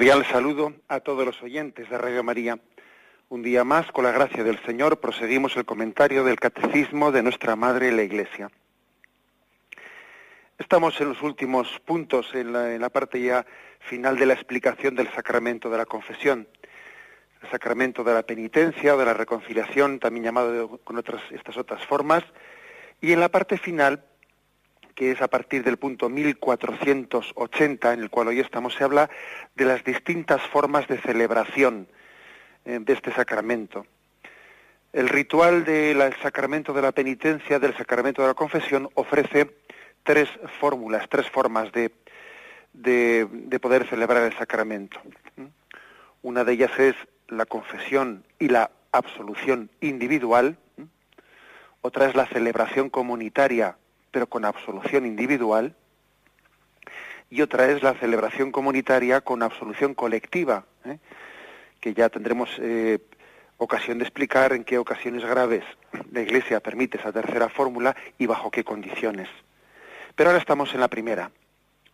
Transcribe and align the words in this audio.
Cordial 0.00 0.24
saludo 0.24 0.72
a 0.88 1.00
todos 1.00 1.26
los 1.26 1.42
oyentes 1.42 1.90
de 1.90 1.98
Radio 1.98 2.24
María. 2.24 2.58
Un 3.28 3.42
día 3.42 3.64
más, 3.64 3.92
con 3.92 4.04
la 4.04 4.10
gracia 4.10 4.42
del 4.42 4.58
Señor, 4.64 4.98
proseguimos 4.98 5.54
el 5.58 5.66
comentario 5.66 6.24
del 6.24 6.40
Catecismo 6.40 7.12
de 7.12 7.22
nuestra 7.22 7.54
Madre 7.54 7.92
la 7.92 8.02
Iglesia. 8.02 8.50
Estamos 10.56 10.98
en 11.02 11.10
los 11.10 11.20
últimos 11.20 11.78
puntos, 11.80 12.34
en 12.34 12.80
la, 12.80 12.88
parte 12.88 13.20
ya 13.20 13.44
final 13.80 14.16
de 14.16 14.24
la 14.24 14.32
explicación 14.32 14.94
del 14.94 15.12
sacramento 15.12 15.68
de 15.68 15.76
la 15.76 15.84
confesión, 15.84 16.48
el 17.42 17.50
sacramento 17.50 18.02
de 18.02 18.14
la 18.14 18.22
penitencia 18.22 18.96
de 18.96 19.04
la 19.04 19.12
reconciliación, 19.12 19.98
también 19.98 20.24
llamado 20.24 20.78
con 20.78 20.96
otras, 20.96 21.20
estas 21.30 21.58
otras 21.58 21.84
formas, 21.84 22.24
y 23.02 23.12
en 23.12 23.20
la 23.20 23.28
parte 23.28 23.58
final 23.58 24.02
que 24.94 25.12
es 25.12 25.22
a 25.22 25.28
partir 25.28 25.62
del 25.64 25.76
punto 25.76 26.08
1480, 26.08 27.92
en 27.92 28.00
el 28.00 28.10
cual 28.10 28.28
hoy 28.28 28.40
estamos, 28.40 28.74
se 28.74 28.84
habla 28.84 29.10
de 29.54 29.64
las 29.64 29.84
distintas 29.84 30.42
formas 30.42 30.86
de 30.88 30.98
celebración 30.98 31.88
eh, 32.64 32.78
de 32.80 32.92
este 32.92 33.12
sacramento. 33.12 33.86
El 34.92 35.08
ritual 35.08 35.64
del 35.64 36.14
sacramento 36.20 36.72
de 36.72 36.82
la 36.82 36.92
penitencia, 36.92 37.58
del 37.58 37.76
sacramento 37.76 38.22
de 38.22 38.28
la 38.28 38.34
confesión, 38.34 38.88
ofrece 38.94 39.50
tres 40.02 40.28
fórmulas, 40.58 41.08
tres 41.08 41.30
formas 41.30 41.70
de, 41.70 41.92
de, 42.72 43.60
poder 43.60 43.86
celebrar 43.88 44.24
el 44.24 44.36
sacramento. 44.36 45.00
Una 46.22 46.44
de 46.44 46.52
ellas 46.52 46.76
es 46.78 46.96
la 47.28 47.46
confesión 47.46 48.24
y 48.38 48.48
la 48.48 48.70
absolución 48.92 49.70
individual. 49.80 50.58
Otra 51.82 52.08
es 52.08 52.14
la 52.14 52.26
celebración 52.26 52.90
comunitaria 52.90 53.76
pero 54.10 54.26
con 54.28 54.44
absolución 54.44 55.06
individual, 55.06 55.74
y 57.30 57.42
otra 57.42 57.70
es 57.70 57.82
la 57.82 57.94
celebración 57.94 58.50
comunitaria 58.50 59.20
con 59.20 59.42
absolución 59.42 59.94
colectiva, 59.94 60.64
¿eh? 60.84 60.98
que 61.80 61.94
ya 61.94 62.08
tendremos 62.08 62.50
eh, 62.58 62.98
ocasión 63.56 63.98
de 63.98 64.04
explicar 64.04 64.52
en 64.52 64.64
qué 64.64 64.78
ocasiones 64.78 65.24
graves 65.24 65.64
la 66.12 66.20
Iglesia 66.20 66.60
permite 66.60 66.98
esa 66.98 67.12
tercera 67.12 67.48
fórmula 67.48 67.94
y 68.18 68.26
bajo 68.26 68.50
qué 68.50 68.64
condiciones. 68.64 69.28
Pero 70.16 70.30
ahora 70.30 70.40
estamos 70.40 70.74
en 70.74 70.80
la 70.80 70.88
primera, 70.88 71.30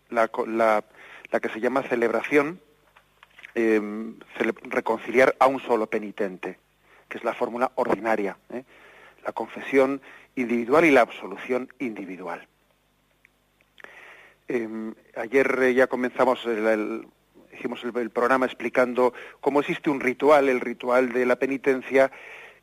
la, 0.09 0.29
que 1.41 1.49
se 1.51 1.61
llama 1.61 1.83
celebración, 1.83 2.61
em, 3.55 4.17
reconciliar 4.65 5.37
a 5.39 5.47
un 5.47 5.61
solo 5.61 5.87
penitente, 5.87 6.59
que 7.09 7.19
es 7.19 7.25
la 7.25 7.35
fórmula 7.35 7.73
ordinaria. 7.75 8.39
¿eh? 8.51 8.65
La 9.25 9.33
confesión 9.33 10.01
individual 10.37 10.85
y 10.85 10.91
la 10.91 11.01
absolución 11.01 11.69
individual. 11.79 12.47
Em, 14.49 14.95
ayer 15.17 15.75
ya 15.75 15.89
comenzamos 15.89 16.45
el, 16.47 17.07
hicimos 17.53 17.83
el, 17.83 18.11
programa 18.11 18.47
explicando 18.47 19.13
cómo 19.41 19.61
existe 19.61 19.91
un 19.91 20.01
ritual, 20.01 20.49
el 20.49 20.61
ritual 20.61 21.13
de 21.13 21.27
la 21.27 21.37
penitencia 21.37 22.13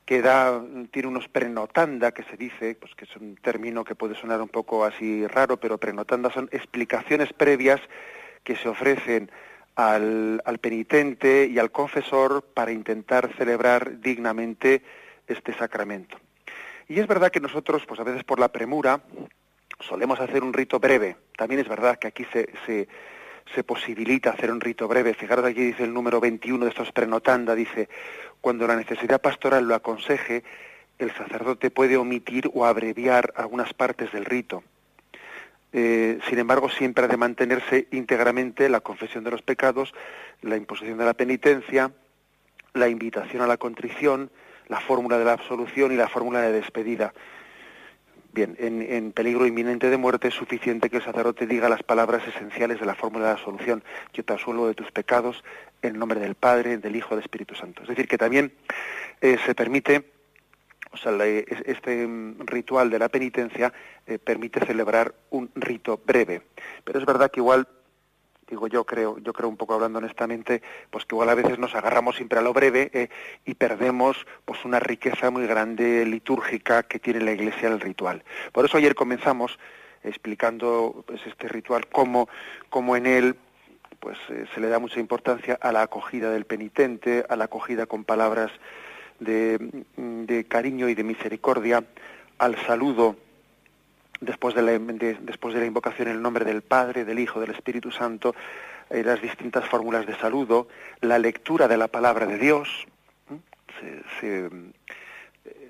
que 0.06 0.22
da, 0.22 0.62
tiene 0.92 1.08
unos 1.08 1.28
prenotanda, 1.28 2.14
que 2.14 2.24
se 2.24 2.38
dice, 2.38 2.76
pues 2.76 2.94
que 2.96 3.06
es 3.06 3.16
un 3.16 3.36
término 3.36 3.84
que 3.84 3.96
puede 3.96 4.16
sonar 4.16 4.42
un 4.42 4.50
poco 4.50 4.86
así 4.86 5.28
raro, 5.28 5.58
pero 5.58 5.78
prenotanda 5.78 6.30
son 6.32 6.48
explicaciones 6.52 7.34
previas 7.34 7.82
que 8.44 8.56
se 8.56 8.70
ofrecen 8.70 9.32
al 9.76 10.60
penitente 10.62 11.50
y 11.52 11.58
al 11.58 11.72
confesor 11.72 12.44
para 12.44 12.72
intentar 12.72 13.34
celebrar 13.38 14.00
dignamente 14.02 14.84
este 15.28 15.54
sacramento. 15.54 16.23
Y 16.88 17.00
es 17.00 17.08
verdad 17.08 17.32
que 17.32 17.40
nosotros, 17.40 17.86
pues 17.86 18.00
a 18.00 18.04
veces 18.04 18.24
por 18.24 18.40
la 18.40 18.52
premura, 18.52 19.02
solemos 19.80 20.20
hacer 20.20 20.44
un 20.44 20.54
rito 20.54 20.80
breve. 20.80 21.16
También 21.38 21.62
es 21.62 21.68
verdad 21.68 21.98
que 21.98 22.08
aquí 22.08 22.26
se, 22.32 22.50
se, 22.66 23.64
posibilita 23.64 24.32
hacer 24.32 24.52
un 24.52 24.62
rito 24.62 24.88
breve. 24.88 25.14
Fijaros 25.14 25.46
aquí 25.46 25.62
dice 25.62 25.84
el 25.84 25.94
número 25.94 26.20
21 26.20 26.66
de 26.66 26.70
estos 26.70 26.92
prenotanda, 26.92 27.56
dice, 27.56 27.90
cuando 28.42 28.68
la 28.68 28.76
necesidad 28.76 29.22
pastoral 29.22 29.68
lo 29.68 29.76
aconseje, 29.76 30.44
el 31.00 31.12
sacerdote 31.14 31.72
puede 31.72 31.98
omitir 31.98 32.50
o 32.54 32.66
abreviar 32.66 33.34
algunas 33.36 33.74
partes 33.74 34.12
del 34.12 34.26
rito. 34.26 34.64
Eh, 35.72 36.20
sin 36.30 36.38
embargo, 36.38 36.70
siempre 36.70 37.06
ha 37.06 37.08
de 37.08 37.18
mantenerse 37.18 37.88
íntegramente 37.92 38.70
la 38.70 38.82
confesión 38.82 39.24
de 39.24 39.32
los 39.32 39.42
pecados, 39.42 39.94
la 40.42 40.56
imposición 40.56 41.00
de 41.00 41.06
la 41.06 41.16
penitencia, 41.16 41.92
la 42.74 42.90
invitación 42.90 43.42
a 43.42 43.48
la 43.48 43.58
contrición, 43.58 44.30
la 44.68 44.80
fórmula 44.80 45.18
de 45.18 45.26
la 45.26 45.34
absolución 45.34 45.92
y 45.92 45.96
la 45.96 46.08
fórmula 46.08 46.42
de 46.42 46.52
despedida. 46.52 47.14
Bien, 48.34 48.56
en, 48.58 49.12
peligro 49.12 49.46
inminente 49.46 49.92
de 49.92 49.98
muerte 49.98 50.30
es 50.30 50.34
suficiente 50.34 50.90
que 50.90 50.98
el 50.98 51.04
sacerdote 51.04 51.46
diga 51.46 51.70
las 51.70 51.84
palabras 51.84 52.28
esenciales 52.28 52.80
de 52.80 52.86
la 52.88 52.96
fórmula 52.96 53.26
de 53.26 53.34
la 53.34 53.40
absolución. 53.40 53.84
Yo 54.12 54.26
te 54.26 54.34
asuelo 54.34 54.66
de 54.66 54.74
tus 54.74 54.92
pecados 54.92 55.44
en 55.84 56.00
nombre 56.00 56.20
del 56.20 56.34
Padre, 56.34 56.80
del 56.80 56.96
Hijo, 56.96 57.10
del 57.16 57.24
Espíritu 57.24 57.54
Santo. 57.54 57.84
Es 57.84 57.90
decir, 57.90 58.08
que 58.08 58.18
también 58.18 58.52
eh, 59.22 59.38
se 59.46 59.54
permite, 59.54 60.10
o 60.92 60.98
sea, 60.98 61.14
este 61.24 62.08
mm, 62.08 62.48
ritual 62.48 62.90
de 62.90 62.98
la 62.98 63.10
penitencia 63.10 63.72
eh, 64.08 64.18
permite 64.18 64.66
celebrar 64.66 65.14
un 65.30 65.52
rito 65.54 66.02
breve. 66.04 66.42
Pero 66.84 66.98
es 66.98 67.06
verdad 67.06 67.30
que 67.30 67.40
igual 67.40 67.68
digo 68.54 68.68
yo 68.68 68.84
creo, 68.84 69.18
yo 69.18 69.34
creo 69.34 69.50
un 69.50 69.58
poco 69.58 69.74
hablando 69.74 69.98
honestamente, 69.98 70.62
pues 70.92 71.06
que 71.06 71.16
igual 71.16 71.30
a 71.30 71.36
veces 71.36 71.58
nos 71.58 71.74
agarramos 71.74 72.16
siempre 72.18 72.38
a 72.38 72.44
lo 72.44 72.54
breve 72.54 72.92
eh, 72.94 73.10
y 73.46 73.56
perdemos 73.56 74.28
pues 74.46 74.64
una 74.64 74.80
riqueza 74.80 75.32
muy 75.32 75.48
grande 75.48 76.06
litúrgica 76.06 76.84
que 76.84 77.00
tiene 77.00 77.22
la 77.22 77.32
Iglesia 77.32 77.68
el 77.68 77.80
ritual. 77.80 78.24
Por 78.52 78.66
eso 78.66 78.78
ayer 78.78 78.94
comenzamos 78.94 79.58
explicando 80.04 81.04
pues, 81.08 81.26
este 81.26 81.48
ritual 81.48 81.88
cómo, 81.88 82.30
cómo 82.70 82.96
en 82.96 83.08
él 83.08 83.36
pues 84.00 84.20
eh, 84.30 84.46
se 84.54 84.62
le 84.62 84.68
da 84.68 84.78
mucha 84.78 85.00
importancia 85.00 85.58
a 85.60 85.72
la 85.72 85.82
acogida 85.82 86.30
del 86.30 86.46
penitente, 86.46 87.26
a 87.28 87.36
la 87.36 87.46
acogida 87.46 87.88
con 87.88 88.04
palabras 88.04 88.52
de 89.20 90.46
cariño 90.50 90.90
y 90.90 90.96
de 90.96 91.04
misericordia, 91.04 91.84
al 92.38 92.56
saludo 92.68 93.16
después 94.22 94.56
de 94.56 94.62
la, 94.62 94.78
después 94.78 95.54
de 95.54 95.60
la 95.60 95.66
invocación 95.66 96.08
en 96.08 96.16
el 96.16 96.22
nombre 96.22 96.46
del 96.46 96.62
Padre, 96.62 97.06
del 97.06 97.20
Hijo, 97.20 97.40
del 97.40 97.52
Espíritu 97.52 97.92
Santo, 97.92 98.36
eh, 98.90 99.04
las 99.04 99.22
distintas 99.22 99.66
fórmulas 99.68 100.06
de 100.06 100.16
saludo, 100.16 100.68
la 101.02 101.20
lectura 101.20 101.68
de 101.68 101.78
la 101.78 101.88
palabra 101.88 102.26
de 102.26 102.38
Dios, 102.38 102.86
se, 103.80 104.50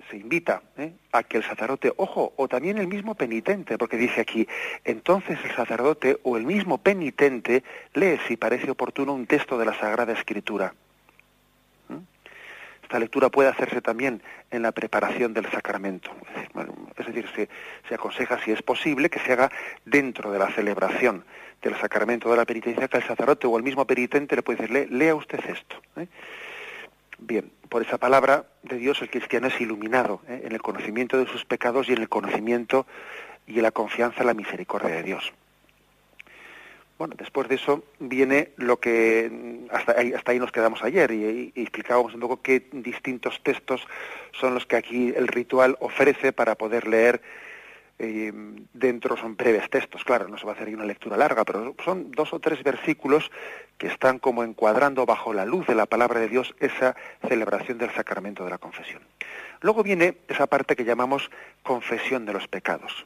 se, 0.09 0.17
invita 0.17 0.61
¿eh? 0.77 0.93
a 1.11 1.23
que 1.23 1.37
el 1.37 1.43
sacerdote, 1.43 1.91
ojo, 1.97 2.33
o 2.35 2.47
también 2.47 2.77
el 2.77 2.87
mismo 2.87 3.15
penitente, 3.15 3.79
porque 3.79 3.97
dice 3.97 4.21
aquí, 4.21 4.47
entonces 4.83 5.39
el 5.43 5.55
sacerdote 5.55 6.19
o 6.21 6.37
el 6.37 6.45
mismo 6.45 6.77
penitente 6.77 7.63
lee 7.95 8.19
si 8.27 8.37
parece 8.37 8.69
oportuno 8.69 9.13
un 9.13 9.25
texto 9.25 9.57
de 9.57 9.65
la 9.65 9.73
Sagrada 9.73 10.13
Escritura. 10.13 10.75
Esta 12.93 12.99
lectura 12.99 13.29
puede 13.29 13.49
hacerse 13.49 13.81
también 13.81 14.21
en 14.51 14.61
la 14.61 14.71
preparación 14.71 15.33
del 15.33 15.49
sacramento. 15.49 16.11
Es 16.95 17.07
decir, 17.07 17.25
se, 17.89 17.95
aconseja, 17.95 18.39
si 18.43 18.51
es 18.51 18.61
posible, 18.61 19.09
que 19.09 19.17
se 19.17 19.33
haga 19.33 19.51
dentro 19.83 20.31
de 20.31 20.37
la 20.37 20.51
celebración 20.51 21.25
del 21.63 21.75
sacramento 21.77 22.29
de 22.29 22.37
la 22.37 22.45
penitencia, 22.45 22.87
que 22.87 22.97
el 22.97 23.03
sacerdote 23.03 23.47
o 23.47 23.57
el 23.57 23.63
mismo 23.63 23.87
penitente 23.87 24.35
le 24.35 24.43
puede 24.43 24.67
decir, 24.67 24.91
lea 24.91 25.15
usted 25.15 25.39
esto. 25.49 25.81
¿eh? 25.95 26.05
Bien, 27.17 27.51
por 27.67 27.81
esa 27.81 27.97
palabra 27.97 28.45
de 28.61 28.77
Dios 28.77 29.01
el 29.01 29.09
cristiano 29.09 29.47
es 29.47 29.59
iluminado 29.59 30.21
¿eh? 30.27 30.43
en 30.45 30.51
el 30.51 30.61
conocimiento 30.61 31.17
de 31.17 31.25
sus 31.25 31.45
pecados 31.45 31.89
y 31.89 31.93
en 31.93 32.01
el 32.03 32.09
conocimiento 32.09 32.85
y 33.47 33.55
en 33.55 33.63
la 33.63 33.71
confianza 33.71 34.19
en 34.19 34.27
la 34.27 34.35
misericordia 34.35 34.91
de 34.91 35.01
Dios. 35.01 35.33
Bueno, 37.03 37.17
después 37.17 37.49
de 37.49 37.55
eso 37.55 37.83
viene 37.99 38.51
lo 38.55 38.79
que 38.79 39.67
hasta 39.71 39.99
ahí, 39.99 40.13
hasta 40.13 40.31
ahí 40.31 40.39
nos 40.39 40.53
quedamos 40.53 40.81
ayer 40.85 41.11
y, 41.11 41.51
explicábamos 41.53 42.13
un 42.13 42.21
poco 42.21 42.41
qué 42.41 42.65
distintos 42.71 43.41
textos 43.43 43.85
son 44.31 44.53
los 44.53 44.65
que 44.65 44.77
aquí 44.77 45.13
el 45.13 45.27
ritual 45.27 45.75
ofrece 45.81 46.31
para 46.31 46.55
poder 46.55 46.87
leer 46.87 47.21
eh, 47.99 48.31
dentro 48.71 49.17
son 49.17 49.35
breves 49.35 49.69
textos, 49.69 50.05
claro, 50.05 50.29
no 50.29 50.37
se 50.37 50.45
va 50.45 50.53
a 50.53 50.55
hacer 50.55 50.69
ahí 50.69 50.75
una 50.75 50.85
lectura 50.85 51.17
larga, 51.17 51.43
pero 51.43 51.75
son 51.83 52.09
dos 52.11 52.31
o 52.31 52.39
tres 52.39 52.63
versículos 52.63 53.29
que 53.77 53.87
están 53.87 54.17
como 54.17 54.45
encuadrando 54.45 55.05
bajo 55.05 55.33
la 55.33 55.43
luz 55.43 55.67
de 55.67 55.75
la 55.75 55.87
palabra 55.87 56.21
de 56.21 56.29
Dios 56.29 56.55
esa 56.61 56.95
celebración 57.27 57.79
del 57.79 57.91
sacramento 57.91 58.45
de 58.45 58.49
la 58.49 58.59
confesión. 58.59 59.01
Luego 59.59 59.83
viene 59.83 60.19
esa 60.29 60.47
parte 60.47 60.77
que 60.77 60.85
llamamos 60.85 61.29
confesión 61.63 62.25
de 62.25 62.31
los 62.31 62.47
pecados. 62.47 63.05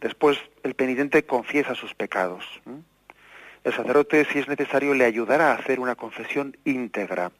Después 0.00 0.38
el 0.62 0.74
penitente 0.74 1.24
confiesa 1.24 1.74
sus 1.74 1.94
pecados. 1.94 2.44
El 3.64 3.72
sacerdote, 3.72 4.24
si 4.26 4.38
es 4.38 4.46
necesario, 4.46 4.94
le 4.94 5.04
ayudará 5.04 5.50
a 5.50 5.54
hacer 5.54 5.80
una 5.80 5.96
confesión 5.96 6.56
íntegra. 6.64 7.32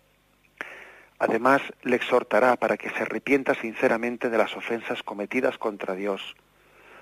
Además, 1.20 1.62
le 1.82 1.96
exhortará 1.96 2.56
para 2.56 2.76
que 2.76 2.90
se 2.90 3.02
arrepienta 3.02 3.54
sinceramente 3.54 4.28
de 4.28 4.38
las 4.38 4.56
ofensas 4.56 5.04
cometidas 5.04 5.56
contra 5.56 5.94
Dios. 5.94 6.34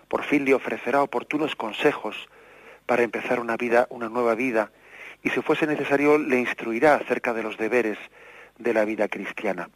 Por 0.09 0.25
fin 0.25 0.45
le 0.45 0.55
ofrecerá 0.55 1.03
oportunos 1.03 1.57
consejos 1.57 2.29
para 2.85 3.03
empezar 3.03 3.41
una 3.41 3.57
vida, 3.57 3.87
una 3.89 4.11
nueva 4.11 4.35
vida, 4.35 4.71
y 5.23 5.31
si 5.31 5.41
fuese 5.41 5.67
necesario 5.67 6.19
le 6.19 6.39
instruirá 6.39 6.97
acerca 6.97 7.33
de 7.33 7.43
los 7.43 7.57
deberes 7.57 7.99
de 8.59 8.75
la 8.75 8.85
vida 8.85 9.09
cristiana. 9.09 9.71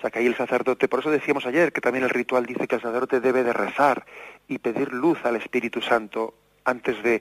O 0.00 0.02
sea 0.02 0.10
que 0.10 0.20
ahí 0.20 0.26
el 0.26 0.34
sacerdote, 0.34 0.88
por 0.88 1.00
eso 1.00 1.10
decíamos 1.10 1.44
ayer 1.44 1.74
que 1.74 1.82
también 1.82 2.04
el 2.04 2.08
ritual 2.08 2.46
dice 2.46 2.66
que 2.66 2.76
el 2.76 2.80
sacerdote 2.80 3.20
debe 3.20 3.44
de 3.44 3.52
rezar 3.52 4.06
y 4.48 4.56
pedir 4.56 4.94
luz 4.94 5.22
al 5.26 5.36
Espíritu 5.36 5.82
Santo 5.82 6.32
antes 6.64 7.02
de 7.02 7.20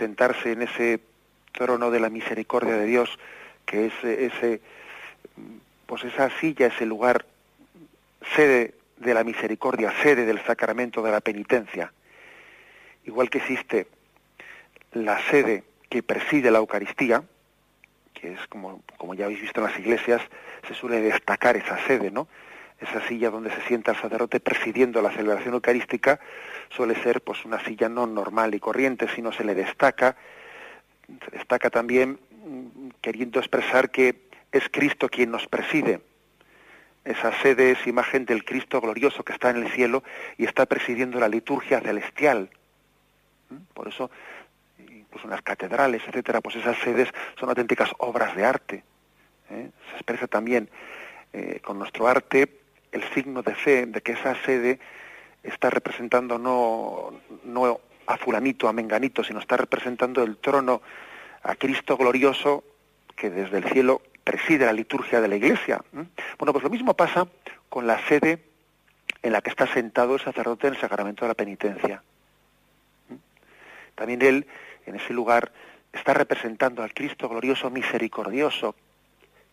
sentarse 0.00 0.50
en 0.50 0.62
ese 0.62 0.98
trono 1.52 1.92
de 1.92 2.00
la 2.00 2.10
misericordia 2.10 2.74
de 2.74 2.86
Dios, 2.86 3.16
que 3.64 3.86
es 3.86 3.92
ese, 4.02 4.60
pues 5.86 6.02
esa 6.02 6.28
silla, 6.40 6.66
ese 6.66 6.86
lugar, 6.86 7.24
sede 8.34 8.74
de 8.96 9.14
la 9.14 9.22
misericordia, 9.22 9.94
sede 10.02 10.26
del 10.26 10.44
sacramento 10.44 11.02
de 11.02 11.12
la 11.12 11.20
penitencia. 11.20 11.92
Igual 13.04 13.30
que 13.30 13.38
existe 13.38 13.86
la 14.90 15.22
sede 15.30 15.62
que 15.88 16.02
preside 16.02 16.50
la 16.50 16.58
Eucaristía, 16.58 17.22
que 18.20 18.32
es 18.32 18.46
como, 18.48 18.82
como 18.96 19.14
ya 19.14 19.26
habéis 19.26 19.40
visto 19.40 19.60
en 19.60 19.66
las 19.66 19.78
iglesias, 19.78 20.20
se 20.66 20.74
suele 20.74 21.00
destacar 21.00 21.56
esa 21.56 21.78
sede, 21.86 22.10
¿no? 22.10 22.28
Esa 22.80 23.06
silla 23.08 23.30
donde 23.30 23.50
se 23.50 23.60
sienta 23.62 23.92
el 23.92 23.96
sacerdote 23.96 24.40
presidiendo 24.40 25.02
la 25.02 25.10
celebración 25.10 25.54
eucarística 25.54 26.20
suele 26.70 26.94
ser 27.02 27.20
pues 27.22 27.44
una 27.44 27.62
silla 27.64 27.88
no 27.88 28.06
normal 28.06 28.54
y 28.54 28.60
corriente, 28.60 29.08
sino 29.14 29.32
se 29.32 29.44
le 29.44 29.54
destaca, 29.54 30.16
se 31.06 31.36
destaca 31.36 31.70
también 31.70 32.20
mm, 32.44 32.90
queriendo 33.00 33.40
expresar 33.40 33.90
que 33.90 34.28
es 34.52 34.68
Cristo 34.70 35.08
quien 35.08 35.30
nos 35.30 35.46
preside. 35.46 36.00
Esa 37.04 37.32
sede 37.40 37.72
es 37.72 37.86
imagen 37.86 38.26
del 38.26 38.44
Cristo 38.44 38.80
glorioso 38.80 39.24
que 39.24 39.32
está 39.32 39.50
en 39.50 39.56
el 39.56 39.70
cielo 39.70 40.04
y 40.36 40.44
está 40.44 40.66
presidiendo 40.66 41.18
la 41.18 41.28
liturgia 41.28 41.80
celestial. 41.80 42.50
¿Mm? 43.50 43.56
Por 43.74 43.88
eso 43.88 44.10
pues 45.10 45.24
en 45.24 45.30
las 45.30 45.42
catedrales, 45.42 46.02
etcétera, 46.06 46.40
pues 46.40 46.56
esas 46.56 46.76
sedes 46.78 47.08
son 47.38 47.48
auténticas 47.48 47.90
obras 47.98 48.36
de 48.36 48.44
arte. 48.44 48.84
¿eh? 49.50 49.70
Se 49.90 49.94
expresa 49.96 50.26
también 50.26 50.68
eh, 51.32 51.60
con 51.62 51.78
nuestro 51.78 52.06
arte 52.06 52.60
el 52.92 53.02
signo 53.14 53.42
de 53.42 53.54
fe 53.54 53.86
de 53.86 54.00
que 54.00 54.12
esa 54.12 54.34
sede 54.44 54.78
está 55.42 55.70
representando 55.70 56.38
no, 56.38 57.20
no 57.44 57.80
a 58.06 58.16
fulanito, 58.16 58.68
a 58.68 58.72
menganito, 58.72 59.22
sino 59.22 59.40
está 59.40 59.56
representando 59.56 60.22
el 60.22 60.38
trono 60.38 60.82
a 61.42 61.54
Cristo 61.54 61.96
glorioso 61.96 62.64
que 63.14 63.30
desde 63.30 63.58
el 63.58 63.64
cielo 63.64 64.02
preside 64.24 64.66
la 64.66 64.72
liturgia 64.72 65.20
de 65.20 65.28
la 65.28 65.36
Iglesia. 65.36 65.82
Bueno, 65.92 66.52
pues 66.52 66.62
lo 66.62 66.70
mismo 66.70 66.94
pasa 66.94 67.26
con 67.68 67.86
la 67.86 67.98
sede 68.06 68.44
en 69.22 69.32
la 69.32 69.40
que 69.40 69.50
está 69.50 69.66
sentado 69.66 70.14
el 70.14 70.20
sacerdote 70.20 70.66
en 70.66 70.74
el 70.74 70.80
sacramento 70.80 71.24
de 71.24 71.28
la 71.28 71.34
penitencia. 71.34 72.02
También 73.94 74.22
él 74.22 74.46
en 74.88 74.96
ese 74.96 75.12
lugar 75.12 75.52
está 75.92 76.14
representando 76.14 76.82
al 76.82 76.94
Cristo 76.94 77.28
glorioso 77.28 77.70
misericordioso 77.70 78.74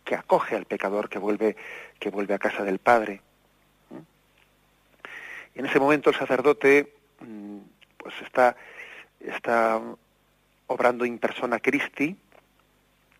que 0.04 0.14
acoge 0.14 0.54
al 0.56 0.66
pecador 0.66 1.08
que 1.08 1.18
vuelve 1.18 1.56
que 1.98 2.10
vuelve 2.10 2.34
a 2.34 2.38
casa 2.38 2.62
del 2.62 2.78
Padre. 2.78 3.20
Y 5.54 5.60
en 5.60 5.66
ese 5.66 5.80
momento 5.80 6.10
el 6.10 6.16
sacerdote 6.16 6.94
mm, 7.20 7.58
pues 7.96 8.14
está 8.22 8.56
está 9.20 9.80
obrando 10.66 11.04
in 11.04 11.18
persona 11.18 11.58
Christi, 11.58 12.16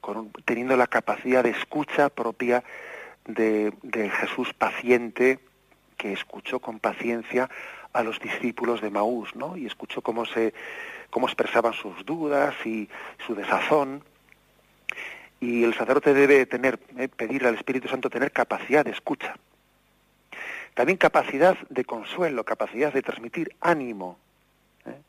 con, 0.01 0.31
teniendo 0.45 0.77
la 0.77 0.87
capacidad 0.87 1.43
de 1.43 1.51
escucha 1.51 2.09
propia 2.09 2.63
de, 3.25 3.73
de 3.83 4.11
Jesús 4.11 4.53
paciente 4.53 5.39
que 5.97 6.13
escuchó 6.13 6.61
con 6.61 6.79
paciencia 6.79 7.49
a 7.93 8.03
los 8.03 8.21
discípulos 8.21 8.81
de 8.81 8.91
Maús, 8.91 9.35
¿no? 9.35 9.57
Y 9.57 9.67
escuchó 9.67 10.03
cómo 10.03 10.27
se 10.27 10.53
cómo 11.11 11.27
expresaban 11.27 11.73
sus 11.73 12.05
dudas 12.05 12.55
y 12.65 12.89
su 13.27 13.35
desazón. 13.35 14.03
Y 15.41 15.65
el 15.65 15.75
sacerdote 15.75 16.15
debe 16.15 16.47
tener, 16.47 16.79
eh, 16.99 17.09
pedir 17.09 17.47
al 17.47 17.55
Espíritu 17.55 17.89
Santo 17.89 18.11
tener 18.11 18.33
capacidad 18.33 18.85
de 18.85 18.91
escucha. 18.91 19.37
También 20.75 20.99
capacidad 20.99 21.57
de 21.69 21.85
consuelo, 21.85 22.45
capacidad 22.45 22.93
de 22.93 23.03
transmitir 23.03 23.55
ánimo. 23.61 24.19
¿eh? 24.87 25.01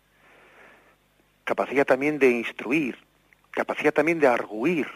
Capacidad 1.44 1.86
también 1.86 2.20
de 2.20 2.32
instruir, 2.32 2.98
capacidad 3.52 3.94
también 3.94 4.20
de 4.20 4.28
arguir, 4.28 4.88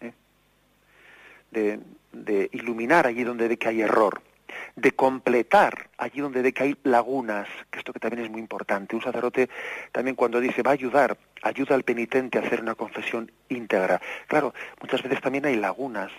¿eh? 0.00 0.12
de, 1.50 1.80
de 2.12 2.48
iluminar 2.52 3.06
allí 3.06 3.24
donde 3.24 3.48
ve 3.48 3.56
que 3.56 3.68
hay 3.68 3.82
error 3.82 4.22
de 4.76 4.92
completar 4.92 5.90
allí 5.98 6.20
donde 6.20 6.42
ve 6.42 6.52
que 6.52 6.62
hay 6.62 6.76
lagunas, 6.84 7.48
que 7.70 7.78
esto 7.78 7.92
que 7.92 8.00
también 8.00 8.24
es 8.24 8.30
muy 8.30 8.40
importante. 8.40 8.96
Un 8.96 9.02
sacerdote 9.02 9.48
también 9.92 10.16
cuando 10.16 10.40
dice 10.40 10.62
va 10.62 10.70
a 10.70 10.74
ayudar, 10.74 11.16
ayuda 11.42 11.74
al 11.74 11.82
penitente 11.82 12.38
a 12.38 12.42
hacer 12.42 12.60
una 12.60 12.74
confesión 12.74 13.30
íntegra. 13.48 14.00
Claro, 14.26 14.54
muchas 14.80 15.02
veces 15.02 15.20
también 15.20 15.46
hay 15.46 15.56
lagunas 15.56 16.10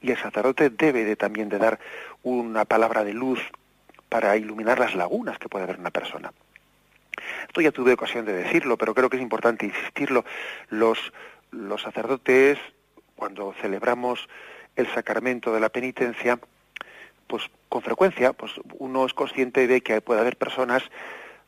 y 0.00 0.10
el 0.10 0.18
sacerdote 0.18 0.70
debe 0.70 1.04
de, 1.04 1.16
también 1.16 1.48
de 1.48 1.58
dar 1.58 1.78
una 2.22 2.64
palabra 2.64 3.04
de 3.04 3.14
luz 3.14 3.40
para 4.08 4.36
iluminar 4.36 4.78
las 4.78 4.94
lagunas 4.94 5.38
que 5.38 5.48
puede 5.48 5.64
haber 5.64 5.78
una 5.78 5.90
persona. 5.90 6.32
Esto 7.48 7.60
ya 7.60 7.72
tuve 7.72 7.92
ocasión 7.92 8.24
de 8.24 8.32
decirlo, 8.32 8.76
pero 8.76 8.94
creo 8.94 9.08
que 9.08 9.16
es 9.16 9.22
importante 9.22 9.66
insistirlo. 9.66 10.24
Los, 10.68 11.12
los 11.50 11.82
sacerdotes, 11.82 12.58
cuando 13.16 13.54
celebramos 13.60 14.28
el 14.76 14.86
sacramento 14.88 15.52
de 15.54 15.60
la 15.60 15.68
penitencia, 15.68 16.38
pues 17.26 17.50
con 17.68 17.82
frecuencia 17.82 18.32
pues 18.32 18.52
uno 18.78 19.06
es 19.06 19.14
consciente 19.14 19.66
de 19.66 19.80
que 19.80 20.00
puede 20.00 20.20
haber 20.20 20.36
personas 20.36 20.82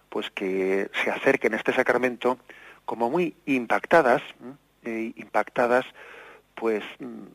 pues 0.09 0.31
que 0.31 0.91
se 1.05 1.11
acerquen 1.11 1.55
a 1.55 1.57
este 1.57 1.73
sacramento 1.73 2.39
como 2.85 3.11
muy 3.11 3.35
impactadas 3.47 4.23
eh, 4.85 5.13
impactadas 5.17 5.85
pues 6.55 6.83
mm, 6.99 7.27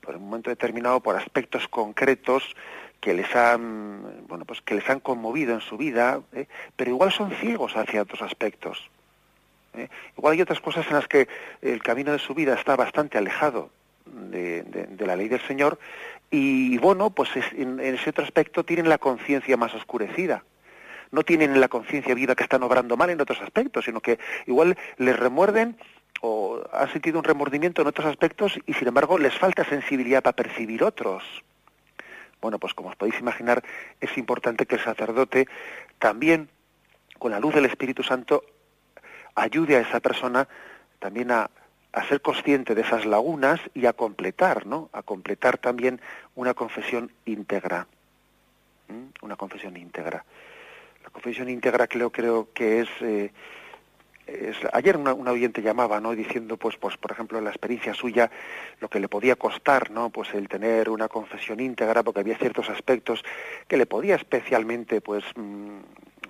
por 0.00 0.16
un 0.16 0.24
momento 0.24 0.50
determinado 0.50 1.00
por 1.00 1.16
aspectos 1.16 1.66
concretos 1.68 2.54
que 3.00 3.14
les 3.14 3.34
han 3.34 4.26
bueno 4.28 4.44
pues 4.44 4.60
que 4.62 4.74
les 4.74 4.88
han 4.88 5.00
conmovido 5.00 5.54
en 5.54 5.60
su 5.60 5.76
vida 5.76 6.20
¿eh? 6.32 6.46
pero 6.76 6.90
igual 6.90 7.12
son 7.12 7.30
ciegos 7.32 7.76
hacia 7.76 8.02
otros 8.02 8.22
aspectos 8.22 8.90
¿eh? 9.74 9.88
igual 10.16 10.34
hay 10.34 10.42
otras 10.42 10.60
cosas 10.60 10.86
en 10.88 10.94
las 10.94 11.08
que 11.08 11.28
el 11.62 11.82
camino 11.82 12.12
de 12.12 12.18
su 12.18 12.34
vida 12.34 12.54
está 12.54 12.76
bastante 12.76 13.18
alejado 13.18 13.70
de, 14.06 15.06
la 15.06 15.16
ley 15.16 15.28
del 15.28 15.40
Señor 15.40 15.78
y 16.30 16.78
bueno, 16.78 17.10
pues 17.10 17.30
en, 17.52 17.80
ese 17.80 18.10
otro 18.10 18.24
aspecto 18.24 18.64
tienen 18.64 18.88
la 18.88 18.98
conciencia 18.98 19.56
más 19.56 19.74
oscurecida. 19.74 20.44
No 21.10 21.22
tienen 21.22 21.60
la 21.60 21.68
conciencia 21.68 22.14
vida 22.14 22.34
que 22.34 22.42
están 22.42 22.62
obrando 22.62 22.96
mal 22.96 23.10
en 23.10 23.20
otros 23.20 23.40
aspectos, 23.40 23.84
sino 23.84 24.00
que 24.00 24.18
igual 24.46 24.76
les 24.96 25.16
remuerden 25.16 25.76
o 26.22 26.60
han 26.72 26.90
sentido 26.90 27.18
un 27.18 27.24
remordimiento 27.24 27.82
en 27.82 27.88
otros 27.88 28.06
aspectos 28.06 28.58
y 28.66 28.72
sin 28.74 28.88
embargo 28.88 29.18
les 29.18 29.38
falta 29.38 29.64
sensibilidad 29.64 30.22
para 30.22 30.36
percibir 30.36 30.82
otros. 30.82 31.22
Bueno, 32.40 32.58
pues 32.58 32.74
como 32.74 32.88
os 32.88 32.96
podéis 32.96 33.20
imaginar, 33.20 33.62
es 34.00 34.18
importante 34.18 34.66
que 34.66 34.74
el 34.74 34.82
sacerdote 34.82 35.46
también, 35.98 36.48
con 37.18 37.30
la 37.30 37.40
luz 37.40 37.54
del 37.54 37.66
Espíritu 37.66 38.02
Santo, 38.02 38.44
ayude 39.34 39.76
a 39.76 39.80
esa 39.80 40.00
persona 40.00 40.48
también 40.98 41.30
a, 41.30 41.50
a 41.94 42.06
ser 42.08 42.20
consciente 42.20 42.74
de 42.74 42.82
esas 42.82 43.06
lagunas 43.06 43.60
y 43.72 43.86
a 43.86 43.92
completar, 43.92 44.66
¿no? 44.66 44.90
A 44.92 45.02
completar 45.02 45.58
también 45.58 46.00
una 46.34 46.52
confesión 46.52 47.12
íntegra. 47.24 47.86
Una 49.22 49.36
confesión 49.36 49.76
íntegra. 49.76 50.24
La 51.04 51.10
confesión 51.10 51.48
íntegra 51.48 51.86
creo, 51.86 52.10
creo 52.10 52.48
que 52.52 52.80
es, 52.80 52.88
eh, 53.00 53.30
es 54.26 54.56
ayer 54.72 54.96
una, 54.96 55.14
un 55.14 55.28
oyente 55.28 55.62
llamaba, 55.62 56.00
¿no? 56.00 56.16
Diciendo, 56.16 56.56
pues, 56.56 56.76
pues, 56.76 56.96
por 56.96 57.12
ejemplo, 57.12 57.40
la 57.40 57.50
experiencia 57.50 57.94
suya, 57.94 58.28
lo 58.80 58.88
que 58.88 58.98
le 58.98 59.08
podía 59.08 59.36
costar, 59.36 59.92
¿no? 59.92 60.10
Pues 60.10 60.34
el 60.34 60.48
tener 60.48 60.90
una 60.90 61.08
confesión 61.08 61.60
íntegra, 61.60 62.02
porque 62.02 62.20
había 62.20 62.36
ciertos 62.38 62.70
aspectos 62.70 63.24
que 63.68 63.76
le 63.76 63.86
podía 63.86 64.16
especialmente, 64.16 65.00
pues, 65.00 65.24
mm, 65.36 65.78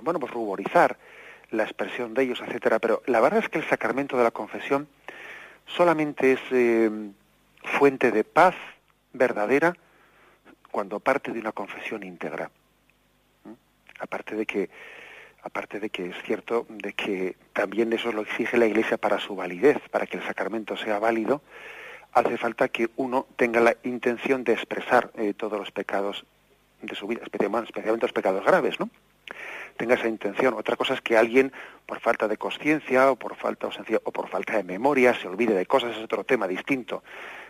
bueno, 0.02 0.20
pues 0.20 0.32
ruborizar 0.32 0.98
la 1.50 1.62
expresión 1.62 2.12
de 2.12 2.24
ellos, 2.24 2.42
etcétera. 2.46 2.78
Pero 2.80 3.02
la 3.06 3.20
verdad 3.20 3.40
es 3.42 3.48
que 3.48 3.58
el 3.58 3.68
sacramento 3.68 4.18
de 4.18 4.24
la 4.24 4.30
confesión 4.30 4.88
solamente 5.66 6.32
es 6.32 6.40
eh, 6.50 6.90
fuente 7.62 8.10
de 8.10 8.24
paz 8.24 8.54
verdadera 9.12 9.74
cuando 10.70 11.00
parte 11.00 11.32
de 11.32 11.40
una 11.40 11.52
confesión 11.52 12.02
íntegra. 12.02 12.50
aparte 14.00 14.34
de 14.34 14.46
que 14.46 14.70
de 15.80 15.90
que 15.90 16.06
es 16.08 16.16
cierto 16.24 16.66
de 16.68 16.94
que 16.94 17.36
también 17.52 17.92
eso 17.92 18.12
lo 18.12 18.22
exige 18.22 18.56
la 18.56 18.66
Iglesia 18.66 18.96
para 18.96 19.18
su 19.18 19.36
validez, 19.36 19.78
para 19.90 20.06
que 20.06 20.16
el 20.16 20.22
sacramento 20.24 20.76
sea 20.76 20.98
válido, 20.98 21.42
hace 22.12 22.36
falta 22.38 22.68
que 22.68 22.88
uno 22.96 23.26
tenga 23.36 23.60
la 23.60 23.76
intención 23.82 24.42
de 24.44 24.54
expresar 24.54 25.10
eh, 25.16 25.34
todos 25.34 25.58
los 25.58 25.70
pecados 25.70 26.24
de 26.80 26.94
su 26.94 27.06
vida, 27.06 27.22
especialmente 27.22 28.06
los 28.06 28.12
pecados 28.12 28.44
graves, 28.44 28.80
¿no? 28.80 28.88
Tenga 29.76 29.94
esa 29.94 30.08
intención. 30.08 30.54
Otra 30.54 30.76
cosa 30.76 30.94
es 30.94 31.00
que 31.00 31.16
alguien, 31.16 31.52
por 31.86 32.00
falta 32.00 32.28
de 32.28 32.36
conciencia 32.36 33.10
o 33.10 33.16
por 33.16 33.36
falta 33.36 33.68
o 33.68 34.12
por 34.12 34.28
falta 34.28 34.56
de 34.56 34.62
memoria, 34.62 35.14
se 35.14 35.28
olvide 35.28 35.54
de 35.54 35.66
cosas, 35.66 35.96
es 35.96 36.02
otro 36.02 36.24
tema 36.24 36.46
distinto. 36.46 37.02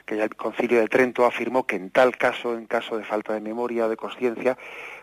Que 0.06 0.16
ya 0.16 0.24
el 0.24 0.34
Concilio 0.34 0.80
de 0.80 0.88
Trento 0.88 1.24
afirmó 1.24 1.66
que 1.66 1.76
en 1.76 1.90
tal 1.90 2.16
caso, 2.16 2.56
en 2.56 2.66
caso 2.66 2.96
de 2.96 3.04
falta 3.04 3.32
de 3.34 3.40
memoria 3.40 3.86
o 3.86 3.88
de 3.88 3.96
conciencia, 3.96 4.56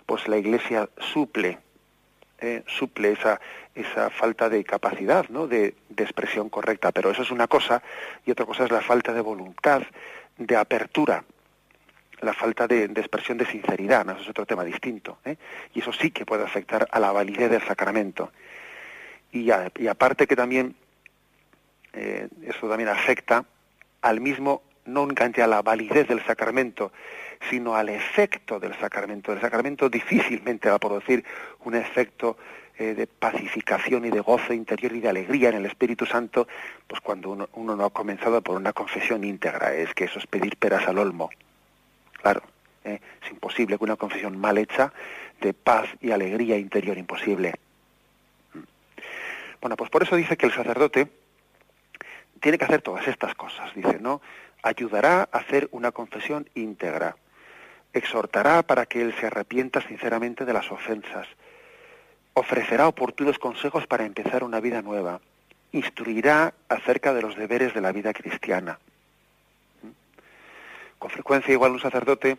pues 0.05 0.27
la 0.27 0.37
Iglesia 0.37 0.89
suple 0.99 1.59
eh, 2.43 2.63
suple 2.65 3.11
esa, 3.11 3.39
esa 3.75 4.09
falta 4.09 4.49
de 4.49 4.63
capacidad 4.63 5.29
¿no? 5.29 5.45
de, 5.45 5.75
expresión 5.95 6.49
correcta. 6.49 6.91
Pero 6.91 7.11
eso 7.11 7.21
es 7.21 7.29
una 7.29 7.47
cosa 7.47 7.83
y 8.25 8.31
otra 8.31 8.47
cosa 8.47 8.63
es 8.63 8.71
la 8.71 8.81
falta 8.81 9.13
de 9.13 9.21
voluntad, 9.21 9.83
de 10.39 10.55
apertura, 10.55 11.23
la 12.21 12.33
falta 12.33 12.67
de, 12.67 12.85
expresión 12.85 13.37
de 13.37 13.45
sinceridad. 13.45 14.05
¿no? 14.05 14.13
Eso 14.13 14.21
es 14.21 14.29
otro 14.29 14.45
tema 14.45 14.63
distinto. 14.63 15.17
¿eh? 15.25 15.37
Y 15.73 15.79
eso 15.79 15.91
sí 15.91 16.11
que 16.11 16.25
puede 16.25 16.43
afectar 16.43 16.87
a 16.91 16.99
la 16.99 17.11
validez 17.11 17.49
del 17.51 17.61
sacramento. 17.61 18.31
Y, 19.31 19.49
y 19.77 19.87
aparte 19.87 20.27
que 20.27 20.35
también 20.35 20.75
eh, 21.93 22.27
eso 22.43 22.69
también 22.69 22.89
afecta 22.89 23.45
al 24.01 24.21
mismo, 24.21 24.63
no 24.85 25.03
únicamente 25.03 25.41
a 25.41 25.47
la 25.47 25.61
validez 25.61 26.07
del 26.07 26.23
sacramento, 26.25 26.91
sino 27.49 27.75
al 27.75 27.89
efecto 27.89 28.59
del 28.59 28.77
sacramento. 28.79 29.33
El 29.33 29.41
sacramento 29.41 29.89
difícilmente 29.89 30.69
va 30.69 30.75
a 30.75 30.79
producir 30.79 31.23
un 31.65 31.75
efecto 31.75 32.37
eh, 32.77 32.93
de 32.93 33.07
pacificación 33.07 34.05
y 34.05 34.09
de 34.09 34.21
gozo 34.21 34.53
interior 34.53 34.93
y 34.93 35.01
de 35.01 35.09
alegría 35.09 35.49
en 35.49 35.55
el 35.55 35.65
Espíritu 35.65 36.05
Santo, 36.05 36.47
pues 36.87 37.01
cuando 37.01 37.29
uno, 37.29 37.75
no 37.75 37.85
ha 37.85 37.89
comenzado 37.89 38.41
por 38.41 38.55
una 38.55 38.73
confesión 38.73 39.23
íntegra. 39.23 39.73
Es 39.73 39.93
que 39.93 40.05
eso 40.05 40.19
es 40.19 40.27
pedir 40.27 40.57
peras 40.57 40.87
al 40.87 40.97
olmo. 40.97 41.29
Claro, 42.21 42.43
eh, 42.83 42.99
es 43.23 43.31
imposible 43.31 43.77
que 43.77 43.83
una 43.83 43.95
confesión 43.95 44.37
mal 44.37 44.57
hecha 44.57 44.93
de 45.39 45.53
paz 45.53 45.89
y 46.01 46.11
alegría 46.11 46.57
interior, 46.57 46.97
imposible. 46.97 47.53
Bueno, 49.59 49.75
pues 49.75 49.89
por 49.89 50.03
eso 50.03 50.15
dice 50.15 50.37
que 50.37 50.47
el 50.47 50.53
sacerdote 50.53 51.07
tiene 52.39 52.57
que 52.57 52.65
hacer 52.65 52.81
todas 52.81 53.07
estas 53.07 53.35
cosas. 53.35 53.73
Dice, 53.75 53.99
¿no? 53.99 54.21
Ayudará 54.63 55.29
a 55.31 55.37
hacer 55.37 55.67
una 55.71 55.91
confesión 55.91 56.49
íntegra 56.55 57.15
exhortará 57.93 58.63
para 58.63 58.85
que 58.85 59.01
él 59.01 59.13
se 59.19 59.27
arrepienta 59.27 59.81
sinceramente 59.81 60.45
de 60.45 60.53
las 60.53 60.71
ofensas, 60.71 61.27
ofrecerá 62.33 62.87
oportunos 62.87 63.37
consejos 63.37 63.87
para 63.87 64.05
empezar 64.05 64.43
una 64.43 64.59
vida 64.59 64.81
nueva, 64.81 65.19
instruirá 65.71 66.53
acerca 66.69 67.13
de 67.13 67.21
los 67.21 67.35
deberes 67.35 67.73
de 67.73 67.81
la 67.81 67.91
vida 67.91 68.13
cristiana. 68.13 68.79
Con 71.01 71.09
frecuencia 71.09 71.51
igual 71.51 71.71
un 71.71 71.79
sacerdote 71.79 72.37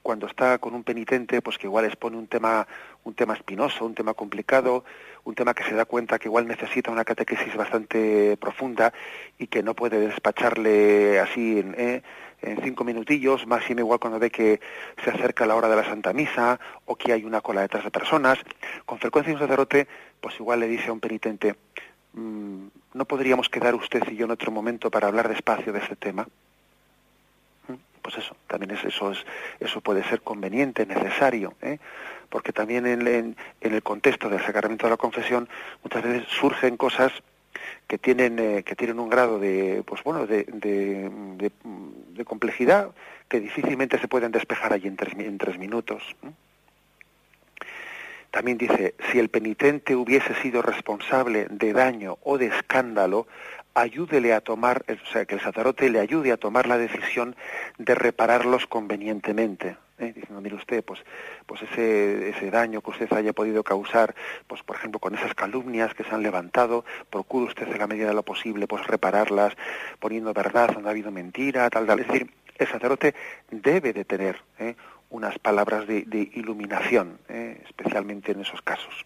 cuando 0.00 0.28
está 0.28 0.58
con 0.58 0.72
un 0.72 0.84
penitente, 0.84 1.42
pues 1.42 1.58
que 1.58 1.66
igual 1.66 1.84
expone 1.84 2.16
un 2.16 2.28
tema, 2.28 2.64
un 3.02 3.14
tema 3.14 3.34
espinoso, 3.34 3.84
un 3.84 3.96
tema 3.96 4.14
complicado, 4.14 4.84
un 5.24 5.34
tema 5.34 5.52
que 5.52 5.64
se 5.64 5.74
da 5.74 5.84
cuenta 5.84 6.20
que 6.20 6.28
igual 6.28 6.46
necesita 6.46 6.92
una 6.92 7.04
catequesis 7.04 7.56
bastante 7.56 8.36
profunda 8.36 8.92
y 9.36 9.48
que 9.48 9.64
no 9.64 9.74
puede 9.74 9.98
despacharle 9.98 11.18
así 11.18 11.58
en, 11.58 11.74
eh, 11.76 12.02
en 12.42 12.62
cinco 12.62 12.84
minutillos, 12.84 13.48
máximo 13.48 13.80
igual 13.80 13.98
cuando 13.98 14.20
ve 14.20 14.30
que 14.30 14.60
se 15.02 15.10
acerca 15.10 15.44
la 15.44 15.56
hora 15.56 15.68
de 15.68 15.74
la 15.74 15.84
Santa 15.84 16.12
Misa 16.12 16.60
o 16.84 16.94
que 16.94 17.12
hay 17.12 17.24
una 17.24 17.40
cola 17.40 17.62
detrás 17.62 17.82
de 17.82 17.90
personas. 17.90 18.38
Con 18.86 19.00
frecuencia 19.00 19.34
un 19.34 19.40
sacerdote, 19.40 19.88
pues 20.20 20.38
igual 20.38 20.60
le 20.60 20.68
dice 20.68 20.90
a 20.90 20.92
un 20.92 21.00
penitente, 21.00 21.56
mm, 22.12 22.66
¿no 22.92 23.04
podríamos 23.06 23.48
quedar 23.48 23.74
usted 23.74 24.04
y 24.08 24.14
yo 24.14 24.26
en 24.26 24.30
otro 24.30 24.52
momento 24.52 24.88
para 24.88 25.08
hablar 25.08 25.28
despacio 25.28 25.72
de 25.72 25.80
este 25.80 25.96
tema? 25.96 26.28
Pues 28.04 28.18
eso, 28.18 28.36
también 28.46 28.70
es, 28.72 28.84
eso, 28.84 29.12
es, 29.12 29.24
eso 29.60 29.80
puede 29.80 30.04
ser 30.04 30.20
conveniente, 30.20 30.84
necesario, 30.84 31.54
¿eh? 31.62 31.78
porque 32.28 32.52
también 32.52 32.86
en, 32.86 33.34
el 33.62 33.82
contexto 33.82 34.28
del 34.28 34.42
sacramento 34.42 34.84
de 34.84 34.90
la 34.90 34.98
confesión 34.98 35.48
muchas 35.82 36.02
veces 36.02 36.28
surgen 36.28 36.76
cosas 36.76 37.12
que 37.86 37.96
tienen 37.96 38.38
eh, 38.38 38.62
que 38.62 38.76
tienen 38.76 38.98
un 38.98 39.08
grado 39.08 39.38
de 39.38 39.82
pues 39.86 40.02
bueno 40.02 40.26
de, 40.26 41.50
complejidad 42.26 42.90
que 43.26 43.40
difícilmente 43.40 43.98
se 43.98 44.08
pueden 44.08 44.32
despejar 44.32 44.74
allí 44.74 44.86
en 44.86 44.96
tres, 44.96 45.14
en 45.16 45.38
tres 45.38 45.58
minutos 45.58 46.02
también 48.30 48.58
dice 48.58 48.94
si 49.10 49.18
el 49.18 49.30
penitente 49.30 49.96
hubiese 49.96 50.34
sido 50.42 50.60
responsable 50.60 51.46
de 51.48 51.72
daño 51.72 52.18
o 52.22 52.36
de 52.36 52.46
escándalo 52.46 53.26
ayúdele 53.74 54.32
a 54.32 54.40
tomar 54.40 54.84
o 54.88 55.12
sea 55.12 55.24
que 55.24 55.34
el 55.34 55.40
sacerdote 55.40 55.90
le 55.90 56.00
ayude 56.00 56.32
a 56.32 56.36
tomar 56.36 56.66
la 56.66 56.78
decisión 56.78 57.36
de 57.78 57.94
repararlos 57.94 58.66
convenientemente 58.66 59.76
¿eh? 59.98 60.12
diciendo 60.14 60.40
mire 60.40 60.54
usted 60.54 60.84
pues 60.84 61.00
pues 61.46 61.62
ese 61.62 62.30
ese 62.30 62.50
daño 62.50 62.80
que 62.80 62.90
usted 62.90 63.12
haya 63.12 63.32
podido 63.32 63.64
causar 63.64 64.14
pues 64.46 64.62
por 64.62 64.76
ejemplo 64.76 65.00
con 65.00 65.14
esas 65.14 65.34
calumnias 65.34 65.92
que 65.94 66.04
se 66.04 66.14
han 66.14 66.22
levantado 66.22 66.84
procure 67.10 67.46
usted 67.46 67.66
en 67.68 67.78
la 67.78 67.86
medida 67.86 68.08
de 68.08 68.14
lo 68.14 68.22
posible 68.22 68.66
pues 68.68 68.86
repararlas 68.86 69.54
poniendo 69.98 70.32
verdad 70.32 70.70
donde 70.72 70.88
ha 70.88 70.92
habido 70.92 71.10
mentira 71.10 71.68
tal 71.68 71.86
tal 71.86 72.00
es 72.00 72.06
decir 72.06 72.30
el 72.56 72.68
sacerdote 72.68 73.14
debe 73.50 73.92
de 73.92 74.04
tener 74.04 74.40
¿eh? 74.58 74.76
unas 75.10 75.38
palabras 75.38 75.86
de, 75.86 76.30
iluminación 76.34 77.18
¿eh? 77.28 77.60
especialmente 77.64 78.32
en 78.32 78.40
esos 78.40 78.62
casos 78.62 79.04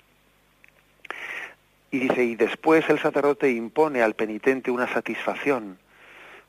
y 1.91 2.01
dice 2.01 2.25
y 2.25 2.37
después 2.37 2.89
el 2.89 2.99
sacerdote 2.99 3.51
impone 3.51 4.03
al 4.03 4.15
penitente 4.15 4.71
una 4.71 4.93
satisfacción 4.93 5.79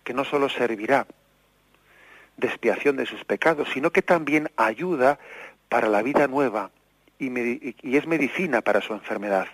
que 0.03 0.13
no 0.13 0.25
solo 0.25 0.49
servirá 0.49 1.07
de 2.37 2.47
expiación 2.47 2.95
de 2.97 3.05
sus 3.05 3.23
pecados, 3.25 3.69
sino 3.73 3.91
que 3.91 4.01
también 4.01 4.49
ayuda 4.57 5.19
para 5.67 5.87
la 5.87 6.01
vida 6.01 6.27
nueva 6.27 6.71
y, 7.19 7.97
es 7.97 8.07
medicina 8.07 8.61
para 8.61 8.81
su 8.81 8.93
enfermedad. 8.93 9.47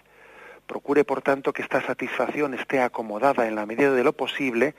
Procure, 0.67 1.03
por 1.03 1.21
tanto, 1.21 1.51
que 1.51 1.61
esta 1.61 1.81
satisfacción 1.81 2.53
esté 2.53 2.79
acomodada 2.79 3.47
en 3.47 3.55
la 3.55 3.65
medida 3.65 3.91
de 3.91 4.03
lo 4.03 4.13
posible 4.13 4.75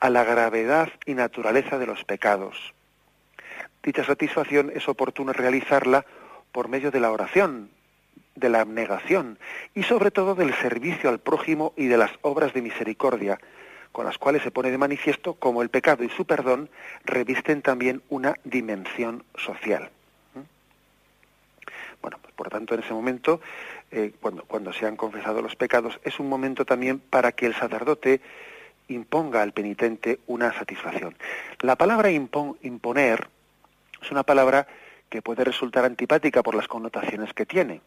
a 0.00 0.10
la 0.10 0.24
gravedad 0.24 0.90
y 1.06 1.14
naturaleza 1.14 1.78
de 1.78 1.86
los 1.86 2.04
pecados. 2.04 2.74
Dicha 3.82 4.04
satisfacción 4.04 4.70
es 4.74 4.88
oportuno 4.88 5.32
realizarla 5.32 6.04
por 6.52 6.68
medio 6.68 6.90
de 6.90 7.00
la 7.00 7.10
oración, 7.10 7.70
de 8.38 8.48
la 8.48 8.60
abnegación 8.60 9.38
y 9.74 9.82
sobre 9.82 10.10
todo 10.10 10.34
del 10.34 10.54
servicio 10.54 11.10
al 11.10 11.18
prójimo 11.18 11.72
y 11.76 11.86
de 11.86 11.96
las 11.96 12.10
obras 12.22 12.52
de 12.52 12.62
misericordia, 12.62 13.38
con 13.92 14.04
las 14.04 14.18
cuales 14.18 14.42
se 14.42 14.50
pone 14.50 14.70
de 14.70 14.78
manifiesto 14.78 15.34
cómo 15.34 15.62
el 15.62 15.70
pecado 15.70 16.04
y 16.04 16.08
su 16.10 16.24
perdón 16.24 16.70
revisten 17.04 17.62
también 17.62 18.02
una 18.08 18.34
dimensión 18.44 19.24
social. 19.36 19.90
¿Mm? 20.34 20.40
Bueno, 22.02 22.18
pues 22.22 22.34
por 22.34 22.48
tanto, 22.48 22.74
en 22.74 22.80
ese 22.80 22.92
momento, 22.92 23.40
eh, 23.90 24.12
cuando, 24.20 24.44
cuando 24.44 24.72
se 24.72 24.86
han 24.86 24.96
confesado 24.96 25.42
los 25.42 25.56
pecados, 25.56 25.98
es 26.04 26.20
un 26.20 26.28
momento 26.28 26.64
también 26.64 26.98
para 26.98 27.32
que 27.32 27.46
el 27.46 27.54
sacerdote 27.54 28.20
imponga 28.88 29.42
al 29.42 29.52
penitente 29.52 30.20
una 30.26 30.52
satisfacción. 30.52 31.16
La 31.60 31.76
palabra 31.76 32.10
imponer 32.10 33.28
es 34.00 34.10
una 34.10 34.22
palabra 34.22 34.66
que 35.08 35.22
puede 35.22 35.44
resultar 35.44 35.84
antipática 35.84 36.42
por 36.42 36.54
las 36.54 36.68
connotaciones 36.68 37.32
que 37.32 37.46
tiene. 37.46 37.80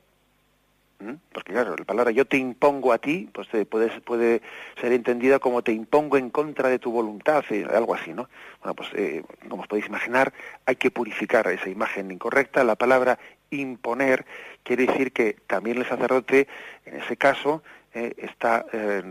¿Mm? 1.02 1.16
Porque 1.34 1.54
claro, 1.54 1.76
la 1.76 1.84
palabra 1.84 2.12
yo 2.12 2.26
te 2.26 2.38
impongo 2.38 2.94
a 2.94 3.00
ti, 3.00 3.28
pues 3.34 3.48
puede, 3.68 3.90
puede 4.02 4.42
ser 4.80 4.92
entendida 4.92 5.40
como 5.40 5.64
te 5.64 5.72
impongo 5.72 6.16
en 6.18 6.30
contra 6.30 6.70
de 6.70 6.78
tu 6.78 6.92
voluntad, 6.92 7.44
eh, 7.50 7.66
algo 7.74 7.96
así, 7.96 8.14
¿no? 8.14 8.30
Bueno, 8.60 8.76
pues 8.76 8.90
eh, 8.94 9.24
como 9.50 9.64
os 9.64 9.68
podéis 9.68 9.88
imaginar, 9.88 10.32
hay 10.64 10.76
que 10.76 10.92
purificar 10.92 11.48
esa 11.48 11.70
imagen 11.70 12.12
incorrecta. 12.12 12.64
La 12.64 12.76
palabra 12.76 13.18
imponer 13.50 14.26
quiere 14.62 14.86
decir 14.86 15.12
que 15.12 15.38
también 15.48 15.80
el 15.80 15.88
sacerdote, 15.88 16.48
en 16.86 16.98
ese 16.98 17.18
caso, 17.18 17.64
eh, 17.96 18.14
está 18.18 18.64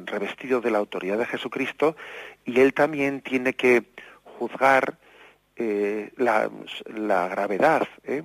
revestido 0.06 0.61
de 0.61 0.70
la 0.70 0.78
autoridad 0.78 1.18
de 1.18 1.26
Jesucristo 1.26 1.97
y 2.44 2.61
él 2.61 2.73
también 2.73 3.20
tiene 3.20 3.54
que 3.54 3.82
juzgar 4.23 4.97
la, 5.56 6.49
la, 6.87 7.28
gravedad, 7.28 7.87
¿eh? 8.04 8.23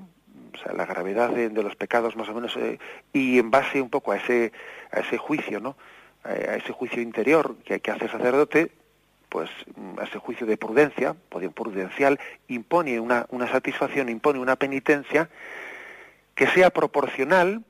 O 0.56 0.64
sea, 0.64 0.74
la 0.74 0.86
gravedad 0.86 1.30
de, 1.30 1.50
los 1.50 1.76
pecados 1.76 2.16
más 2.16 2.30
o 2.30 2.34
menos, 2.34 2.56
eh, 2.58 2.80
y 3.14 3.40
en 3.40 3.52
base 3.52 3.82
un 3.82 3.90
poco 3.90 4.12
a 4.12 4.18
ese, 4.18 4.52
a 4.92 5.02
ese 5.02 5.18
juicio, 5.18 5.60
¿no? 5.60 5.76
A, 6.24 6.56
ese 6.56 6.72
juicio 6.72 7.02
interior 7.02 7.56
que, 7.64 7.80
que 7.80 7.92
hace 7.92 8.06
el 8.06 8.12
sacerdote, 8.12 8.72
pues 9.30 9.50
a 9.98 10.04
ese 10.06 10.18
juicio 10.18 10.48
de 10.48 10.58
prudencia, 10.58 11.16
prudencial, 11.54 12.20
impone 12.48 13.00
una, 13.00 13.26
una 13.30 13.48
satisfacción, 13.52 14.10
impone 14.10 14.40
una 14.40 14.56
penitencia 14.56 15.30
que 16.36 16.48
sea 16.48 16.70
proporcional 16.70 17.64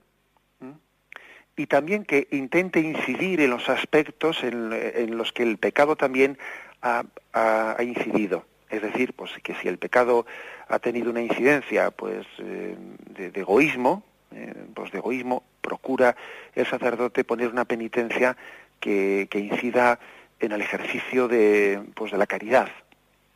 y 1.56 1.68
también 1.68 2.04
que 2.04 2.28
intente 2.32 2.80
incidir 2.82 3.42
en 3.42 3.50
los 3.50 3.70
aspectos 3.70 4.44
en, 4.44 5.18
los 5.18 5.32
que 5.32 5.44
el 5.44 5.58
pecado 5.58 5.96
también 5.96 6.38
ha, 6.82 7.04
ha 7.34 7.82
incidido. 7.82 8.46
Es 8.70 8.82
decir, 8.82 9.14
pues 9.14 9.32
que 9.42 9.56
si 9.56 9.68
el 9.68 9.78
pecado 9.78 10.26
ha 10.68 10.80
tenido 10.80 11.12
una 11.12 11.22
incidencia 11.22 11.92
pues 11.92 12.26
eh, 12.40 12.76
de, 13.10 13.40
egoísmo, 13.40 14.04
eh, 14.32 14.54
pecados 14.74 14.92
de 14.92 14.98
egoísmo, 15.00 15.44
procura 15.62 16.16
el 16.54 16.66
sacerdote 16.66 17.24
poner 17.24 17.50
una 17.50 17.66
penitencia 17.66 18.36
que, 18.80 19.28
que 19.30 19.40
incida 19.40 20.00
en 20.40 20.52
el 20.52 20.62
ejercicio 20.62 21.28
de, 21.28 21.82
pues, 21.96 22.12
de 22.12 22.18
la 22.18 22.28
caridad, 22.28 22.70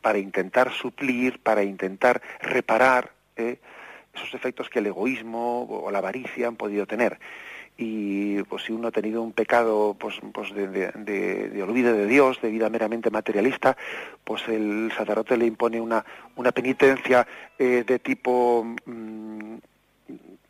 para 0.01 0.17
intentar 0.19 0.71
suplir, 0.71 1.39
para 1.39 1.63
intentar 1.63 2.21
reparar 2.41 3.11
¿eh? 3.35 3.57
esos 4.13 4.33
efectos 4.33 4.69
que 4.69 4.79
el 4.79 4.87
egoísmo 4.87 5.63
o 5.63 5.91
la 5.91 5.99
avaricia 5.99 6.47
han 6.47 6.55
podido 6.55 6.85
tener. 6.85 7.19
Y 7.81 8.43
pues 8.43 8.63
si 8.63 8.73
uno 8.73 8.89
ha 8.89 8.91
tenido 8.91 9.21
un 9.21 9.31
pecado 9.31 9.95
pues, 9.97 10.15
pues 10.33 10.53
de, 10.53 10.67
de, 10.67 11.63
olvido 11.63 11.93
de 11.93 12.07
Dios, 12.07 12.41
de 12.41 12.49
vida 12.49 12.69
meramente 12.69 13.09
materialista, 13.09 13.77
pues 14.25 14.45
el 14.49 14.91
sacerdote 14.97 15.37
le 15.37 15.45
impone 15.45 15.79
una, 15.79 16.03
una 16.35 16.51
penitencia 16.51 17.25
eh, 17.57 17.85
de 17.87 17.99
tipo 17.99 18.65
mm, 18.85 19.55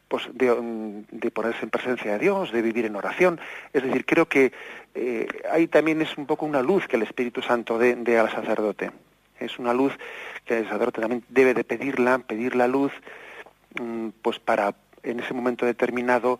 pues 0.07 0.27
de, 0.33 1.03
de, 1.11 1.29
ponerse 1.29 1.65
en 1.65 1.69
presencia 1.69 2.13
de 2.13 2.17
Dios, 2.17 2.51
de 2.51 2.63
vivir 2.63 2.85
en 2.85 2.95
oración. 2.95 3.39
Es 3.73 3.83
decir, 3.83 4.07
creo 4.07 4.27
que 4.27 4.51
eh, 4.95 5.27
ahí 5.51 5.67
también 5.67 6.01
es 6.01 6.17
un 6.17 6.25
poco 6.25 6.47
una 6.47 6.63
luz 6.63 6.87
que 6.87 6.95
el 6.95 7.03
Espíritu 7.03 7.43
Santo 7.43 7.77
dé 7.77 8.17
al 8.17 8.31
sacerdote. 8.31 8.89
Es 9.39 9.59
una 9.59 9.75
luz 9.75 9.93
que 10.45 10.57
el 10.57 10.63
sacerdote 10.65 11.01
también 11.01 11.23
debe 11.29 11.53
de 11.53 11.63
pedirla, 11.63 12.17
pedir 12.17 12.55
la 12.55 12.67
luz, 12.67 12.91
mm, 13.79 14.09
pues 14.23 14.39
para 14.39 14.73
en 15.03 15.19
ese 15.19 15.35
momento 15.35 15.67
determinado 15.67 16.39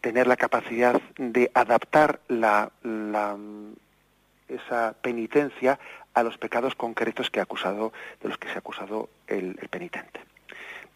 tener 0.00 0.26
la 0.26 0.36
capacidad 0.36 1.00
de 1.18 1.50
adaptar 1.54 2.20
la, 2.28 2.70
esa 4.48 4.94
penitencia 5.00 5.78
a 6.14 6.22
los 6.22 6.38
pecados 6.38 6.74
concretos 6.74 7.30
que 7.30 7.40
ha 7.40 7.44
acusado, 7.44 7.92
de 8.22 8.28
los 8.28 8.38
que 8.38 8.48
se 8.48 8.54
ha 8.54 8.58
acusado 8.58 9.08
el 9.26 9.54
penitente. 9.70 10.20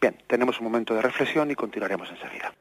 Bien, 0.01 0.17
tenemos 0.25 0.59
un 0.59 0.63
momento 0.63 0.95
de 0.95 1.01
reflexión 1.03 1.51
y 1.51 1.55
continuaremos 1.55 2.09
enseguida. 2.09 2.51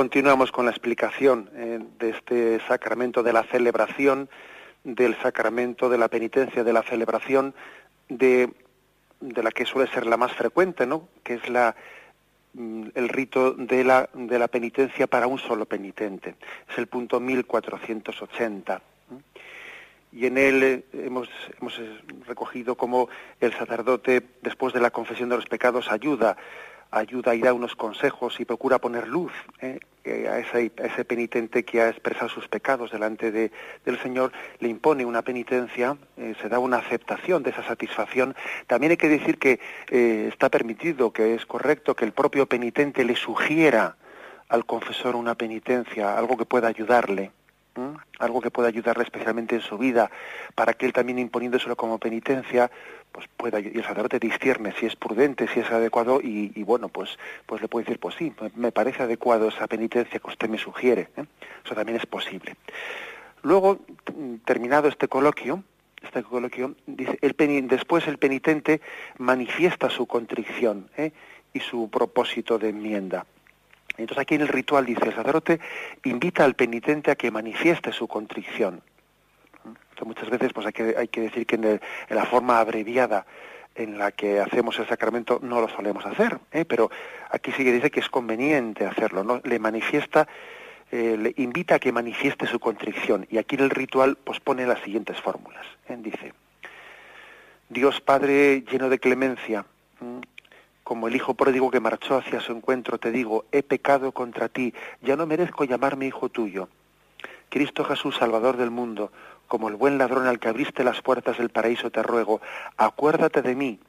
Continuamos 0.00 0.50
con 0.50 0.64
la 0.64 0.70
explicación 0.70 1.50
eh, 1.54 1.78
de 1.98 2.08
este 2.08 2.58
sacramento 2.66 3.22
de 3.22 3.34
la 3.34 3.42
celebración, 3.42 4.30
del 4.82 5.14
sacramento 5.20 5.90
de 5.90 5.98
la 5.98 6.08
penitencia, 6.08 6.64
de 6.64 6.72
la 6.72 6.82
celebración 6.82 7.54
de, 8.08 8.48
de 9.20 9.42
la 9.42 9.50
que 9.50 9.66
suele 9.66 9.92
ser 9.92 10.06
la 10.06 10.16
más 10.16 10.32
frecuente, 10.32 10.86
¿no? 10.86 11.06
que 11.22 11.34
es 11.34 11.46
la, 11.50 11.76
mm, 12.54 12.84
el 12.94 13.10
rito 13.10 13.52
de 13.52 13.84
la, 13.84 14.08
de 14.14 14.38
la 14.38 14.48
penitencia 14.48 15.06
para 15.06 15.26
un 15.26 15.38
solo 15.38 15.66
penitente. 15.66 16.36
Es 16.70 16.78
el 16.78 16.86
punto 16.86 17.20
1480. 17.20 18.80
Y 20.12 20.24
en 20.24 20.38
él 20.38 20.62
eh, 20.62 20.84
hemos, 20.94 21.28
hemos 21.60 21.78
recogido 22.26 22.74
cómo 22.74 23.10
el 23.38 23.52
sacerdote, 23.52 24.22
después 24.40 24.72
de 24.72 24.80
la 24.80 24.92
confesión 24.92 25.28
de 25.28 25.36
los 25.36 25.44
pecados, 25.44 25.92
ayuda 25.92 26.38
ayuda 26.90 27.34
y 27.34 27.40
da 27.40 27.52
unos 27.52 27.76
consejos 27.76 28.38
y 28.40 28.44
procura 28.44 28.78
poner 28.78 29.06
luz 29.06 29.32
eh, 29.60 29.78
eh, 30.04 30.28
a, 30.28 30.38
ese, 30.38 31.04
penitente 31.04 31.64
que 31.64 31.80
ha 31.80 31.88
expresado 31.88 32.28
sus 32.28 32.48
pecados 32.48 32.90
delante 32.90 33.30
de, 33.30 33.52
del 33.84 33.98
Señor, 34.00 34.32
le 34.58 34.68
impone 34.68 35.04
una 35.04 35.22
penitencia, 35.22 35.96
eh, 36.16 36.34
se 36.40 36.48
da 36.48 36.58
una 36.58 36.78
aceptación 36.78 37.42
de 37.42 37.50
esa 37.50 37.62
satisfacción. 37.62 38.34
También 38.66 38.92
hay 38.92 38.96
que 38.96 39.08
decir 39.08 39.38
que 39.38 39.60
está 40.28 40.48
permitido, 40.48 41.12
que 41.12 41.34
es 41.34 41.46
correcto 41.46 41.94
que 41.94 42.04
el 42.04 42.12
propio 42.12 42.46
penitente 42.46 43.04
le 43.04 43.16
sugiera 43.16 43.96
al 44.48 44.64
confesor 44.64 45.16
una 45.16 45.34
penitencia, 45.34 46.16
algo 46.16 46.36
que 46.36 46.44
pueda 46.44 46.68
ayudarle 46.68 47.30
algo 48.18 48.40
que 48.40 48.50
pueda 48.50 48.68
ayudarle 48.68 49.04
especialmente 49.04 49.54
en 49.54 49.60
su 49.60 49.78
vida, 49.78 50.10
para 50.54 50.74
que 50.74 50.86
él 50.86 50.92
también 50.92 51.18
imponiéndoselo 51.18 51.76
como 51.76 51.98
penitencia, 51.98 52.70
pues 53.12 53.26
y 53.64 53.78
el 53.78 53.84
sacerdote 53.84 54.18
discierne 54.18 54.72
si 54.78 54.86
es 54.86 54.96
prudente, 54.96 55.48
si 55.48 55.60
es 55.60 55.70
adecuado, 55.70 56.20
y, 56.22 56.62
bueno, 56.62 56.88
pues, 56.88 57.18
pues 57.46 57.60
le 57.60 57.68
puede 57.68 57.84
decir, 57.84 57.98
pues 57.98 58.14
sí, 58.16 58.32
me 58.54 58.72
parece 58.72 59.02
adecuado 59.02 59.48
esa 59.48 59.66
penitencia 59.66 60.20
que 60.20 60.28
usted 60.28 60.48
me 60.48 60.58
sugiere. 60.58 61.08
¿eh? 61.16 61.24
Eso 61.64 61.74
también 61.74 61.98
es 61.98 62.06
posible. 62.06 62.56
Luego, 63.42 63.80
terminado 64.44 64.88
este 64.88 65.08
coloquio, 65.08 65.64
este 66.02 66.22
coloquio, 66.22 66.74
el 66.86 67.68
después 67.68 68.06
el 68.06 68.18
penitente 68.18 68.80
manifiesta 69.18 69.90
su 69.90 70.06
contrición 70.06 70.88
¿eh? 70.96 71.12
y 71.52 71.60
su 71.60 71.90
propósito 71.90 72.58
de 72.58 72.70
enmienda. 72.70 73.26
Entonces 73.96 74.22
aquí 74.22 74.34
en 74.34 74.42
el 74.42 74.48
ritual 74.48 74.86
dice, 74.86 75.04
el 75.04 75.14
sacerdote 75.14 75.60
invita 76.04 76.44
al 76.44 76.54
penitente 76.54 77.10
a 77.10 77.16
que 77.16 77.30
manifieste 77.30 77.92
su 77.92 78.08
contrición. 78.08 78.82
Entonces, 79.64 80.06
muchas 80.06 80.30
veces 80.30 80.52
pues 80.52 80.66
hay 80.66 80.72
que, 80.72 80.94
hay 80.96 81.08
que 81.08 81.20
decir 81.22 81.46
que 81.46 81.56
en, 81.56 81.80
la 82.08 82.24
forma 82.26 82.60
abreviada 82.60 83.26
en 83.74 83.98
la 83.98 84.12
que 84.12 84.40
hacemos 84.40 84.78
el 84.78 84.88
sacramento 84.88 85.38
no 85.42 85.60
lo 85.60 85.68
solemos 85.68 86.04
hacer, 86.04 86.38
¿eh? 86.52 86.64
pero 86.64 86.90
aquí 87.30 87.52
sí 87.52 87.64
que 87.64 87.72
dice 87.72 87.90
que 87.90 88.00
es 88.00 88.08
conveniente 88.08 88.84
hacerlo, 88.84 89.22
¿no? 89.22 89.40
Le 89.44 89.58
manifiesta, 89.58 90.26
eh, 90.90 91.16
le 91.18 91.34
invita 91.36 91.76
a 91.76 91.78
que 91.78 91.92
manifieste 91.92 92.46
su 92.46 92.58
contrición 92.58 93.26
y 93.30 93.38
aquí 93.38 93.54
en 93.54 93.62
el 93.62 93.70
ritual 93.70 94.16
pues 94.22 94.40
pone 94.40 94.66
las 94.66 94.80
siguientes 94.80 95.20
fórmulas. 95.20 95.64
¿eh? 95.88 95.96
Dice, 95.98 96.32
Dios 97.68 98.00
Padre 98.00 98.62
lleno 98.62 98.88
de 98.88 98.98
clemencia, 98.98 99.64
como 100.82 101.06
el 101.06 101.14
hijo 101.14 101.34
pródigo 101.34 101.70
que 101.70 101.78
marchó 101.78 102.16
hacia 102.16 102.40
su 102.40 102.50
encuentro, 102.50 102.98
te 102.98 103.12
digo, 103.12 103.44
he 103.52 103.62
pecado 103.62 104.10
contra 104.10 104.48
ti, 104.48 104.74
ya 105.02 105.14
no 105.14 105.24
merezco 105.24 105.62
llamarme 105.62 106.06
hijo 106.06 106.28
tuyo. 106.30 106.68
Cristo 107.48 107.84
Jesús, 107.84 108.16
Salvador 108.16 108.56
del 108.56 108.70
mundo, 108.70 109.12
como 109.50 109.68
el 109.68 109.74
buen 109.74 109.98
ladrón 109.98 110.28
al 110.28 110.38
que 110.38 110.48
abriste 110.48 110.84
las 110.84 111.02
puertas 111.02 111.36
del 111.38 111.48
paraíso, 111.48 111.90
te 111.90 112.04
ruego, 112.04 112.40
acuérdate 112.76 113.42
de 113.42 113.56
mí, 113.56 113.80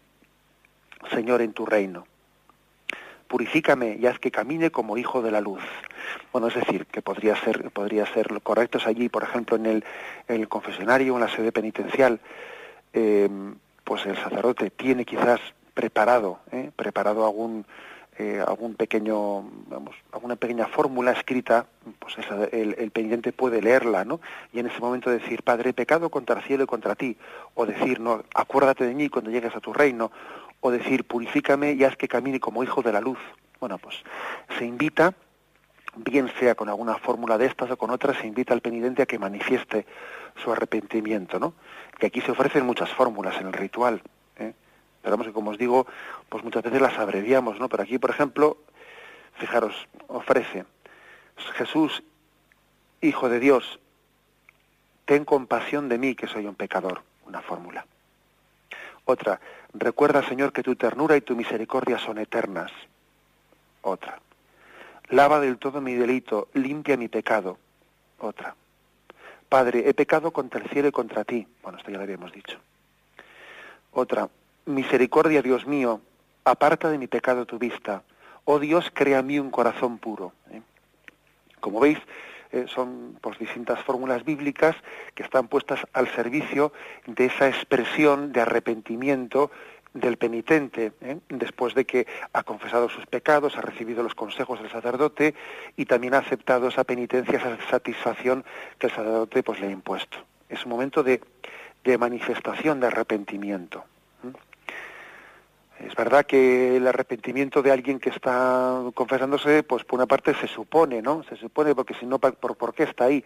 Señor, 1.11 1.43
en 1.43 1.53
tu 1.53 1.67
reino. 1.67 2.07
Purifícame 3.27 3.95
y 4.01 4.07
haz 4.07 4.17
que 4.17 4.31
camine 4.31 4.71
como 4.71 4.97
hijo 4.97 5.21
de 5.21 5.29
la 5.29 5.39
luz. 5.39 5.61
Bueno, 6.33 6.47
es 6.47 6.55
decir, 6.55 6.87
que 6.87 7.03
podría 7.03 7.35
ser, 7.35 7.69
podría 7.69 8.07
ser 8.07 8.41
correctos 8.41 8.87
allí, 8.87 9.07
por 9.07 9.21
ejemplo, 9.21 9.55
en 9.55 9.67
el, 9.67 9.85
en 10.27 10.41
el 10.41 10.49
confesionario, 10.49 11.13
en 11.13 11.21
la 11.21 11.29
sede 11.29 11.51
penitencial, 11.51 12.19
eh, 12.93 13.29
pues 13.83 14.03
el 14.07 14.17
sacerdote 14.17 14.71
tiene 14.71 15.05
quizás 15.05 15.39
preparado, 15.75 16.39
¿eh? 16.51 16.71
preparado 16.75 17.23
algún 17.23 17.67
eh, 18.17 18.43
algún 18.45 18.75
pequeño, 18.75 19.41
vamos, 19.67 19.95
alguna 20.11 20.35
pequeña 20.35 20.67
fórmula 20.67 21.11
escrita, 21.11 21.65
pues 21.97 22.17
el, 22.51 22.75
el, 22.77 22.91
pendiente 22.91 23.31
puede 23.31 23.61
leerla, 23.61 24.03
¿no? 24.03 24.19
Y 24.51 24.59
en 24.59 24.67
ese 24.67 24.79
momento 24.79 25.09
decir, 25.09 25.43
Padre, 25.43 25.73
pecado 25.73 26.09
contra 26.09 26.37
el 26.37 26.43
cielo 26.43 26.65
y 26.65 26.67
contra 26.67 26.95
ti, 26.95 27.17
o 27.55 27.65
decir, 27.65 27.99
no, 27.99 28.23
acuérdate 28.35 28.85
de 28.85 28.93
mí 28.93 29.09
cuando 29.09 29.31
llegues 29.31 29.55
a 29.55 29.61
tu 29.61 29.71
reino, 29.73 30.11
o 30.59 30.71
decir, 30.71 31.05
purifícame 31.05 31.73
y 31.73 31.83
haz 31.83 31.95
que 31.95 32.07
camine 32.07 32.39
como 32.39 32.63
hijo 32.63 32.81
de 32.81 32.91
la 32.91 33.01
luz. 33.01 33.17
Bueno, 33.59 33.77
pues 33.77 33.95
se 34.57 34.65
invita, 34.65 35.13
bien 35.95 36.31
sea 36.39 36.55
con 36.55 36.67
alguna 36.67 36.97
fórmula 36.97 37.37
de 37.37 37.45
estas 37.45 37.71
o 37.71 37.77
con 37.77 37.91
otras, 37.91 38.17
se 38.17 38.27
invita 38.27 38.53
al 38.53 38.61
penitente 38.61 39.01
a 39.01 39.05
que 39.05 39.19
manifieste 39.19 39.85
su 40.43 40.51
arrepentimiento, 40.51 41.39
¿no? 41.39 41.53
Que 41.97 42.07
aquí 42.07 42.21
se 42.21 42.31
ofrecen 42.31 42.65
muchas 42.65 42.89
fórmulas 42.89 43.39
en 43.39 43.47
el 43.47 43.53
ritual, 43.53 44.01
Pero 45.01 45.11
vamos 45.11 45.27
que 45.27 45.33
como 45.33 45.51
os 45.51 45.57
digo, 45.57 45.87
pues 46.29 46.43
muchas 46.43 46.63
veces 46.63 46.81
las 46.81 46.97
abreviamos, 46.97 47.59
¿no? 47.59 47.69
Pero 47.69 47.83
aquí, 47.83 47.97
por 47.97 48.09
ejemplo, 48.09 48.57
fijaros, 49.37 49.87
ofrece 50.07 50.65
Jesús, 51.55 52.03
Hijo 53.03 53.29
de 53.29 53.39
Dios, 53.39 53.79
ten 55.05 55.25
compasión 55.25 55.89
de 55.89 55.97
mí 55.97 56.13
que 56.13 56.27
soy 56.27 56.45
un 56.45 56.53
pecador, 56.53 57.01
una 57.25 57.41
fórmula. 57.41 57.85
Otra, 59.05 59.39
recuerda 59.73 60.21
Señor 60.21 60.53
que 60.53 60.61
tu 60.61 60.75
ternura 60.75 61.17
y 61.17 61.21
tu 61.21 61.35
misericordia 61.35 61.97
son 61.97 62.19
eternas. 62.19 62.71
Otra, 63.81 64.19
lava 65.09 65.39
del 65.39 65.57
todo 65.57 65.81
mi 65.81 65.95
delito, 65.95 66.49
limpia 66.53 66.95
mi 66.95 67.07
pecado. 67.07 67.57
Otra, 68.19 68.55
Padre, 69.49 69.89
he 69.89 69.93
pecado 69.93 70.31
contra 70.31 70.61
el 70.61 70.69
cielo 70.69 70.87
y 70.87 70.91
contra 70.91 71.25
ti. 71.25 71.45
Bueno, 71.63 71.77
esto 71.77 71.91
ya 71.91 71.97
lo 71.97 72.03
habíamos 72.03 72.31
dicho. 72.31 72.57
Otra, 73.91 74.29
misericordia, 74.65 75.41
Dios 75.41 75.65
mío, 75.65 76.01
aparta 76.45 76.89
de 76.89 76.97
mi 76.97 77.07
pecado 77.07 77.45
tu 77.45 77.57
vista. 77.57 78.03
Oh 78.45 78.59
Dios, 78.59 78.91
crea 78.93 79.19
a 79.19 79.23
mí 79.23 79.39
un 79.39 79.51
corazón 79.51 79.97
puro. 79.97 80.33
¿eh? 80.51 80.61
Como 81.59 81.79
veis, 81.79 81.99
eh, 82.51 82.65
son 82.67 83.17
pues, 83.21 83.37
distintas 83.39 83.79
fórmulas 83.83 84.25
bíblicas 84.25 84.75
que 85.15 85.23
están 85.23 85.47
puestas 85.47 85.79
al 85.93 86.07
servicio 86.13 86.73
de 87.05 87.25
esa 87.25 87.47
expresión 87.47 88.31
de 88.31 88.41
arrepentimiento 88.41 89.51
del 89.93 90.17
penitente, 90.17 90.93
¿eh? 91.01 91.17
después 91.29 91.75
de 91.75 91.85
que 91.85 92.07
ha 92.33 92.43
confesado 92.43 92.89
sus 92.89 93.05
pecados, 93.05 93.57
ha 93.57 93.61
recibido 93.61 94.03
los 94.03 94.15
consejos 94.15 94.61
del 94.61 94.71
sacerdote 94.71 95.35
y 95.75 95.85
también 95.85 96.13
ha 96.13 96.19
aceptado 96.19 96.69
esa 96.69 96.83
penitencia, 96.85 97.37
esa 97.37 97.57
satisfacción 97.69 98.45
que 98.79 98.87
el 98.87 98.93
sacerdote 98.93 99.43
pues, 99.43 99.59
le 99.59 99.67
ha 99.67 99.71
impuesto. 99.71 100.17
Es 100.49 100.65
un 100.65 100.71
momento 100.71 101.03
de, 101.03 101.21
de 101.83 101.97
manifestación 101.97 102.79
de 102.79 102.87
arrepentimiento. 102.87 103.83
Es 105.87 105.95
verdad 105.95 106.25
que 106.25 106.77
el 106.77 106.87
arrepentimiento 106.87 107.61
de 107.61 107.71
alguien 107.71 107.99
que 107.99 108.09
está 108.09 108.81
confesándose, 108.93 109.63
pues 109.63 109.83
por 109.83 109.99
una 109.99 110.05
parte 110.05 110.33
se 110.35 110.47
supone, 110.47 111.01
¿no? 111.01 111.23
Se 111.23 111.35
supone 111.35 111.73
porque 111.73 111.93
si 111.95 112.05
no, 112.05 112.19
¿por, 112.19 112.55
por 112.55 112.73
qué 112.73 112.83
está 112.83 113.05
ahí? 113.05 113.23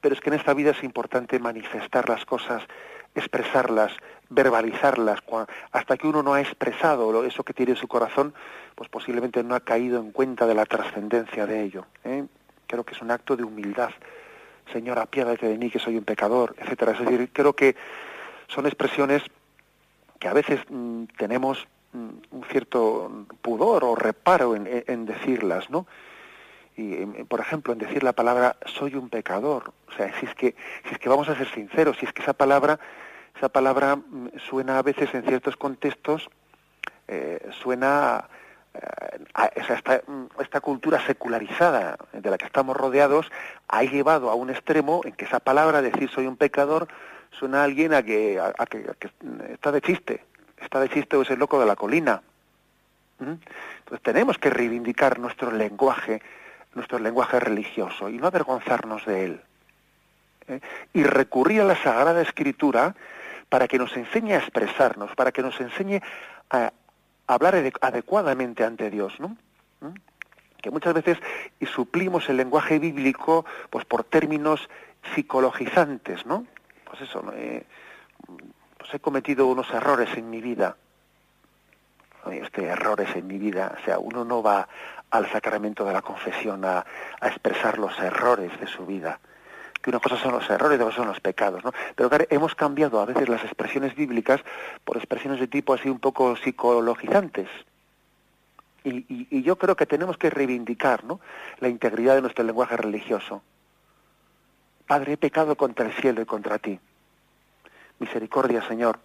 Pero 0.00 0.14
es 0.14 0.20
que 0.20 0.30
en 0.30 0.34
esta 0.34 0.54
vida 0.54 0.70
es 0.70 0.82
importante 0.82 1.38
manifestar 1.38 2.08
las 2.08 2.24
cosas, 2.24 2.62
expresarlas, 3.14 3.92
verbalizarlas. 4.30 5.20
Hasta 5.72 5.96
que 5.96 6.06
uno 6.06 6.22
no 6.22 6.34
ha 6.34 6.40
expresado 6.40 7.24
eso 7.24 7.44
que 7.44 7.54
tiene 7.54 7.72
en 7.72 7.78
su 7.78 7.88
corazón, 7.88 8.34
pues 8.74 8.88
posiblemente 8.88 9.42
no 9.42 9.54
ha 9.54 9.60
caído 9.60 10.00
en 10.00 10.12
cuenta 10.12 10.46
de 10.46 10.54
la 10.54 10.66
trascendencia 10.66 11.46
de 11.46 11.62
ello. 11.62 11.86
¿eh? 12.04 12.24
Creo 12.66 12.84
que 12.84 12.94
es 12.94 13.02
un 13.02 13.10
acto 13.10 13.36
de 13.36 13.44
humildad. 13.44 13.90
Señor, 14.72 14.98
apiádate 14.98 15.46
de 15.46 15.58
mí 15.58 15.70
que 15.70 15.78
soy 15.78 15.96
un 15.96 16.04
pecador, 16.04 16.54
etcétera. 16.58 16.92
Es 16.92 17.00
decir, 17.00 17.30
creo 17.32 17.54
que 17.54 17.74
son 18.48 18.66
expresiones 18.66 19.22
que 20.18 20.28
a 20.28 20.32
veces 20.32 20.60
mm, 20.68 21.04
tenemos 21.16 21.66
un 21.92 22.44
cierto 22.50 23.26
pudor 23.40 23.84
o 23.84 23.94
reparo 23.94 24.54
en, 24.54 25.06
decirlas, 25.06 25.70
¿no? 25.70 25.86
Y, 26.76 27.02
em, 27.02 27.26
por 27.26 27.40
ejemplo, 27.40 27.72
en 27.72 27.78
decir 27.78 28.02
la 28.02 28.12
palabra 28.12 28.56
soy 28.66 28.94
un 28.94 29.08
pecador. 29.08 29.72
O 29.88 29.92
sea, 29.92 30.12
si 30.20 30.26
es 30.26 30.34
que, 30.34 30.54
si 30.84 30.94
es 30.94 30.98
que 30.98 31.08
vamos 31.08 31.28
a 31.28 31.34
ser 31.34 31.48
sinceros, 31.48 31.96
si 31.98 32.06
es 32.06 32.12
que 32.12 32.22
esa 32.22 32.34
palabra, 32.34 32.78
esa 33.36 33.48
palabra 33.48 33.96
mm, 33.96 34.28
suena 34.48 34.78
a 34.78 34.82
veces 34.82 35.12
en 35.14 35.24
ciertos 35.24 35.56
contextos, 35.56 36.28
eh, 37.08 37.48
suena 37.62 38.28
eh, 38.74 38.78
a, 39.34 39.46
esta, 39.46 40.02
mm, 40.06 40.40
esta, 40.40 40.60
cultura 40.60 41.04
secularizada 41.04 41.96
de 42.12 42.30
la 42.30 42.38
que 42.38 42.46
estamos 42.46 42.76
rodeados 42.76 43.30
ha 43.66 43.82
llevado 43.82 44.30
a 44.30 44.34
un 44.34 44.50
extremo 44.50 45.00
en 45.04 45.12
que 45.12 45.24
esa 45.24 45.40
palabra, 45.40 45.82
decir 45.82 46.08
soy 46.10 46.26
un 46.26 46.36
pecador, 46.36 46.86
suena 47.30 47.62
a 47.62 47.64
alguien 47.64 47.92
a 47.92 48.02
que, 48.02 48.38
a 48.38 48.66
que 48.66 48.86
está 49.52 49.72
de 49.72 49.80
chiste, 49.80 50.22
está 50.60 50.80
de 50.80 50.88
chiste 50.88 51.16
o 51.16 51.22
es 51.22 51.30
el 51.30 51.38
loco 51.38 51.58
de 51.60 51.66
la 51.66 51.76
colina. 51.76 52.22
¿Mm? 53.18 53.34
Entonces 53.78 54.02
tenemos 54.02 54.38
que 54.38 54.50
reivindicar 54.50 55.18
nuestro 55.18 55.50
lenguaje, 55.50 56.22
nuestro 56.74 56.98
lenguaje 56.98 57.40
religioso 57.40 58.08
y 58.08 58.18
no 58.18 58.26
avergonzarnos 58.26 59.04
de 59.06 59.24
él. 59.24 59.40
¿eh? 60.48 60.60
Y 60.92 61.02
recurrir 61.02 61.62
a 61.62 61.64
la 61.64 61.76
Sagrada 61.76 62.22
Escritura 62.22 62.94
para 63.48 63.66
que 63.66 63.78
nos 63.78 63.96
enseñe 63.96 64.32
a 64.32 64.38
expresarnos, 64.38 65.14
para 65.14 65.32
que 65.32 65.42
nos 65.42 65.58
enseñe 65.60 66.00
a 66.50 66.72
hablar 67.26 67.54
adecuadamente 67.80 68.64
ante 68.64 68.90
Dios, 68.90 69.18
¿no? 69.18 69.36
¿Mm? 69.80 69.94
Que 70.60 70.70
muchas 70.70 70.94
veces 70.94 71.18
y 71.60 71.66
suplimos 71.66 72.28
el 72.28 72.36
lenguaje 72.36 72.78
bíblico 72.78 73.44
pues 73.70 73.84
por 73.84 74.04
términos 74.04 74.68
psicologizantes, 75.14 76.26
¿no? 76.26 76.46
Pues 76.84 77.02
eso, 77.02 77.24
eh, 77.34 77.64
pues 77.64 77.87
he 78.92 79.00
cometido 79.00 79.46
unos 79.46 79.70
errores 79.70 80.10
en 80.16 80.30
mi 80.30 80.40
vida. 80.40 80.76
Este, 82.30 82.64
errores 82.64 83.08
en 83.14 83.26
mi 83.26 83.38
vida, 83.38 83.76
o 83.80 83.84
sea, 83.84 83.98
uno 83.98 84.24
no 84.24 84.42
va 84.42 84.68
al 85.10 85.30
sacramento 85.30 85.84
de 85.84 85.92
la 85.92 86.02
confesión 86.02 86.64
a, 86.64 86.84
expresar 87.22 87.78
los 87.78 87.98
errores 87.98 88.58
de 88.60 88.66
su 88.66 88.84
vida. 88.84 89.20
Que 89.80 89.90
una 89.90 90.00
cosa 90.00 90.16
son 90.16 90.32
los 90.32 90.48
errores 90.50 90.80
otra 90.80 90.94
son 90.94 91.06
los 91.06 91.20
pecados, 91.20 91.64
¿no? 91.64 91.72
Pero 91.94 92.10
hemos 92.28 92.54
cambiado 92.54 93.00
a 93.00 93.06
veces 93.06 93.28
las 93.28 93.44
expresiones 93.44 93.94
bíblicas 93.94 94.40
por 94.84 94.96
expresiones 94.96 95.40
de 95.40 95.46
tipo 95.46 95.72
así 95.72 95.88
un 95.88 96.00
poco 96.00 96.36
psicologizantes. 96.36 97.48
Y, 98.84 99.06
y 99.30 99.42
yo 99.42 99.56
creo 99.56 99.76
que 99.76 99.86
tenemos 99.86 100.16
que 100.16 100.30
reivindicar 100.30 101.04
¿no? 101.04 101.20
la 101.60 101.68
integridad 101.68 102.14
de 102.14 102.22
nuestro 102.22 102.44
lenguaje 102.44 102.76
religioso. 102.76 103.42
Padre, 104.86 105.12
he 105.12 105.16
pecado 105.16 105.56
contra 105.56 105.86
el 105.86 105.92
cielo 105.92 106.22
y 106.22 106.26
contra 106.26 106.58
ti 106.58 106.80
misericordia, 107.98 108.66
Señor, 108.66 108.98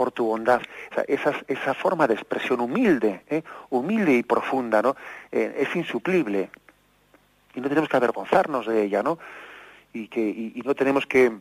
por 0.00 0.12
tu 0.12 0.24
bondad. 0.24 0.62
esa, 1.08 1.34
esa, 1.46 1.74
forma 1.74 2.06
de 2.06 2.14
expresión 2.14 2.60
humilde, 2.60 3.22
¿eh? 3.28 3.42
humilde 3.68 4.14
y 4.14 4.22
profunda, 4.22 4.80
¿no? 4.80 4.96
Eh, 5.30 5.56
es 5.58 5.76
insuplible. 5.76 6.50
Y 7.54 7.60
no 7.60 7.68
tenemos 7.68 7.90
que 7.90 7.98
avergonzarnos 7.98 8.66
de 8.66 8.82
ella, 8.82 9.02
¿no? 9.02 9.18
Y, 9.92 10.08
que, 10.08 10.20
y, 10.20 10.62
no 10.64 10.74
tenemos 10.74 11.04
que, 11.04 11.36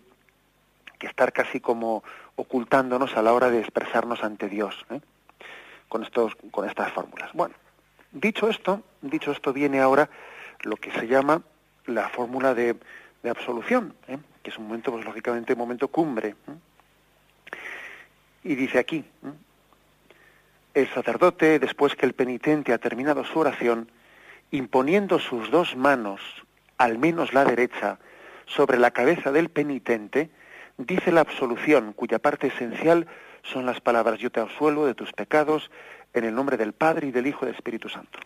que, 0.98 1.08
estar 1.08 1.32
casi 1.32 1.62
como 1.62 2.04
ocultándonos 2.36 3.16
a 3.16 3.22
la 3.22 3.32
hora 3.32 3.50
de 3.50 3.60
expresarnos 3.60 4.24
ante 4.26 4.50
Dios, 4.50 4.86
¿eh? 4.90 5.00
con, 5.88 6.04
estos, 6.04 6.36
con 6.52 6.68
estas 6.68 6.92
fórmulas. 6.92 7.32
Bueno, 7.32 7.56
dicho 8.12 8.50
esto, 8.50 8.84
dicho 9.02 9.32
esto, 9.32 9.54
viene 9.54 9.80
ahora 9.80 10.10
lo 10.64 10.76
que 10.76 10.92
se 10.92 11.08
llama 11.08 11.44
la 11.86 12.10
fórmula 12.10 12.54
de, 12.54 12.76
de 13.24 13.30
absolución, 13.30 13.96
que 14.44 14.50
es 14.50 14.58
un 14.58 14.68
momento, 14.68 14.92
pues 14.92 15.06
lógicamente, 15.06 15.54
un 15.54 15.60
momento 15.60 15.88
cumbre. 15.88 16.36
Y 18.44 18.56
dice 18.56 18.80
aquí, 18.80 19.06
el 20.74 20.88
sacerdote, 20.94 21.60
después 21.60 21.96
que 21.96 22.06
el 22.06 22.14
penitente 22.14 22.74
ha 22.74 22.78
terminado 22.78 23.24
su 23.24 23.40
oración, 23.40 23.92
imponiendo 24.52 25.20
sus 25.20 25.52
dos 25.52 25.76
manos, 25.76 26.22
al 26.78 26.98
menos 26.98 27.34
la 27.34 27.46
derecha, 27.46 28.00
sobre 28.46 28.78
la 28.78 28.92
cabeza 28.92 29.32
del 29.32 29.50
penitente, 29.50 30.30
dice 30.78 31.12
la 31.12 31.22
absolución, 31.22 31.94
cuya 31.94 32.20
parte 32.20 32.48
esencial 32.48 33.08
son 33.44 33.66
las 33.66 33.80
palabras 33.82 34.20
yo 34.20 34.32
te 34.32 34.40
absuelvo 34.40 34.86
de 34.86 34.96
tus 34.96 35.12
pecados 35.14 35.70
en 36.14 36.24
el 36.24 36.34
nombre 36.34 36.58
del 36.58 36.74
Padre 36.74 37.08
y 37.08 37.12
del 37.12 37.28
Hijo 37.28 37.46
y 37.46 37.48
del 37.48 37.56
Espíritu 37.56 37.90
Santo. 37.90 38.20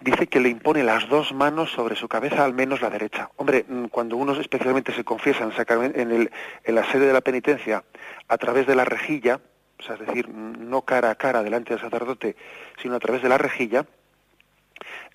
Dice 0.00 0.26
que 0.26 0.40
le 0.40 0.48
impone 0.48 0.82
las 0.82 1.08
dos 1.08 1.32
manos 1.32 1.70
sobre 1.70 1.96
su 1.96 2.08
cabeza, 2.08 2.44
al 2.44 2.54
menos 2.54 2.80
la 2.80 2.90
derecha. 2.90 3.30
Hombre, 3.36 3.64
mm, 3.68 3.86
cuando 3.86 4.16
uno 4.16 4.32
especialmente 4.32 4.92
se 4.92 5.04
confiesa 5.04 5.44
en, 5.44 6.10
el, 6.12 6.30
en 6.64 6.74
la 6.74 6.90
sede 6.90 7.06
de 7.06 7.12
la 7.12 7.20
penitencia 7.20 7.84
a 8.28 8.38
través 8.38 8.66
de 8.66 8.74
la 8.74 8.84
rejilla, 8.84 9.40
o 9.78 9.82
sea, 9.82 9.94
es 9.94 10.06
decir, 10.06 10.28
no 10.28 10.82
cara 10.82 11.10
a 11.10 11.14
cara 11.14 11.42
delante 11.42 11.74
del 11.74 11.82
sacerdote, 11.82 12.36
sino 12.82 12.96
a 12.96 13.00
través 13.00 13.22
de 13.22 13.28
la 13.28 13.38
rejilla, 13.38 13.86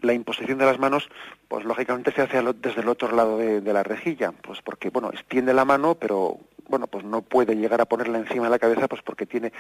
la 0.02 0.14
imposición 0.14 0.60
de 0.60 0.66
las 0.66 0.80
manos, 0.80 1.10
pues 1.48 1.66
lógicamente 1.66 2.12
se 2.12 2.22
hace 2.22 2.42
desde 2.56 2.82
el 2.82 2.90
otro 2.90 3.16
lado 3.16 3.38
de, 3.38 3.62
de, 3.62 3.74
la 3.74 3.84
rejilla, 3.84 4.32
pues 4.32 4.62
porque, 4.62 4.90
bueno, 4.90 5.10
extiende 5.12 5.54
la 5.54 5.66
mano, 5.66 5.96
pero, 5.96 6.40
bueno, 6.68 6.88
pues 6.88 7.04
no 7.04 7.22
puede 7.22 7.56
llegar 7.56 7.82
a 7.82 7.86
ponerla 7.86 8.18
encima 8.18 8.46
de 8.46 8.52
la 8.52 8.60
cabeza, 8.60 8.88
pues 8.88 9.02
porque 9.02 9.26
tiene 9.26 9.52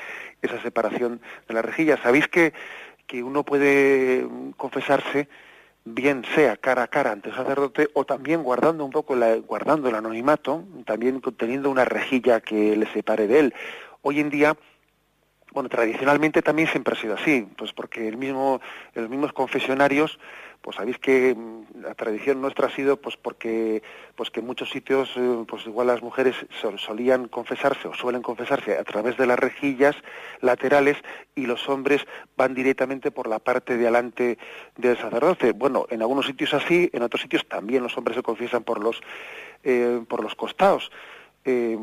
esa 0.42 0.62
separación 0.62 1.22
de 1.48 1.54
la 1.54 1.62
rejilla. 1.62 1.98
¿Sabéis 2.02 2.28
que 2.28 2.54
que 3.08 3.24
uno 3.24 3.44
puede 3.44 4.28
confesarse 4.58 5.28
bien 5.86 6.24
sea 6.34 6.58
cara 6.58 6.84
a 6.84 6.88
cara 6.88 7.12
ante 7.12 7.30
el 7.30 7.36
sacerdote 7.36 7.90
o 7.94 8.06
también 8.06 8.42
guardando 8.42 8.84
un 8.84 8.92
poco 8.92 9.16
la, 9.16 9.36
guardando 9.36 9.88
el 9.88 9.96
anonimato, 9.96 10.64
también 10.86 11.22
teniendo 11.38 11.70
una 11.70 11.86
rejilla 11.86 12.42
que 12.42 12.76
le 12.76 12.92
separe 12.92 13.28
de 13.28 13.40
él. 13.40 13.54
Hoy 14.02 14.20
en 14.20 14.32
día, 14.32 14.58
bueno, 15.52 15.70
tradicionalmente 15.70 16.42
también 16.42 16.68
siempre 16.70 16.96
ha 16.98 17.02
sido 17.02 17.14
así, 17.14 17.48
pues 17.58 17.72
porque 17.72 18.08
el 18.08 18.18
mismo, 18.18 18.62
los 18.94 19.10
mismos 19.10 19.32
confesionarios 19.34 20.20
pues 20.66 20.78
sabéis 20.78 20.98
que 20.98 21.36
mm, 21.36 21.84
la 21.84 21.94
tradición 21.94 22.42
nuestra 22.42 22.66
ha 22.66 22.72
sido 22.72 22.98
pues 22.98 23.16
porque 23.18 23.84
pues 24.16 24.32
que 24.32 24.40
en 24.40 24.48
muchos 24.48 24.72
sitios 24.72 25.12
eh, 25.16 25.46
pues 25.48 25.64
igual 25.68 25.86
las 25.86 26.02
mujeres 26.02 26.36
solían 26.78 27.28
confesarse 27.28 27.88
o 27.88 27.94
suelen 27.94 28.24
confesarse 28.24 28.76
a 28.76 28.84
través 28.84 29.16
de 29.16 29.28
las 29.28 29.38
rejillas 29.38 29.96
laterales 30.42 30.98
y 31.36 31.46
los 31.46 31.70
hombres 31.70 32.08
van 32.36 32.56
directamente 32.56 33.12
por 33.12 33.28
la 33.28 33.38
parte 33.38 33.78
de 33.78 33.84
adelante 33.84 34.40
del 34.76 34.98
sacerdote. 34.98 35.52
Bueno 35.52 35.86
en 35.92 36.02
algunos 36.02 36.26
sitios 36.26 36.52
así 36.56 36.90
en 36.94 37.04
otros 37.04 37.22
sitios 37.22 37.48
también 37.48 37.84
los 37.84 37.96
hombres 37.96 38.18
se 38.18 38.24
confiesan 38.24 38.64
por 38.64 38.84
los 38.84 39.02
eh, 39.64 40.02
por 40.10 40.24
los 40.24 40.34
costados 40.34 40.92
eh, 41.44 41.78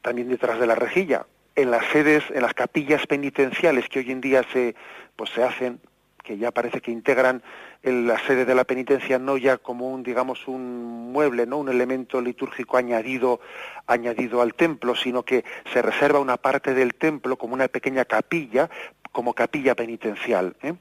también 0.00 0.28
detrás 0.28 0.60
de 0.60 0.66
la 0.68 0.76
rejilla. 0.76 1.26
En 1.56 1.72
las 1.72 1.84
sedes 1.86 2.22
en 2.30 2.42
las 2.42 2.54
capillas 2.54 3.04
penitenciales 3.08 3.88
que 3.88 3.98
hoy 3.98 4.12
en 4.12 4.20
día 4.20 4.44
se 4.52 4.76
pues 5.16 5.30
se 5.30 5.42
hacen 5.42 5.80
que 6.28 6.36
ya 6.36 6.50
parece 6.50 6.82
que 6.82 6.90
integran 6.90 7.42
la 7.82 8.18
sede 8.18 8.44
de 8.44 8.54
la 8.54 8.64
penitencia 8.64 9.18
no 9.18 9.38
ya 9.38 9.56
como 9.56 9.88
un 9.88 10.02
digamos 10.02 10.46
un 10.46 11.10
mueble, 11.10 11.46
no 11.46 11.56
un 11.56 11.70
elemento 11.70 12.20
litúrgico 12.20 12.76
añadido 12.76 13.40
añadido 13.86 14.42
al 14.42 14.52
templo, 14.52 14.94
sino 14.94 15.22
que 15.22 15.46
se 15.72 15.80
reserva 15.80 16.18
una 16.18 16.36
parte 16.36 16.74
del 16.74 16.94
templo 16.96 17.38
como 17.38 17.54
una 17.54 17.68
pequeña 17.68 18.04
capilla 18.04 18.68
como 19.10 19.32
capilla 19.32 19.74
penitencial. 19.74 20.54
¿eh? 20.62 20.74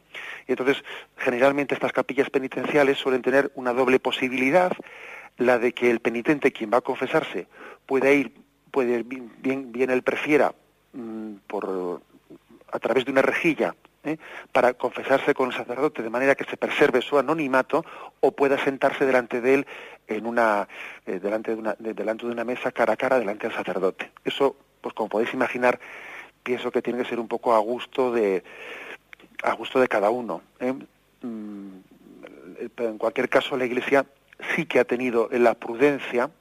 Y 0.47 0.51
entonces, 0.51 0.83
generalmente 1.15 1.75
estas 1.75 1.93
capillas 1.93 2.29
penitenciales 2.29 2.97
suelen 2.97 3.21
tener 3.21 3.49
una 3.55 3.71
doble 3.71 4.01
posibilidad, 4.01 4.73
la 5.37 5.59
de 5.59 5.71
que 5.71 5.89
el 5.89 6.01
penitente, 6.01 6.51
quien 6.51 6.69
va 6.73 6.79
a 6.79 6.81
confesarse, 6.81 7.47
pueda 7.85 8.11
ir, 8.11 8.33
puede 8.69 9.03
bien, 9.03 9.71
bien 9.71 9.89
él 9.91 10.03
prefiera 10.03 10.53
mm, 10.91 11.35
por 11.47 12.01
a 12.69 12.79
través 12.79 13.05
de 13.05 13.11
una 13.11 13.21
rejilla 13.21 13.75
¿eh? 14.07 14.17
para 14.51 14.73
confesarse 14.73 15.33
con 15.33 15.49
el 15.49 15.55
sacerdote 15.55 16.01
de 16.01 16.09
manera 16.09 16.35
que 16.35 16.45
se 16.45 16.57
preserve 16.57 17.01
su 17.01 17.17
anonimato 17.17 17.85
o 18.19 18.31
pueda 18.31 18.57
sentarse 18.57 19.05
delante 19.05 19.41
de 19.41 19.53
él 19.55 19.67
en 20.07 20.25
una, 20.25 20.67
eh, 21.05 21.19
delante, 21.19 21.51
de 21.51 21.57
una 21.57 21.75
delante 21.77 22.25
de 22.25 22.31
una 22.31 22.45
mesa 22.45 22.71
cara 22.71 22.93
a 22.93 22.97
cara 22.97 23.19
delante 23.19 23.47
del 23.47 23.55
sacerdote. 23.55 24.11
Eso, 24.23 24.55
pues 24.81 24.95
como 24.95 25.09
podéis 25.09 25.33
imaginar, 25.33 25.79
pienso 26.43 26.71
que 26.71 26.81
tiene 26.81 26.99
que 27.03 27.09
ser 27.09 27.19
un 27.19 27.27
poco 27.27 27.53
a 27.53 27.59
gusto 27.59 28.11
de, 28.11 28.43
a 29.43 29.53
gusto 29.53 29.79
de 29.79 29.87
cada 29.87 30.09
uno. 30.09 30.41
¿eh? 30.59 30.73
Mm, 31.21 31.79
en 32.77 32.97
cualquier 32.97 33.29
caso, 33.29 33.57
la 33.57 33.65
Iglesia 33.65 34.05
sí 34.55 34.65
que 34.65 34.79
ha 34.79 34.85
tenido 34.85 35.29
la 35.31 35.53
prudencia, 35.55 36.31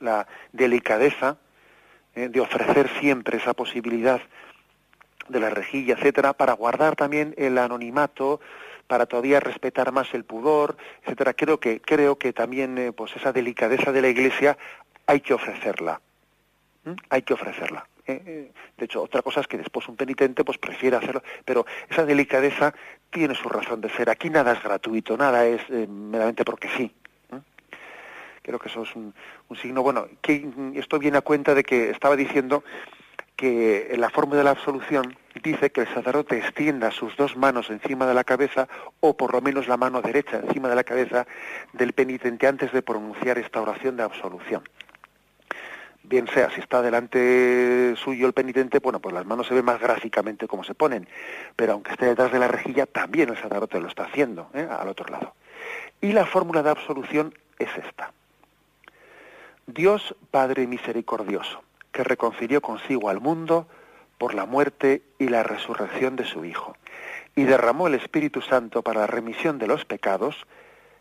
la 0.00 0.26
delicadeza 0.52 1.36
de 2.14 2.40
ofrecer 2.40 2.90
siempre 3.00 3.38
esa 3.38 3.54
posibilidad 3.54 4.20
de 5.28 5.40
la 5.40 5.50
rejilla, 5.50 5.94
etcétera, 5.94 6.32
para 6.32 6.52
guardar 6.54 6.96
también 6.96 7.34
el 7.36 7.58
anonimato, 7.58 8.40
para 8.86 9.06
todavía 9.06 9.38
respetar 9.38 9.92
más 9.92 10.12
el 10.14 10.24
pudor, 10.24 10.76
etcétera. 11.02 11.34
Creo 11.34 11.60
que 11.60 11.80
creo 11.80 12.18
que 12.18 12.32
también 12.32 12.76
eh, 12.76 12.92
pues 12.92 13.14
esa 13.14 13.32
delicadeza 13.32 13.92
de 13.92 14.02
la 14.02 14.08
Iglesia 14.08 14.58
hay 15.06 15.20
que 15.20 15.32
ofrecerla. 15.32 16.00
Hay 17.08 17.22
que 17.22 17.34
ofrecerla. 17.34 17.86
Eh, 18.06 18.22
eh, 18.26 18.52
de 18.76 18.84
hecho, 18.84 19.02
otra 19.02 19.22
cosa 19.22 19.40
es 19.40 19.46
que 19.46 19.58
después 19.58 19.86
un 19.86 19.94
penitente 19.94 20.44
pues 20.44 20.58
prefiere 20.58 20.96
hacerlo, 20.96 21.22
pero 21.44 21.66
esa 21.88 22.04
delicadeza 22.04 22.74
tiene 23.10 23.34
su 23.34 23.48
razón 23.48 23.80
de 23.80 23.90
ser. 23.90 24.10
Aquí 24.10 24.30
nada 24.30 24.52
es 24.52 24.62
gratuito, 24.62 25.16
nada 25.16 25.46
es 25.46 25.68
meramente 25.70 26.44
porque 26.44 26.68
sí. 26.76 26.92
Creo 28.42 28.58
que 28.58 28.68
eso 28.68 28.82
es 28.82 28.96
un, 28.96 29.14
un 29.48 29.56
signo. 29.56 29.82
Bueno, 29.82 30.08
que 30.22 30.48
esto 30.74 30.98
viene 30.98 31.18
a 31.18 31.20
cuenta 31.20 31.54
de 31.54 31.62
que 31.62 31.90
estaba 31.90 32.16
diciendo 32.16 32.64
que 33.40 33.94
la 33.96 34.10
fórmula 34.10 34.36
de 34.36 34.44
la 34.44 34.50
absolución 34.50 35.16
dice 35.42 35.70
que 35.70 35.80
el 35.80 35.94
sacerdote 35.94 36.36
extienda 36.36 36.90
sus 36.90 37.16
dos 37.16 37.38
manos 37.38 37.70
encima 37.70 38.06
de 38.06 38.12
la 38.12 38.22
cabeza 38.22 38.68
o 39.00 39.16
por 39.16 39.32
lo 39.32 39.40
menos 39.40 39.66
la 39.66 39.78
mano 39.78 40.02
derecha 40.02 40.42
encima 40.44 40.68
de 40.68 40.74
la 40.74 40.84
cabeza 40.84 41.26
del 41.72 41.94
penitente 41.94 42.46
antes 42.46 42.70
de 42.70 42.82
pronunciar 42.82 43.38
esta 43.38 43.62
oración 43.62 43.96
de 43.96 44.02
absolución. 44.02 44.62
Bien 46.02 46.28
sea, 46.28 46.50
si 46.50 46.60
está 46.60 46.82
delante 46.82 47.94
suyo 47.96 48.26
el 48.26 48.34
penitente, 48.34 48.78
bueno, 48.78 49.00
pues 49.00 49.14
las 49.14 49.24
manos 49.24 49.46
se 49.46 49.54
ven 49.54 49.64
más 49.64 49.80
gráficamente 49.80 50.46
como 50.46 50.62
se 50.62 50.74
ponen, 50.74 51.08
pero 51.56 51.72
aunque 51.72 51.92
esté 51.92 52.04
detrás 52.04 52.32
de 52.32 52.40
la 52.40 52.48
rejilla, 52.48 52.84
también 52.84 53.30
el 53.30 53.36
sacerdote 53.38 53.80
lo 53.80 53.88
está 53.88 54.04
haciendo, 54.04 54.50
¿eh? 54.52 54.68
al 54.70 54.88
otro 54.88 55.06
lado. 55.06 55.34
Y 56.02 56.12
la 56.12 56.26
fórmula 56.26 56.62
de 56.62 56.68
absolución 56.68 57.32
es 57.58 57.70
esta. 57.74 58.12
Dios 59.66 60.14
Padre 60.30 60.66
misericordioso, 60.66 61.62
que 61.92 62.04
reconcilió 62.04 62.60
consigo 62.60 63.08
al 63.08 63.20
mundo 63.20 63.66
por 64.18 64.34
la 64.34 64.46
muerte 64.46 65.02
y 65.18 65.28
la 65.28 65.42
resurrección 65.42 66.16
de 66.16 66.24
su 66.24 66.44
Hijo, 66.44 66.76
y 67.34 67.44
derramó 67.44 67.86
el 67.86 67.94
Espíritu 67.94 68.42
Santo 68.42 68.82
para 68.82 69.00
la 69.00 69.06
remisión 69.06 69.58
de 69.58 69.66
los 69.66 69.84
pecados, 69.84 70.46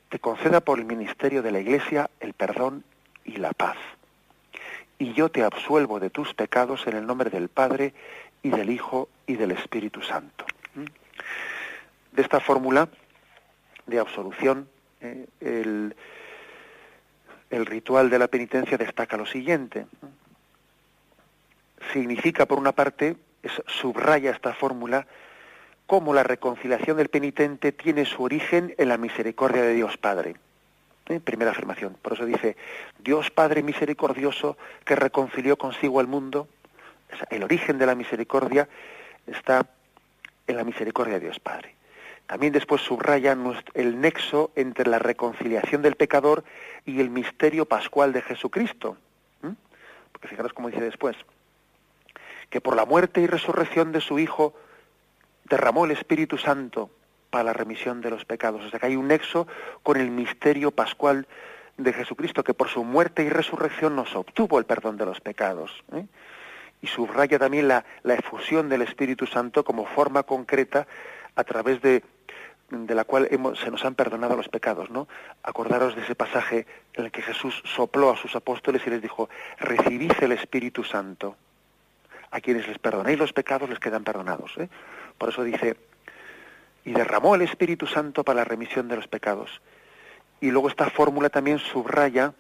te 0.10 0.20
conceda 0.20 0.62
por 0.62 0.80
el 0.80 0.86
ministerio 0.86 1.42
de 1.42 1.52
la 1.52 1.60
Iglesia 1.60 2.10
el 2.20 2.34
perdón 2.34 2.84
y 3.26 3.38
la 3.38 3.52
paz. 3.52 3.78
Y 4.98 5.14
yo 5.14 5.30
te 5.30 5.44
absuelvo 5.44 6.00
de 6.00 6.10
tus 6.10 6.34
pecados 6.34 6.88
en 6.88 6.96
el 6.96 7.06
nombre 7.06 7.30
del 7.30 7.50
Padre 7.50 7.94
y 8.42 8.50
del 8.50 8.70
Hijo 8.70 9.10
y 9.28 9.36
del 9.36 9.52
Espíritu 9.52 10.02
Santo. 10.02 10.46
¿Mm? 10.76 10.86
De 12.14 12.22
esta 12.22 12.40
fórmula 12.40 12.90
de 13.86 14.00
absolución, 14.00 14.70
eh, 15.02 15.28
el, 15.42 15.96
el 17.50 17.66
ritual 17.66 18.10
de 18.10 18.20
la 18.20 18.28
penitencia 18.28 18.78
destaca 18.78 19.18
lo 19.18 19.26
siguiente 19.26 19.86
significa, 21.94 22.46
por 22.46 22.60
una 22.60 22.72
parte, 22.72 23.18
subraya 23.68 24.32
esta 24.32 24.54
fórmula, 24.54 25.08
cómo 25.88 26.14
la 26.14 26.24
reconciliación 26.24 26.98
del 26.98 27.10
penitente 27.10 27.72
tiene 27.72 28.06
su 28.06 28.24
origen 28.24 28.76
en 28.78 28.90
la 28.90 28.98
misericordia 28.98 29.64
de 29.64 29.74
Dios 29.74 29.98
Padre. 29.98 30.36
¿Eh? 31.08 31.20
Primera 31.20 31.52
afirmación. 31.52 31.98
Por 32.02 32.14
eso 32.14 32.26
dice, 32.26 32.56
Dios 33.00 33.32
Padre 33.32 33.64
misericordioso 33.64 34.58
que 34.86 34.96
reconcilió 34.96 35.58
consigo 35.58 36.00
al 36.00 36.08
mundo. 36.08 36.48
el 37.32 37.44
origen 37.44 37.80
de 37.80 37.88
la 37.88 37.96
misericordia 37.96 38.70
está 39.26 39.66
en 40.46 40.58
la 40.58 40.64
misericordia 40.64 41.16
de 41.16 41.22
Dios 41.22 41.40
Padre. 41.40 41.74
También 42.28 42.54
después 42.54 42.84
subraya 42.84 43.36
el 43.74 44.00
nexo 44.00 44.52
entre 44.56 44.88
la 44.88 45.00
reconciliación 45.00 45.82
del 45.82 45.96
pecador 45.96 46.44
y 46.86 47.02
el 47.02 47.10
misterio 47.10 47.66
pascual 47.66 48.14
de 48.14 48.22
Jesucristo. 48.22 48.98
Porque 50.12 50.28
fijaros 50.28 50.54
cómo 50.54 50.70
dice 50.70 50.84
después, 50.84 51.16
que 52.50 52.62
por 52.62 52.76
la 52.76 52.86
muerte 52.86 53.22
y 53.22 53.28
resurrección 53.28 53.92
de 53.92 54.02
su 54.02 54.20
Hijo 54.20 54.54
derramó 55.46 55.86
el 55.86 55.92
Espíritu 55.92 56.38
Santo 56.38 56.90
para 57.30 57.44
la 57.44 57.54
remisión 57.54 58.02
de 58.02 58.10
los 58.10 58.26
pecados. 58.26 58.64
O 58.64 58.70
sea 58.70 58.80
que 58.80 58.88
hay 58.88 58.96
un 58.96 59.08
nexo 59.08 59.48
con 59.84 59.98
el 59.98 60.10
misterio 60.12 60.72
pascual 60.72 61.28
de 61.78 61.94
Jesucristo, 61.94 62.44
que 62.44 62.54
por 62.54 62.70
su 62.70 62.84
muerte 62.84 63.24
y 63.24 63.30
resurrección 63.30 63.96
nos 63.96 64.16
obtuvo 64.16 64.60
el 64.60 64.66
perdón 64.66 64.98
de 64.98 65.06
los 65.06 65.22
pecados. 65.22 65.84
¿eh? 65.94 66.06
Y 66.82 66.88
subraya 66.88 67.40
también 67.40 67.68
la, 67.68 67.86
efusión 68.04 68.70
del 68.70 68.82
Espíritu 68.82 69.26
Santo 69.26 69.64
como 69.64 69.86
forma 69.86 70.24
concreta 70.24 70.88
a 71.36 71.44
través 71.44 71.82
de, 71.82 72.04
la 72.72 73.04
cual 73.06 73.30
se 73.62 73.72
nos 73.72 73.86
han 73.86 73.96
perdonado 73.96 74.36
los 74.36 74.50
pecados. 74.50 74.90
¿no? 74.90 75.08
Acordaros 75.44 75.96
de 75.96 76.02
ese 76.02 76.16
pasaje 76.16 76.66
en 76.94 77.06
el 77.06 77.12
que 77.12 77.22
Jesús 77.22 77.62
sopló 77.66 78.12
a 78.12 78.18
sus 78.18 78.36
apóstoles 78.36 78.82
y 78.86 78.90
les 78.90 79.02
dijo, 79.02 79.30
recibid 79.60 80.12
el 80.22 80.32
Espíritu 80.32 80.84
Santo 80.84 81.38
a 82.32 82.42
quienes 82.42 82.68
les 82.68 82.80
perdonéis 82.80 83.18
los 83.18 83.34
pecados 83.34 83.70
les 83.70 83.80
quedan 83.80 84.04
perdonados. 84.04 84.52
¿eh? 84.58 84.70
Por 85.18 85.30
eso 85.30 85.44
dice, 85.44 85.78
y 86.86 86.92
derramó 86.92 87.36
el 87.36 87.42
Espíritu 87.42 87.88
Santo 87.88 88.24
para 88.24 88.38
la 88.38 88.46
remisión 88.46 88.88
de 88.88 88.96
los 88.96 89.08
pecados. 89.08 89.62
Y 90.42 90.52
luego 90.52 90.70
esta 90.70 90.90
fórmula 90.90 91.30
también 91.30 91.60
subraya, 91.60 92.34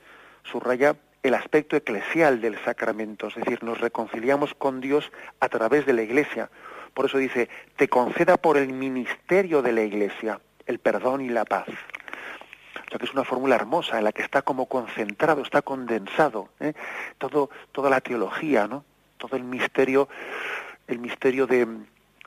subraya 0.43 0.95
el 1.21 1.33
aspecto 1.33 1.75
eclesial 1.75 2.39
del 2.39 2.57
sacramento, 2.63 3.27
es 3.27 3.35
decir, 3.35 3.61
nos 3.63 3.81
reconciliamos 3.81 4.53
con 4.53 4.79
Dios 4.79 5.11
a 5.39 5.49
través 5.49 5.85
de 5.85 5.93
la 5.93 6.01
Iglesia. 6.01 6.49
Por 6.93 7.05
eso 7.05 7.17
dice, 7.17 7.49
te 7.75 7.89
conceda 7.89 8.37
por 8.37 8.57
el 8.57 8.71
ministerio 8.71 9.61
de 9.61 9.73
la 9.73 9.81
Iglesia 9.81 10.39
el 10.65 10.79
perdón 10.79 11.21
y 11.21 11.29
la 11.29 11.45
paz. 11.45 11.67
O 11.67 12.89
sea 12.89 12.97
que 12.97 13.05
es 13.05 13.13
una 13.13 13.23
fórmula 13.23 13.55
hermosa 13.55 13.97
en 13.97 14.05
la 14.05 14.11
que 14.11 14.21
está 14.21 14.41
como 14.41 14.67
concentrado, 14.67 15.41
está 15.41 15.61
condensado, 15.61 16.49
¿eh? 16.59 16.73
todo, 17.17 17.49
toda 17.71 17.89
la 17.89 18.01
teología, 18.01 18.67
¿no? 18.67 18.85
Todo 19.19 19.35
el 19.37 19.43
misterio, 19.43 20.09
el 20.87 20.97
misterio 20.97 21.45
de, 21.45 21.67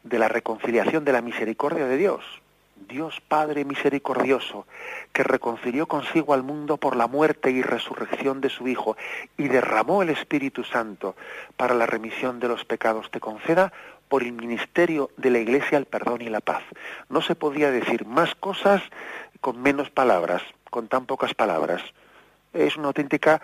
de 0.04 0.18
la 0.20 0.28
reconciliación, 0.28 1.04
de 1.04 1.12
la 1.12 1.22
misericordia 1.22 1.86
de 1.86 1.96
Dios. 1.96 2.24
Dios 2.88 3.20
Padre 3.26 3.64
misericordioso, 3.64 4.66
que 5.12 5.22
reconcilió 5.22 5.86
consigo 5.86 6.34
al 6.34 6.42
mundo 6.42 6.76
por 6.76 6.96
la 6.96 7.06
muerte 7.06 7.50
y 7.50 7.62
resurrección 7.62 8.40
de 8.40 8.50
su 8.50 8.68
Hijo 8.68 8.96
y 9.36 9.48
derramó 9.48 10.02
el 10.02 10.10
Espíritu 10.10 10.64
Santo 10.64 11.16
para 11.56 11.74
la 11.74 11.86
remisión 11.86 12.40
de 12.40 12.48
los 12.48 12.64
pecados, 12.64 13.10
te 13.10 13.20
conceda 13.20 13.72
por 14.08 14.22
el 14.22 14.32
ministerio 14.32 15.10
de 15.16 15.30
la 15.30 15.38
Iglesia 15.38 15.78
el 15.78 15.86
perdón 15.86 16.22
y 16.22 16.28
la 16.28 16.40
paz. 16.40 16.62
No 17.08 17.22
se 17.22 17.34
podía 17.34 17.70
decir 17.70 18.04
más 18.04 18.34
cosas 18.34 18.82
con 19.40 19.62
menos 19.62 19.90
palabras, 19.90 20.42
con 20.70 20.88
tan 20.88 21.06
pocas 21.06 21.34
palabras. 21.34 21.82
Es 22.52 22.76
una 22.76 22.88
auténtica 22.88 23.40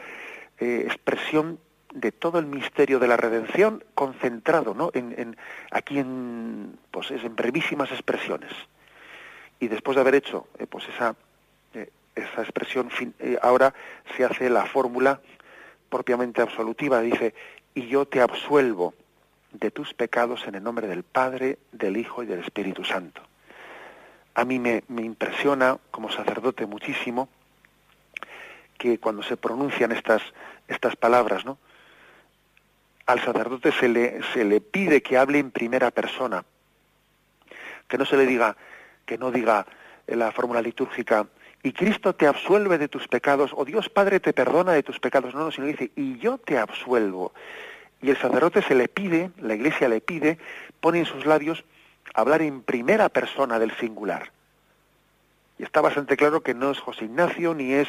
eh, 0.58 0.82
expresión 0.86 1.58
de 1.92 2.12
todo 2.12 2.38
el 2.38 2.46
misterio 2.46 2.98
de 2.98 3.08
la 3.08 3.16
redención 3.16 3.84
concentrado 3.94 4.74
¿no? 4.74 4.90
en, 4.94 5.36
aquí 5.70 5.98
en, 5.98 6.78
pues 6.90 7.10
en 7.10 7.34
brevísimas 7.34 7.90
expresiones. 7.90 8.52
Y 9.60 9.68
después 9.68 9.96
de 9.96 10.02
haber 10.02 10.14
hecho 10.14 10.46
eh, 10.58 10.66
pues 10.66 10.88
esa 10.88 11.16
eh, 11.74 11.90
esa 12.14 12.42
expresión 12.42 12.90
eh, 13.18 13.38
ahora 13.42 13.74
se 14.16 14.24
hace 14.24 14.50
la 14.50 14.66
fórmula 14.66 15.20
propiamente 15.88 16.42
absolutiva. 16.42 17.00
Dice 17.00 17.34
y 17.74 17.86
yo 17.86 18.06
te 18.06 18.20
absuelvo 18.20 18.94
de 19.52 19.70
tus 19.70 19.94
pecados 19.94 20.46
en 20.46 20.54
el 20.54 20.62
nombre 20.62 20.86
del 20.86 21.02
Padre 21.02 21.58
del 21.72 21.96
Hijo 21.96 22.22
y 22.22 22.26
del 22.26 22.40
Espíritu 22.40 22.84
Santo 22.84 23.22
a 24.38 24.44
mí 24.44 24.60
me, 24.60 24.84
me 24.86 25.02
impresiona 25.02 25.78
como 25.90 26.12
sacerdote 26.12 26.64
muchísimo 26.64 27.28
que 28.78 29.00
cuando 29.00 29.24
se 29.24 29.36
pronuncian 29.36 29.90
estas 29.90 30.22
estas 30.68 30.94
palabras 30.94 31.44
no 31.44 31.58
al 33.08 33.20
sacerdote 33.20 33.72
se 33.72 33.88
le 33.88 34.20
se 34.32 34.44
le 34.44 34.60
pide 34.60 35.02
que 35.02 35.18
hable 35.18 35.38
en 35.38 35.50
primera 35.50 35.90
persona 35.90 36.44
que 37.88 37.98
no 37.98 38.04
se 38.04 38.16
le 38.16 38.26
diga 38.26 38.56
que 39.06 39.18
no 39.18 39.32
diga 39.32 39.66
en 40.06 40.18
la 40.20 40.32
fórmula 40.32 40.62
litúrgica, 40.62 41.26
y 41.62 41.72
Cristo 41.72 42.14
te 42.14 42.26
absuelve 42.26 42.78
de 42.78 42.88
tus 42.88 43.08
pecados, 43.08 43.50
o 43.54 43.64
Dios 43.64 43.88
Padre 43.88 44.20
te 44.20 44.32
perdona 44.32 44.72
de 44.72 44.82
tus 44.82 45.00
pecados, 45.00 45.34
no, 45.34 45.44
no, 45.44 45.50
sino 45.50 45.66
dice, 45.66 45.90
y 45.96 46.18
yo 46.18 46.38
te 46.38 46.58
absuelvo. 46.58 47.32
Y 48.00 48.10
el 48.10 48.16
sacerdote 48.16 48.62
se 48.62 48.74
le 48.74 48.88
pide, 48.88 49.30
la 49.38 49.54
iglesia 49.54 49.88
le 49.88 50.00
pide, 50.00 50.38
pone 50.80 51.00
en 51.00 51.06
sus 51.06 51.26
labios 51.26 51.64
hablar 52.14 52.42
en 52.42 52.62
primera 52.62 53.08
persona 53.08 53.58
del 53.58 53.74
singular. 53.76 54.30
Y 55.58 55.64
está 55.64 55.80
bastante 55.80 56.16
claro 56.16 56.42
que 56.42 56.54
no 56.54 56.70
es 56.70 56.78
José 56.78 57.06
Ignacio 57.06 57.54
ni 57.54 57.72
es 57.72 57.88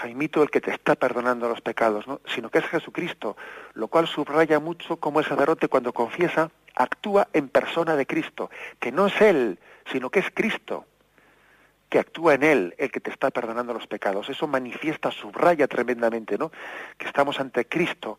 Jaimito 0.00 0.42
el 0.42 0.50
que 0.50 0.60
te 0.60 0.70
está 0.70 0.94
perdonando 0.94 1.48
los 1.48 1.60
pecados, 1.60 2.06
¿no? 2.06 2.20
sino 2.26 2.50
que 2.50 2.58
es 2.58 2.66
Jesucristo, 2.66 3.36
lo 3.74 3.88
cual 3.88 4.06
subraya 4.06 4.58
mucho 4.58 4.96
cómo 4.96 5.20
el 5.20 5.26
sacerdote 5.26 5.68
cuando 5.68 5.92
confiesa 5.92 6.50
actúa 6.74 7.28
en 7.32 7.48
persona 7.48 7.96
de 7.96 8.06
Cristo, 8.06 8.50
que 8.78 8.92
no 8.92 9.06
es 9.06 9.20
Él, 9.20 9.58
sino 9.92 10.08
que 10.08 10.20
es 10.20 10.30
Cristo, 10.32 10.86
que 11.88 11.98
actúa 11.98 12.34
en 12.34 12.44
Él, 12.44 12.74
el 12.78 12.90
que 12.90 13.00
te 13.00 13.10
está 13.10 13.30
perdonando 13.30 13.74
los 13.74 13.86
pecados. 13.86 14.28
Eso 14.30 14.46
manifiesta, 14.46 15.10
subraya 15.10 15.66
tremendamente, 15.66 16.38
¿no? 16.38 16.50
Que 16.96 17.06
estamos 17.06 17.38
ante 17.40 17.66
Cristo 17.66 18.18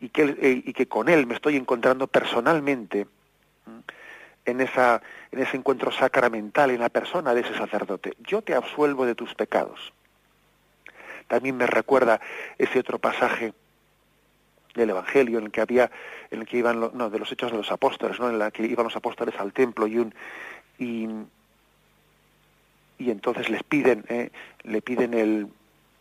y 0.00 0.08
que, 0.10 0.36
eh, 0.40 0.62
y 0.64 0.72
que 0.72 0.86
con 0.86 1.08
Él 1.08 1.26
me 1.26 1.34
estoy 1.34 1.56
encontrando 1.56 2.06
personalmente 2.06 3.06
en, 4.44 4.60
esa, 4.60 5.02
en 5.32 5.40
ese 5.40 5.56
encuentro 5.56 5.90
sacramental, 5.90 6.70
en 6.70 6.80
la 6.80 6.90
persona 6.90 7.34
de 7.34 7.40
ese 7.40 7.54
sacerdote. 7.54 8.14
Yo 8.20 8.42
te 8.42 8.54
absuelvo 8.54 9.06
de 9.06 9.14
tus 9.14 9.34
pecados. 9.34 9.92
También 11.28 11.56
me 11.56 11.66
recuerda 11.66 12.20
ese 12.58 12.78
otro 12.78 12.98
pasaje 12.98 13.52
del 14.74 14.90
Evangelio 14.90 15.38
en 15.38 15.46
el 15.46 15.52
que 15.52 15.60
había, 15.60 15.90
en 16.30 16.40
el 16.40 16.46
que 16.46 16.58
iban, 16.58 16.80
no, 16.92 17.10
de 17.10 17.18
los 17.18 17.30
hechos 17.30 17.52
de 17.52 17.58
los 17.58 17.70
apóstoles, 17.70 18.18
¿no? 18.18 18.28
en 18.28 18.50
que 18.50 18.64
iban 18.64 18.84
los 18.84 18.96
apóstoles 18.96 19.34
al 19.38 19.52
templo 19.52 19.86
y 19.86 20.10
y, 20.76 21.08
y 22.98 23.10
entonces 23.10 23.48
les 23.48 23.62
piden, 23.62 24.04
eh, 24.08 24.30
le 24.64 24.82
piden 24.82 25.14
el, 25.14 25.48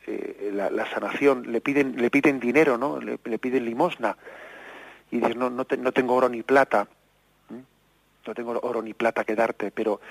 eh, 0.08 0.52
la, 0.52 0.86
sanación, 0.90 1.52
le 1.52 1.62
piden, 1.62 1.96
le 1.98 2.10
piden 2.10 2.40
dinero, 2.40 2.78
¿no? 2.78 3.00
Le, 3.00 3.18
piden 3.18 3.66
limosna 3.66 4.18
y 5.12 5.20
dicen 5.20 5.38
no, 5.38 5.52
no, 5.52 5.66
no 5.78 5.92
tengo 5.92 6.16
oro 6.16 6.28
ni 6.28 6.42
plata, 6.42 6.88
no 8.26 8.34
tengo 8.34 8.60
oro 8.64 8.82
ni 8.82 8.94
plata 8.94 9.24
que 9.24 9.36
darte, 9.36 9.70
pero, 9.70 10.02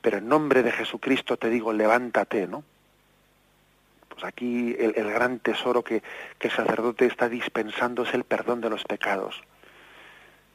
pero 0.00 0.18
en 0.18 0.28
nombre 0.28 0.62
de 0.62 0.72
Jesucristo 0.72 1.36
te 1.36 1.50
digo 1.50 1.72
levántate, 1.72 2.46
¿no? 2.48 2.64
Pues 4.14 4.24
aquí 4.26 4.76
el, 4.78 4.92
gran 4.92 5.40
tesoro 5.40 5.82
que, 5.82 6.00
el 6.38 6.50
sacerdote 6.50 7.06
está 7.06 7.28
dispensando 7.28 8.04
es 8.04 8.14
el 8.14 8.22
perdón 8.22 8.60
de 8.60 8.70
los 8.70 8.84
pecados. 8.84 9.42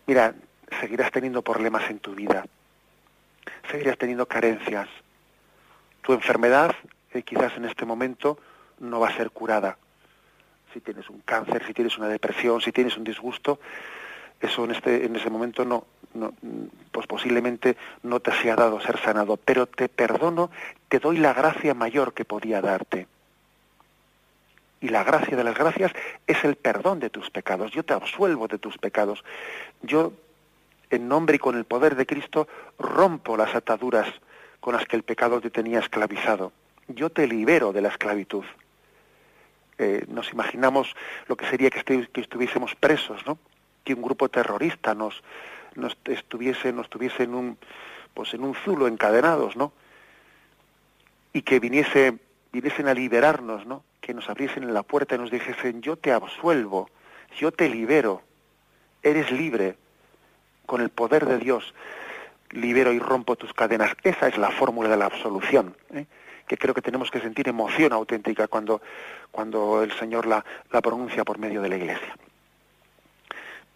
Mira, 0.07 0.33
seguirás 0.79 1.11
teniendo 1.11 1.41
problemas 1.41 1.89
en 1.89 1.99
tu 1.99 2.15
vida, 2.15 2.45
seguirás 3.69 3.97
teniendo 3.97 4.25
carencias. 4.27 4.87
Tu 6.01 6.13
enfermedad, 6.13 6.73
eh, 7.11 7.21
quizás 7.23 7.57
en 7.57 7.65
este 7.65 7.85
momento, 7.85 8.39
no 8.79 9.01
va 9.01 9.09
a 9.09 9.17
ser 9.17 9.31
curada. 9.31 9.77
Si 10.73 10.79
tienes 10.79 11.09
un 11.09 11.19
cáncer, 11.19 11.65
si 11.65 11.73
tienes 11.73 11.97
una 11.97 12.07
depresión, 12.07 12.61
si 12.61 12.71
tienes 12.71 12.95
un 12.95 13.03
disgusto, 13.03 13.59
eso 14.39 14.63
en 14.63 14.71
este 14.71 15.05
en 15.05 15.17
ese 15.17 15.29
momento 15.29 15.65
no, 15.65 15.85
no, 16.13 16.33
pues 16.93 17.07
posiblemente 17.07 17.75
no 18.03 18.21
te 18.21 18.31
sea 18.31 18.55
dado 18.55 18.79
ser 18.79 18.97
sanado, 18.99 19.35
pero 19.35 19.65
te 19.65 19.89
perdono, 19.89 20.49
te 20.87 20.99
doy 20.99 21.17
la 21.17 21.33
gracia 21.33 21.73
mayor 21.73 22.13
que 22.13 22.23
podía 22.23 22.61
darte 22.61 23.07
y 24.81 24.89
la 24.89 25.03
gracia 25.03 25.35
de 25.35 25.43
las 25.43 25.57
gracias 25.57 25.91
es 26.25 26.43
el 26.43 26.55
perdón 26.55 26.99
de 26.99 27.09
tus 27.09 27.29
pecados. 27.29 27.71
Yo 27.71 27.83
te 27.83 27.93
absuelvo 27.93 28.47
de 28.47 28.57
tus 28.57 28.77
pecados. 28.77 29.23
Yo, 29.81 30.13
en 30.89 31.07
nombre 31.07 31.35
y 31.35 31.39
con 31.39 31.57
el 31.57 31.65
poder 31.65 31.95
de 31.95 32.05
Cristo, 32.05 32.47
rompo 32.77 33.35
las 33.35 33.55
ataduras 33.55 34.07
con 34.59 34.73
las 34.73 34.85
que 34.85 34.95
el 34.95 35.03
pecado 35.03 35.41
te 35.41 35.49
tenía 35.49 35.79
esclavizado. 35.79 36.51
Yo 36.87 37.09
te 37.09 37.27
libero 37.27 37.71
de 37.71 37.81
la 37.81 37.89
esclavitud. 37.89 38.43
Eh, 39.77 40.05
nos 40.07 40.31
imaginamos 40.31 40.95
lo 41.27 41.37
que 41.37 41.45
sería 41.45 41.69
que, 41.69 42.07
estuviésemos 42.15 42.75
presos, 42.75 43.25
¿no? 43.25 43.37
Que 43.83 43.93
un 43.93 44.01
grupo 44.01 44.27
terrorista 44.27 44.93
nos, 44.93 45.21
estuviese, 46.05 46.73
nos 46.73 46.89
tuviese 46.89 47.23
en 47.23 47.33
un, 47.33 47.57
pues 48.13 48.33
en 48.33 48.43
un 48.43 48.55
zulo 48.55 48.87
encadenados, 48.87 49.55
¿no? 49.55 49.71
Y 51.31 51.43
que 51.43 51.59
viniese, 51.59 52.17
viniesen 52.51 52.87
a 52.87 52.93
liberarnos, 52.93 53.65
¿no? 53.65 53.83
Que 54.09 54.15
nos 54.15 54.27
abriesen 54.27 54.73
la 54.73 54.81
puerta 54.81 55.13
y 55.13 55.19
nos 55.19 55.29
dijesen, 55.29 55.83
yo 55.83 55.95
te 55.95 56.11
absuelvo, 56.11 56.89
yo 57.37 57.51
te 57.51 57.69
libero, 57.69 58.23
eres 59.03 59.31
libre, 59.31 59.75
con 60.65 60.81
el 60.81 60.89
poder 60.89 61.27
de 61.27 61.37
Dios, 61.37 61.75
libero 62.49 62.91
y 62.91 62.97
rompo 62.97 63.35
tus 63.35 63.53
cadenas. 63.53 63.91
Esa 64.01 64.27
es 64.27 64.35
la 64.39 64.49
fórmula 64.49 64.89
de 64.89 64.97
la 64.97 65.05
absolución, 65.05 65.77
¿eh? 65.93 66.07
que 66.47 66.57
creo 66.57 66.73
que 66.73 66.81
tenemos 66.81 67.11
que 67.11 67.21
sentir 67.21 67.47
emoción 67.49 67.93
auténtica 67.93 68.47
cuando, 68.47 68.81
cuando 69.29 69.83
el 69.83 69.91
Señor 69.91 70.25
la, 70.25 70.43
la 70.71 70.81
pronuncia 70.81 71.23
por 71.23 71.37
medio 71.37 71.61
de 71.61 71.69
la 71.69 71.77
Iglesia. 71.77 72.15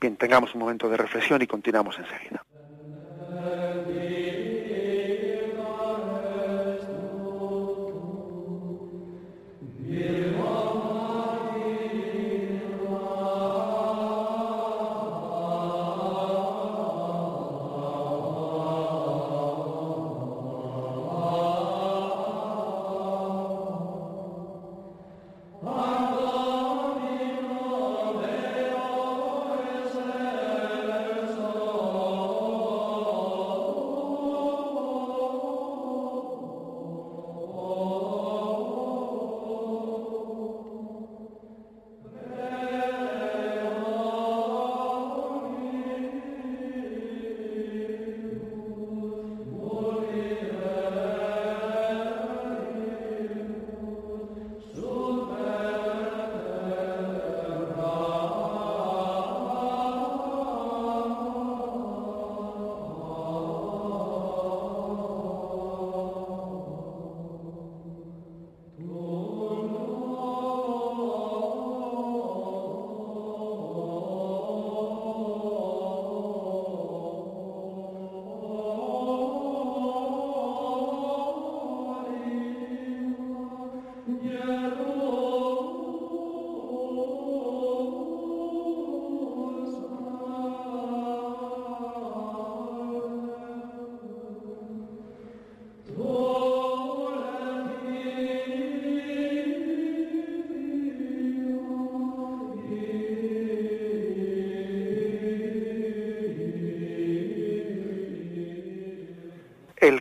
Bien, 0.01 0.17
tengamos 0.17 0.55
un 0.55 0.61
momento 0.61 0.89
de 0.89 0.97
reflexión 0.97 1.43
y 1.43 1.45
continuamos 1.45 1.95
enseguida. 1.99 2.43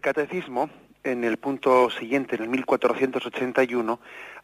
Catecismo, 0.02 0.68
en 1.04 1.24
el 1.24 1.38
punto 1.38 1.88
siguiente, 1.90 2.36
en 2.36 2.42
el 2.42 2.48
1481, 2.50 3.98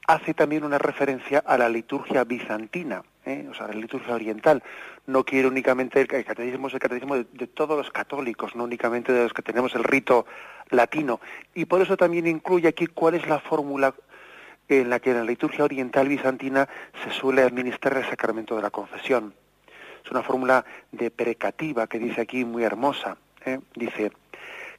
hace 0.06 0.32
también 0.32 0.64
una 0.64 0.78
referencia 0.78 1.40
a 1.40 1.58
la 1.58 1.68
liturgia 1.68 2.24
bizantina, 2.24 3.02
¿eh? 3.26 3.46
o 3.50 3.54
sea, 3.54 3.68
la 3.68 3.74
liturgia 3.74 4.14
oriental. 4.14 4.62
No 5.06 5.24
quiere 5.24 5.46
únicamente 5.48 6.00
el, 6.00 6.06
catecismo, 6.06 6.68
es 6.68 6.74
el 6.74 6.80
catecismo 6.80 7.16
de, 7.16 7.26
de, 7.32 7.46
todos 7.46 7.76
los 7.76 7.90
católicos, 7.90 8.56
no 8.56 8.64
únicamente 8.64 9.12
de 9.12 9.24
los 9.24 9.34
que 9.34 9.42
tenemos 9.42 9.74
el 9.74 9.84
rito 9.84 10.26
latino. 10.70 11.20
Y 11.54 11.66
por 11.66 11.82
eso 11.82 11.96
también 11.96 12.26
incluye 12.26 12.68
aquí 12.68 12.86
cuál 12.86 13.14
es 13.14 13.28
la 13.28 13.38
fórmula 13.38 13.94
en 14.68 14.90
la 14.90 15.00
que 15.00 15.10
en 15.10 15.18
la 15.18 15.24
liturgia 15.24 15.64
oriental 15.64 16.08
bizantina 16.08 16.68
se 17.04 17.10
suele 17.10 17.42
administrar 17.42 17.96
el 17.96 18.04
sacramento 18.04 18.56
de 18.56 18.62
la 18.62 18.70
confesión. 18.70 19.34
Es 20.04 20.10
una 20.10 20.22
fórmula 20.22 20.64
de 20.92 21.10
precativa 21.10 21.86
que 21.86 21.98
dice 21.98 22.20
aquí 22.20 22.44
muy 22.44 22.64
hermosa. 22.64 23.16
¿eh? 23.44 23.60
Dice, 23.74 24.12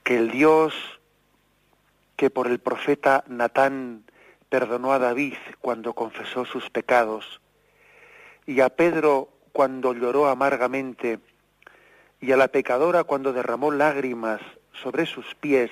que 0.04 0.18
el 0.18 0.32
Dios 0.32 0.74
que 2.16 2.30
por 2.30 2.48
el 2.48 2.60
profeta 2.60 3.24
Natán 3.28 4.04
perdonó 4.50 4.92
a 4.92 5.00
David 5.00 5.36
cuando 5.62 5.94
confesó 5.94 6.44
sus 6.44 6.70
pecados, 6.70 7.40
y 8.46 8.62
a 8.62 8.70
Pedro 8.70 9.30
cuando 9.54 9.94
lloró 9.94 10.28
amargamente, 10.28 11.20
y 12.20 12.32
a 12.32 12.38
la 12.38 12.50
pecadora 12.50 13.04
cuando 13.04 13.32
derramó 13.32 13.72
lágrimas 13.72 14.42
sobre 14.74 15.06
sus 15.06 15.34
pies, 15.36 15.72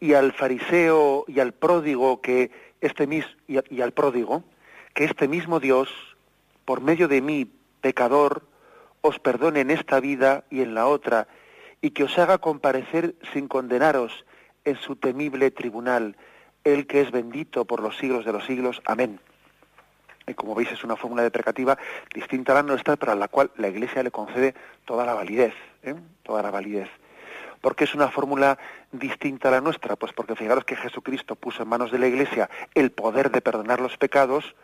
y 0.00 0.14
al 0.14 0.32
fariseo 0.32 1.24
y 1.28 1.40
al 1.40 1.52
pródigo 1.52 2.20
que 2.20 2.50
este 2.80 3.06
mismo 3.06 3.30
y 3.48 3.80
al 3.80 3.92
pródigo 3.92 4.44
que 4.94 5.04
este 5.04 5.28
mismo 5.28 5.60
Dios 5.60 5.88
por 6.64 6.80
medio 6.80 7.06
de 7.06 7.20
mí 7.20 7.50
pecador 7.80 8.42
os 9.02 9.18
perdone 9.18 9.60
en 9.60 9.70
esta 9.70 10.00
vida 10.00 10.44
y 10.50 10.62
en 10.62 10.74
la 10.74 10.86
otra 10.86 11.28
y 11.80 11.90
que 11.90 12.04
os 12.04 12.18
haga 12.18 12.38
comparecer 12.38 13.14
sin 13.32 13.48
condenaros 13.48 14.24
en 14.64 14.76
su 14.76 14.96
temible 14.96 15.50
tribunal, 15.50 16.16
el 16.64 16.86
que 16.86 17.00
es 17.00 17.10
bendito 17.10 17.64
por 17.64 17.80
los 17.80 17.96
siglos 17.96 18.24
de 18.24 18.32
los 18.32 18.44
siglos. 18.44 18.82
Amén. 18.84 19.20
Y 20.26 20.34
como 20.34 20.54
veis 20.54 20.70
es 20.70 20.84
una 20.84 20.96
fórmula 20.96 21.22
deprecativa 21.22 21.78
distinta 22.14 22.52
a 22.52 22.56
la 22.56 22.62
nuestra, 22.62 22.96
pero 22.96 23.12
a 23.12 23.14
la 23.14 23.28
cual 23.28 23.50
la 23.56 23.68
Iglesia 23.68 24.02
le 24.02 24.10
concede 24.10 24.54
toda 24.84 25.04
la 25.06 25.14
validez, 25.14 25.54
¿eh? 25.82 25.94
toda 26.22 26.42
la 26.42 26.50
validez. 26.50 26.88
¿Por 27.60 27.76
qué 27.76 27.84
es 27.84 27.94
una 27.94 28.08
fórmula 28.08 28.58
distinta 28.92 29.48
a 29.48 29.52
la 29.52 29.60
nuestra? 29.60 29.96
Pues 29.96 30.12
porque 30.12 30.36
fijaros 30.36 30.64
que 30.64 30.76
Jesucristo 30.76 31.36
puso 31.36 31.62
en 31.62 31.68
manos 31.68 31.90
de 31.90 31.98
la 31.98 32.06
Iglesia 32.06 32.48
el 32.74 32.90
poder 32.90 33.30
de 33.30 33.40
perdonar 33.40 33.80
los 33.80 33.96
pecados, 33.96 34.54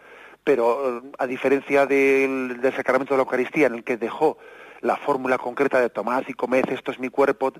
pero 0.45 0.99
eh, 0.99 1.03
a 1.19 1.27
diferencia 1.27 1.87
del, 1.87 2.61
del 2.61 2.75
sacramento 2.75 3.15
de 3.15 3.19
la 3.19 3.25
Eucaristía, 3.25 3.67
en 3.67 3.75
el 3.75 3.85
que 3.85 3.97
dejó 3.97 4.39
la 4.81 4.97
fórmula 4.97 5.39
concreta 5.39 5.81
de 5.81 5.91
tomad 5.91 6.25
y 6.29 6.35
comed, 6.35 6.69
esto 6.71 6.91
es 6.91 6.99
mi 6.99 7.09
cuerpo, 7.09 7.53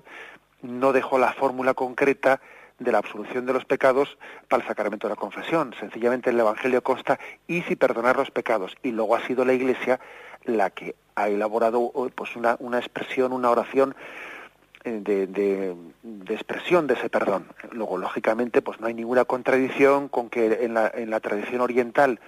no 0.61 0.93
dejó 0.93 1.17
la 1.17 1.33
fórmula 1.33 1.73
concreta 1.73 2.41
de 2.79 2.91
la 2.91 2.99
absolución 2.99 3.45
de 3.45 3.53
los 3.53 3.65
pecados 3.65 4.17
para 4.47 4.61
el 4.61 4.67
sacramento 4.67 5.07
de 5.07 5.13
la 5.13 5.19
confesión. 5.19 5.73
Sencillamente 5.79 6.29
el 6.29 6.39
Evangelio 6.39 6.83
consta 6.83 7.19
y 7.47 7.61
si 7.63 7.75
perdonar 7.75 8.17
los 8.17 8.31
pecados. 8.31 8.75
Y 8.83 8.91
luego 8.91 9.15
ha 9.15 9.25
sido 9.25 9.45
la 9.45 9.53
Iglesia 9.53 9.99
la 10.45 10.69
que 10.69 10.95
ha 11.15 11.27
elaborado 11.29 11.91
pues 12.13 12.35
una, 12.35 12.55
una 12.59 12.77
expresión, 12.77 13.33
una 13.33 13.49
oración 13.49 13.95
eh, 14.83 14.99
de, 15.01 15.27
de, 15.27 15.75
de, 16.03 16.33
expresión 16.33 16.87
de 16.87 16.93
ese 16.93 17.09
perdón. 17.09 17.47
Luego, 17.71 17.97
lógicamente, 17.97 18.61
pues 18.61 18.79
no 18.79 18.87
hay 18.87 18.93
ninguna 18.93 19.25
contradicción 19.25 20.07
con 20.07 20.29
que 20.29 20.63
en 20.63 20.75
la, 20.75 20.91
en 20.93 21.09
la 21.09 21.19
tradición 21.19 21.61
oriental 21.61 22.19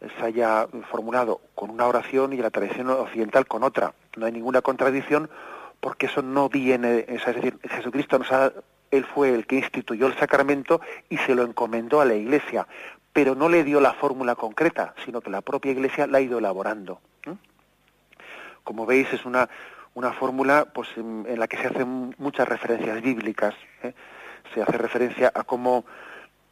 se 0.00 0.24
haya 0.24 0.66
formulado 0.90 1.40
con 1.54 1.70
una 1.70 1.86
oración 1.86 2.32
y 2.32 2.36
la 2.36 2.50
tradición 2.50 2.90
occidental 2.90 3.46
con 3.46 3.62
otra. 3.62 3.94
No 4.16 4.26
hay 4.26 4.32
ninguna 4.32 4.62
contradicción 4.62 5.30
porque 5.80 6.06
eso 6.06 6.22
no 6.22 6.48
viene, 6.48 7.04
es 7.08 7.24
decir, 7.24 7.58
Jesucristo 7.68 8.18
nos 8.18 8.32
ha, 8.32 8.52
él 8.90 9.04
fue 9.04 9.34
el 9.34 9.46
que 9.46 9.56
instituyó 9.56 10.06
el 10.06 10.18
sacramento 10.18 10.80
y 11.08 11.18
se 11.18 11.34
lo 11.34 11.42
encomendó 11.42 12.00
a 12.00 12.04
la 12.04 12.14
Iglesia, 12.14 12.66
pero 13.12 13.34
no 13.34 13.48
le 13.48 13.64
dio 13.64 13.80
la 13.80 13.94
fórmula 13.94 14.34
concreta, 14.34 14.94
sino 15.04 15.20
que 15.20 15.30
la 15.30 15.42
propia 15.42 15.72
Iglesia 15.72 16.06
la 16.06 16.18
ha 16.18 16.20
ido 16.20 16.38
elaborando. 16.38 17.00
Como 18.64 18.84
veis 18.84 19.12
es 19.12 19.24
una 19.24 19.48
una 19.96 20.12
fórmula 20.12 20.66
pues 20.72 20.88
en, 20.96 21.24
la 21.38 21.48
que 21.48 21.56
se 21.56 21.68
hacen 21.68 22.14
muchas 22.18 22.46
referencias 22.46 23.00
bíblicas. 23.00 23.54
¿eh? 23.82 23.94
Se 24.54 24.62
hace 24.62 24.76
referencia 24.76 25.32
a 25.34 25.42
cómo 25.42 25.86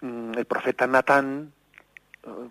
mm, 0.00 0.32
el 0.38 0.46
profeta 0.46 0.86
Natán 0.86 1.52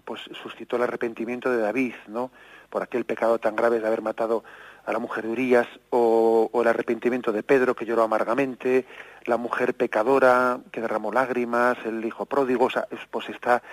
pues 0.06 0.22
suscitó 0.42 0.76
el 0.76 0.84
arrepentimiento 0.84 1.52
de 1.52 1.58
David, 1.58 1.94
¿no? 2.08 2.32
Por 2.70 2.84
aquel 2.84 3.06
pecado 3.06 3.40
tan 3.40 3.56
grave 3.56 3.80
de 3.80 3.88
haber 3.88 4.02
matado 4.02 4.44
a 4.86 4.92
la 4.92 5.00
mujer 5.00 5.26
de 5.26 5.32
Urias, 5.32 5.68
o, 5.90 6.50
el 6.62 6.68
arrepentimiento 6.68 7.32
de 7.32 7.44
Pedro, 7.44 7.76
que 7.76 7.86
lloró 7.86 8.04
amargamente, 8.04 8.86
la 9.26 9.38
mujer 9.38 9.74
pecadora, 9.76 10.60
que 10.72 10.82
derramó 10.82 11.12
lágrimas, 11.12 11.78
el 11.86 12.04
hijo 12.04 12.26
pródigo, 12.26 12.66
o 12.66 12.70
sea, 12.70 12.88
pues 13.10 13.30
está, 13.30 13.64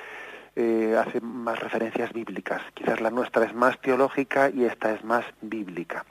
eh, 0.55 0.97
hace 0.99 1.21
más 1.21 1.59
referencias 1.59 2.13
bíblicas. 2.13 2.63
Quizás 2.75 3.01
la 3.01 3.11
nuestra 3.11 3.45
es 3.45 3.55
más 3.55 3.81
teológica 3.81 4.51
y 4.51 4.65
esta 4.65 4.93
es 4.93 5.03
más 5.05 5.25
bíblica. 5.41 6.05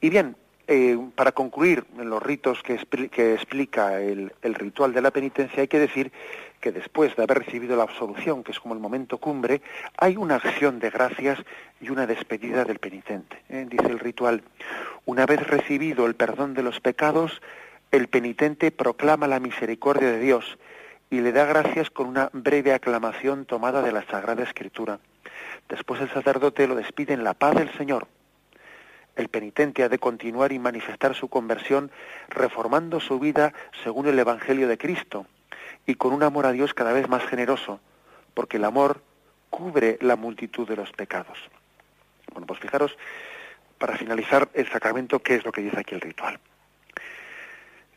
Y 0.00 0.10
bien, 0.10 0.36
eh, 0.66 0.98
para 1.14 1.32
concluir 1.32 1.84
en 1.98 2.08
los 2.08 2.22
ritos 2.22 2.62
que, 2.62 2.74
expli 2.74 3.10
que 3.10 3.34
explica 3.34 4.00
el, 4.00 4.32
ritual 4.42 4.94
de 4.94 5.02
la 5.02 5.10
penitencia, 5.10 5.60
hay 5.60 5.68
que 5.68 5.78
decir 5.78 6.10
que 6.64 6.72
después 6.72 7.14
de 7.14 7.22
haber 7.22 7.40
recibido 7.40 7.76
la 7.76 7.82
absolución, 7.82 8.42
que 8.42 8.52
es 8.52 8.58
como 8.58 8.72
el 8.72 8.80
momento 8.80 9.18
cumbre, 9.18 9.60
hay 9.98 10.16
una 10.16 10.36
acción 10.36 10.78
de 10.78 10.88
gracias 10.88 11.38
y 11.78 11.90
una 11.90 12.06
despedida 12.06 12.64
del 12.64 12.78
penitente. 12.78 13.36
¿eh? 13.50 13.66
Dice 13.68 13.88
el 13.88 13.98
ritual, 13.98 14.42
una 15.04 15.26
vez 15.26 15.46
recibido 15.46 16.06
el 16.06 16.14
perdón 16.14 16.54
de 16.54 16.62
los 16.62 16.80
pecados, 16.80 17.42
el 17.90 18.08
penitente 18.08 18.70
proclama 18.70 19.26
la 19.26 19.40
misericordia 19.40 20.10
de 20.10 20.18
Dios 20.20 20.56
y 21.10 21.20
le 21.20 21.32
da 21.32 21.44
gracias 21.44 21.90
con 21.90 22.06
una 22.06 22.30
breve 22.32 22.72
aclamación 22.72 23.44
tomada 23.44 23.82
de 23.82 23.92
la 23.92 24.06
Sagrada 24.06 24.42
Escritura. 24.42 25.00
Después 25.68 26.00
el 26.00 26.08
sacerdote 26.08 26.66
lo 26.66 26.76
despide 26.76 27.12
en 27.12 27.24
la 27.24 27.34
paz 27.34 27.56
del 27.56 27.70
Señor 27.76 28.08
el 29.16 29.28
penitente 29.28 29.84
ha 29.84 29.88
de 29.88 30.00
continuar 30.00 30.50
y 30.50 30.58
manifestar 30.58 31.14
su 31.14 31.28
conversión 31.28 31.92
reformando 32.30 32.98
su 32.98 33.20
vida 33.20 33.52
según 33.84 34.08
el 34.08 34.18
Evangelio 34.18 34.66
de 34.66 34.76
Cristo 34.76 35.26
y 35.86 35.94
con 35.94 36.12
un 36.12 36.22
amor 36.22 36.46
a 36.46 36.52
Dios 36.52 36.74
cada 36.74 36.92
vez 36.92 37.08
más 37.08 37.24
generoso, 37.24 37.80
porque 38.34 38.56
el 38.56 38.64
amor 38.64 39.02
cubre 39.50 39.98
la 40.00 40.16
multitud 40.16 40.66
de 40.66 40.76
los 40.76 40.90
pecados. 40.92 41.38
Bueno, 42.32 42.46
pues 42.46 42.60
fijaros, 42.60 42.96
para 43.78 43.96
finalizar 43.96 44.48
el 44.54 44.68
sacramento, 44.70 45.20
¿qué 45.20 45.36
es 45.36 45.44
lo 45.44 45.52
que 45.52 45.62
dice 45.62 45.78
aquí 45.78 45.94
el 45.94 46.00
ritual? 46.00 46.40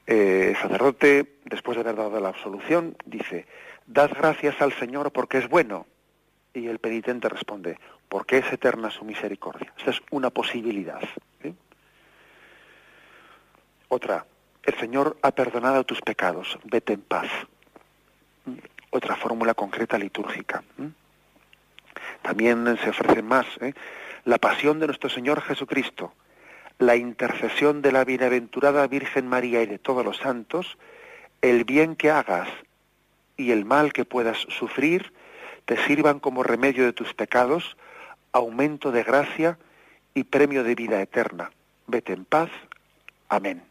Eh, 0.06 0.50
el 0.50 0.58
sacerdote, 0.58 1.38
después 1.46 1.76
de 1.76 1.82
haber 1.82 1.96
dado 1.96 2.20
la 2.20 2.30
absolución, 2.30 2.96
dice, 3.06 3.46
dad 3.86 4.12
gracias 4.16 4.62
al 4.62 4.74
Señor 4.74 5.12
porque 5.12 5.38
es 5.38 5.50
bueno. 5.50 5.86
Y 6.54 6.68
el 6.68 6.80
penitente 6.80 7.30
responde, 7.30 7.78
porque 8.10 8.38
es 8.38 8.52
eterna 8.52 8.90
su 8.90 9.06
misericordia. 9.06 9.74
Esa 9.78 9.92
es 9.92 10.02
una 10.12 10.30
posibilidad. 10.30 11.02
Otra, 13.90 14.26
el 14.64 14.76
Señor 14.76 15.18
ha 15.22 15.32
perdonado 15.32 15.84
tus 15.84 16.02
pecados, 16.02 16.58
vete 16.66 16.94
en 16.94 17.02
paz. 17.02 17.30
Otra 18.90 19.16
fórmula 19.16 19.54
concreta 19.54 19.98
litúrgica. 19.98 20.64
También 22.22 22.78
se 22.84 22.90
ofrece 22.90 23.22
más, 23.22 23.46
¿eh? 23.62 23.74
la 24.26 24.38
pasión 24.38 24.80
de 24.80 24.88
nuestro 24.88 25.10
Señor 25.10 25.42
Jesucristo, 25.42 26.14
la 26.80 26.96
intercesión 26.96 27.82
de 27.82 27.92
la 27.92 28.06
bienaventurada 28.06 28.88
Virgen 28.88 29.28
María 29.28 29.62
y 29.62 29.66
de 29.66 29.80
todos 29.80 30.04
los 30.06 30.18
santos, 30.18 30.78
el 31.42 31.64
bien 31.64 31.96
que 31.96 32.12
hagas 32.12 32.50
y 33.36 33.52
el 33.52 33.66
mal 33.66 33.94
que 33.94 34.06
puedas 34.06 34.38
sufrir, 34.38 35.14
te 35.66 35.78
sirvan 35.86 36.20
como 36.20 36.44
remedio 36.44 36.86
de 36.86 36.94
tus 36.94 37.14
pecados, 37.14 37.78
aumento 38.32 38.92
de 38.92 39.04
gracia 39.04 39.58
y 40.14 40.24
premio 40.24 40.64
de 40.64 40.76
vida 40.76 41.02
eterna. 41.02 41.52
Vete 41.88 42.14
en 42.14 42.26
paz. 42.26 42.50
Amén. 43.30 43.67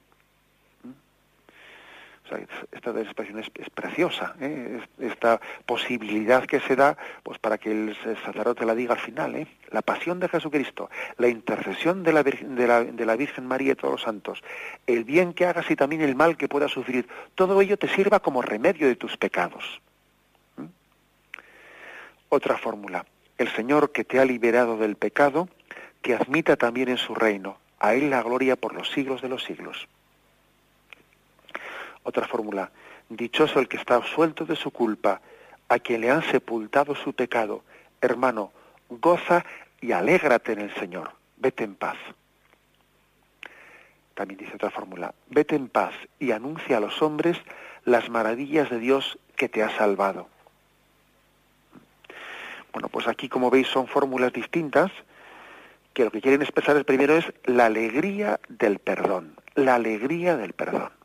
Esta 2.72 2.91
expresión 3.01 3.39
es, 3.39 3.51
es 3.55 3.70
preciosa, 3.70 4.35
¿eh? 4.41 4.81
esta 4.99 5.41
posibilidad 5.64 6.45
que 6.45 6.61
se 6.61 6.74
da 6.74 6.97
pues 7.22 7.39
para 7.39 7.57
que 7.57 7.70
el 7.70 7.97
sacerdote 8.24 8.66
la 8.66 8.74
diga 8.74 8.95
al 8.95 9.01
final, 9.01 9.37
¿eh? 9.37 9.47
la 9.70 9.83
pasión 9.83 10.18
de 10.18 10.29
Jesucristo, 10.29 10.91
la 11.18 11.29
intercesión 11.29 12.03
de 12.03 12.12
la, 12.12 12.22
Virgen, 12.22 12.57
de, 12.57 12.66
la, 12.66 12.83
de 12.83 13.07
la 13.07 13.16
Virgen 13.16 13.47
María 13.47 13.72
y 13.72 13.74
todos 13.77 13.93
los 13.93 14.03
santos, 14.03 14.43
el 14.87 15.05
bien 15.05 15.35
que 15.35 15.47
hagas 15.47 15.70
y 15.70 15.77
también 15.77 16.03
el 16.03 16.16
mal 16.16 16.37
que 16.37 16.49
puedas 16.49 16.72
sufrir, 16.72 17.09
todo 17.35 17.61
ello 17.61 17.77
te 17.77 17.89
sirva 17.89 18.20
como 18.20 18.43
remedio 18.43 18.89
de 18.89 18.97
tus 18.97 19.16
pecados. 19.16 19.81
¿Mm? 20.57 20.64
Otra 22.29 22.59
fórmula, 22.59 23.07
el 23.39 23.49
Señor 23.49 23.93
que 23.93 24.05
te 24.05 24.18
ha 24.18 24.24
liberado 24.24 24.79
del 24.79 24.97
pecado, 24.97 25.49
te 26.03 26.14
admita 26.14 26.57
también 26.57 26.89
en 26.89 26.99
su 26.99 27.14
reino, 27.14 27.59
a 27.79 27.95
Él 27.95 28.11
la 28.11 28.22
gloria 28.22 28.57
por 28.57 28.74
los 28.74 28.91
siglos 28.91 29.22
de 29.22 29.29
los 29.29 29.45
siglos. 29.45 29.89
Otra 32.07 32.29
fórmula, 32.29 32.71
dichoso 33.09 33.59
el 33.59 33.67
que 33.67 33.79
está 33.79 33.97
absuelto 33.97 34.45
de 34.45 34.55
su 34.55 34.71
culpa, 34.71 35.21
a 35.69 35.81
quien 35.81 36.03
le 36.03 36.11
han 36.13 36.23
sepultado 36.23 36.95
su 36.95 37.15
pecado, 37.15 37.65
hermano, 38.01 38.53
goza 38.89 39.45
y 39.81 39.91
alégrate 39.91 40.53
en 40.53 40.61
el 40.61 40.75
Señor, 40.77 41.11
vete 41.37 41.65
en 41.65 41.75
paz. 41.75 41.97
también 44.15 44.39
dice 44.39 44.55
otra 44.55 44.71
fórmula, 44.71 45.15
vete 45.31 45.57
en 45.57 45.69
paz 45.69 45.95
y 46.21 46.31
anuncia 46.31 46.77
a 46.77 46.81
los 46.81 47.03
hombres 47.03 47.39
las 47.85 48.09
maravillas 48.09 48.71
de 48.71 48.79
Dios 48.79 49.19
que 49.35 49.49
te 49.49 49.65
ha 49.65 49.77
salvado. 49.77 50.29
Bueno, 52.73 52.89
pues 52.89 53.09
aquí 53.09 53.29
como 53.29 53.51
veis 53.51 53.67
son 53.67 53.89
fórmulas 53.89 54.33
distintas 54.33 54.93
que 55.93 56.05
lo 56.05 56.13
que 56.13 56.21
quieren 56.21 56.43
expresar 56.43 56.83
primero 56.85 57.17
es 57.17 57.33
la 57.47 57.67
alegría 57.67 58.39
del 58.49 58.79
perdón, 58.79 59.35
la 59.57 59.75
alegría 59.75 60.37
del 60.37 60.53
perdón. 60.53 60.95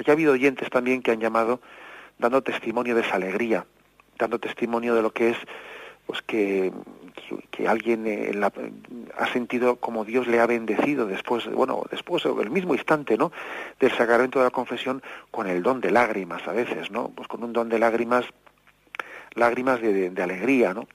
Aquí 0.00 0.10
ha 0.10 0.14
habido 0.14 0.32
oyentes 0.32 0.70
también 0.70 1.02
que 1.02 1.10
han 1.10 1.20
llamado 1.20 1.60
dando 2.18 2.42
testimonio 2.42 2.94
de 2.94 3.02
esa 3.02 3.16
alegría, 3.16 3.66
dando 4.18 4.38
testimonio 4.38 4.94
de 4.94 5.02
lo 5.02 5.12
que 5.12 5.28
es 5.28 5.36
pues 6.06 6.22
que, 6.22 6.72
que, 7.50 7.68
alguien 7.68 8.06
eh, 8.06 8.32
ha 9.18 9.26
sentido 9.30 9.76
como 9.76 10.06
Dios 10.06 10.26
le 10.26 10.40
ha 10.40 10.46
bendecido 10.46 11.06
después, 11.06 11.46
bueno, 11.52 11.82
después, 11.90 12.24
el 12.24 12.48
mismo 12.48 12.72
instante, 12.74 13.18
¿no? 13.18 13.30
Del 13.78 13.92
sacramento 13.92 14.38
de 14.38 14.46
la 14.46 14.50
confesión 14.50 15.02
con 15.30 15.46
el 15.46 15.62
don 15.62 15.82
de 15.82 15.90
lágrimas 15.90 16.48
a 16.48 16.52
veces, 16.52 16.90
¿no? 16.90 17.10
Pues 17.10 17.28
con 17.28 17.44
un 17.44 17.52
don 17.52 17.68
de 17.68 17.78
lágrimas, 17.78 18.24
lágrimas 19.34 19.82
de, 19.82 20.10
alegría, 20.22 20.72
¿no? 20.72 20.88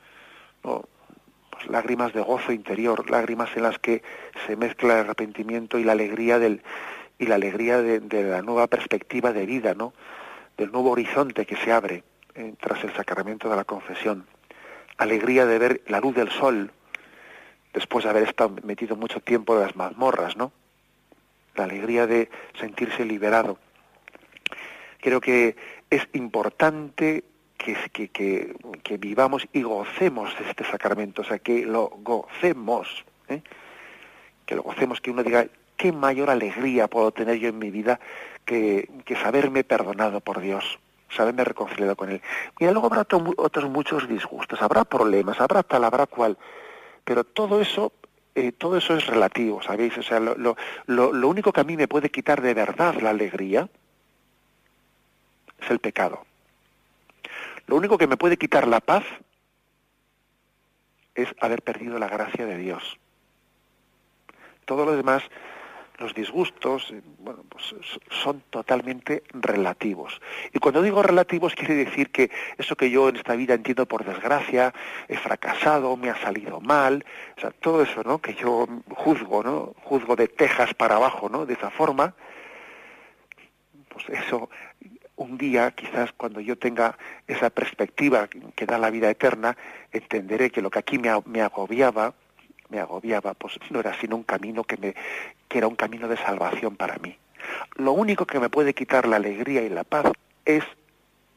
Pues 0.63 1.67
lágrimas 1.69 2.11
de 2.11 2.21
gozo 2.21 2.51
interior, 2.51 3.07
lágrimas 3.11 3.55
en 3.55 3.63
las 3.63 3.77
que 3.77 4.01
se 4.47 4.55
mezcla 4.55 4.95
el 4.95 4.99
arrepentimiento 5.01 5.77
y 5.77 5.83
la 5.83 5.91
alegría 5.91 6.39
del 6.39 6.63
y 7.17 7.25
la 7.27 7.35
alegría 7.35 7.81
de, 7.81 8.23
la 8.23 8.41
nueva 8.41 8.67
perspectiva 8.67 9.31
de 9.31 9.45
vida, 9.45 9.73
¿no? 9.73 9.93
Del 10.57 10.71
nuevo 10.71 10.91
horizonte 10.91 11.45
que 11.45 11.55
se 11.55 11.71
abre 11.71 12.03
eh, 12.35 12.53
tras 12.59 12.83
el 12.83 12.93
sacramento 12.93 13.49
de 13.49 13.55
la 13.55 13.63
confesión 13.63 14.25
alegría 14.97 15.45
de 15.45 15.59
ver 15.59 15.81
la 15.87 15.99
luz 15.99 16.15
del 16.15 16.31
sol 16.31 16.71
después 17.73 18.05
de 18.05 18.09
haber 18.09 18.23
estado 18.23 18.55
metido 18.63 18.95
mucho 18.95 19.19
tiempo 19.19 19.53
en 19.55 19.61
las 19.61 19.75
mazmorras, 19.75 20.37
¿no? 20.37 20.51
La 21.55 21.65
alegría 21.65 22.07
de 22.07 22.29
sentirse 22.59 23.03
liberado. 23.05 23.57
Creo 24.99 25.21
que 25.21 25.55
es 25.89 26.07
importante 26.13 27.23
que, 27.57 27.75
que, 27.91 28.55
que, 28.83 28.97
vivamos 28.97 29.47
y 29.53 29.61
gocemos 29.61 30.37
de 30.37 30.49
este 30.49 30.65
sacramento, 30.65 31.21
o 31.21 31.25
sea, 31.25 31.39
que 31.39 31.65
lo 31.65 31.89
gocemos, 31.97 33.05
¿eh? 33.27 33.41
que 34.45 34.55
lo 34.55 34.63
gocemos, 34.63 35.01
que 35.01 35.11
uno 35.11 35.23
diga, 35.23 35.47
qué 35.77 35.91
mayor 35.91 36.29
alegría 36.29 36.87
puedo 36.87 37.11
tener 37.11 37.37
yo 37.37 37.49
en 37.49 37.59
mi 37.59 37.71
vida 37.71 37.99
que, 38.45 38.89
que 39.05 39.15
saberme 39.15 39.63
perdonado 39.63 40.19
por 40.21 40.39
Dios 40.39 40.79
saberme 41.15 41.43
reconciliado 41.43 41.95
con 41.95 42.11
él. 42.11 42.21
Y 42.59 42.65
luego 42.65 42.87
habrá 42.87 43.07
otros 43.37 43.69
muchos 43.69 44.07
disgustos, 44.07 44.61
habrá 44.61 44.83
problemas, 44.83 45.39
habrá 45.39 45.63
tal, 45.63 45.83
habrá 45.83 46.05
cual, 46.05 46.37
pero 47.03 47.23
todo 47.23 47.61
eso, 47.61 47.93
eh, 48.35 48.51
todo 48.51 48.77
eso 48.77 48.95
es 48.95 49.07
relativo, 49.07 49.61
¿sabéis? 49.61 49.97
O 49.97 50.03
sea, 50.03 50.19
lo, 50.19 50.35
lo, 50.35 50.55
lo, 50.87 51.27
único 51.27 51.53
que 51.53 51.61
a 51.61 51.63
mí 51.63 51.77
me 51.77 51.87
puede 51.87 52.09
quitar 52.09 52.41
de 52.41 52.53
verdad 52.53 52.95
la 53.01 53.11
alegría 53.11 53.69
es 55.61 55.71
el 55.71 55.79
pecado. 55.79 56.25
Lo 57.67 57.75
único 57.75 57.97
que 57.97 58.07
me 58.07 58.17
puede 58.17 58.37
quitar 58.37 58.67
la 58.67 58.79
paz 58.79 59.03
es 61.15 61.29
haber 61.39 61.61
perdido 61.61 61.97
la 61.97 62.09
gracia 62.09 62.45
de 62.45 62.57
Dios. 62.57 62.99
Todo 64.65 64.85
lo 64.85 64.95
demás 64.95 65.23
los 65.97 66.13
disgustos, 66.13 66.91
eh, 66.91 67.01
bueno, 67.19 67.43
pues 67.49 67.73
son 68.09 68.41
totalmente 68.49 69.23
relativos. 69.33 70.21
Y 70.53 70.59
cuando 70.59 70.81
digo 70.81 71.01
relativos 71.01 71.55
quiere 71.55 71.75
decir 71.75 72.11
que 72.11 72.31
eso 72.57 72.75
que 72.75 72.89
yo 72.89 73.09
en 73.09 73.17
esta 73.17 73.35
vida 73.35 73.53
entiendo 73.53 73.85
por 73.85 74.03
desgracia, 74.03 74.73
he 75.07 75.17
fracasado, 75.17 75.95
me 75.97 76.09
ha 76.09 76.21
salido 76.21 76.59
mal, 76.59 77.05
o 77.37 77.41
sea, 77.41 77.51
todo 77.51 77.81
eso, 77.81 78.03
¿no? 78.03 78.19
Que 78.19 78.33
yo 78.33 78.67
juzgo, 78.89 79.43
¿no? 79.43 79.73
Juzgo 79.83 80.15
de 80.15 80.27
tejas 80.27 80.73
para 80.73 80.95
abajo, 80.95 81.29
¿no? 81.29 81.45
De 81.45 81.53
esa 81.53 81.69
forma, 81.69 82.13
pues 83.89 84.09
eso 84.09 84.49
un 85.17 85.37
día, 85.37 85.71
quizás 85.71 86.11
cuando 86.11 86.41
yo 86.41 86.57
tenga 86.57 86.97
esa 87.27 87.49
perspectiva 87.49 88.27
que 88.27 88.65
da 88.65 88.77
la 88.77 88.89
vida 88.89 89.09
eterna, 89.09 89.55
entenderé 89.91 90.51
que 90.51 90.61
lo 90.61 90.69
que 90.69 90.79
aquí 90.79 90.99
me, 90.99 91.09
me 91.25 91.41
agobiaba, 91.41 92.13
me 92.69 92.79
agobiaba, 92.79 93.33
pues 93.33 93.57
no 93.69 93.79
era 93.79 93.99
sino 93.99 94.15
un 94.15 94.23
camino 94.23 94.63
que, 94.63 94.77
me, 94.77 94.95
que 95.47 95.57
era 95.57 95.67
un 95.67 95.75
camino 95.75 96.07
de 96.07 96.17
salvación 96.17 96.75
para 96.75 96.97
mí. 96.97 97.17
Lo 97.75 97.91
único 97.91 98.25
que 98.25 98.39
me 98.39 98.49
puede 98.49 98.73
quitar 98.73 99.07
la 99.07 99.17
alegría 99.17 99.61
y 99.61 99.69
la 99.69 99.83
paz 99.83 100.11
es 100.45 100.63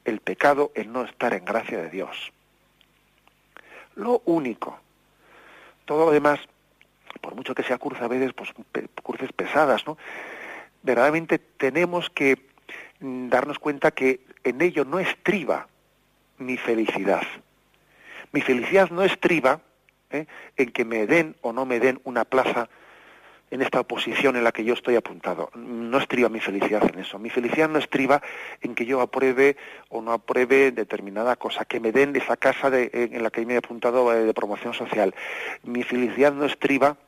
el 0.04 0.20
pecado, 0.20 0.72
el 0.74 0.92
no 0.92 1.04
estar 1.04 1.34
en 1.34 1.44
gracia 1.44 1.78
de 1.78 1.90
Dios. 1.90 2.32
Lo 3.94 4.22
único. 4.24 4.78
Todo 5.84 6.06
lo 6.06 6.12
demás, 6.12 6.40
por 7.20 7.34
mucho 7.34 7.54
que 7.54 7.62
sea 7.62 7.78
cursa 7.78 8.04
a 8.04 8.08
veces, 8.08 8.32
pues 8.32 8.50
cruces 9.02 9.32
pesadas, 9.32 9.86
¿no? 9.86 9.98
Verdaderamente 10.82 11.38
tenemos 11.38 12.08
que 12.10 12.38
mm, 13.00 13.28
darnos 13.28 13.58
cuenta 13.58 13.90
que 13.90 14.20
en 14.44 14.62
ello 14.62 14.84
no 14.84 14.98
estriba 14.98 15.66
mi 16.38 16.56
felicidad. 16.56 17.26
Mi 18.32 18.40
felicidad 18.40 18.90
no 18.90 19.02
estriba 19.02 19.60
¿eh? 20.10 20.26
en 20.56 20.70
que 20.70 20.84
me 20.84 21.06
den 21.06 21.36
o 21.40 21.52
no 21.52 21.66
me 21.66 21.80
den 21.80 22.00
una 22.04 22.24
plaza 22.24 22.68
en 23.50 23.62
esta 23.62 23.80
oposición 23.80 24.36
en 24.36 24.44
la 24.44 24.52
que 24.52 24.64
yo 24.64 24.74
estoy 24.74 24.96
apuntado. 24.96 25.50
No 25.54 25.98
estriba 25.98 26.28
mi 26.28 26.40
felicidad 26.40 26.82
en 26.92 27.00
eso. 27.00 27.18
Mi 27.18 27.30
felicidad 27.30 27.68
no 27.68 27.78
estriba 27.78 28.22
en 28.60 28.74
que 28.74 28.84
yo 28.84 29.00
apruebe 29.00 29.56
o 29.88 30.02
no 30.02 30.12
apruebe 30.12 30.70
determinada 30.70 31.36
cosa, 31.36 31.64
que 31.64 31.80
me 31.80 31.92
den 31.92 32.14
esa 32.16 32.36
casa 32.36 32.70
de, 32.70 32.90
en 32.92 33.22
la 33.22 33.30
que 33.30 33.46
me 33.46 33.54
he 33.54 33.56
apuntado 33.56 34.12
eh, 34.12 34.24
de 34.24 34.34
promoción 34.34 34.74
social. 34.74 35.14
Mi 35.62 35.82
felicidad 35.82 36.32
no 36.32 36.44
estriba 36.44 36.98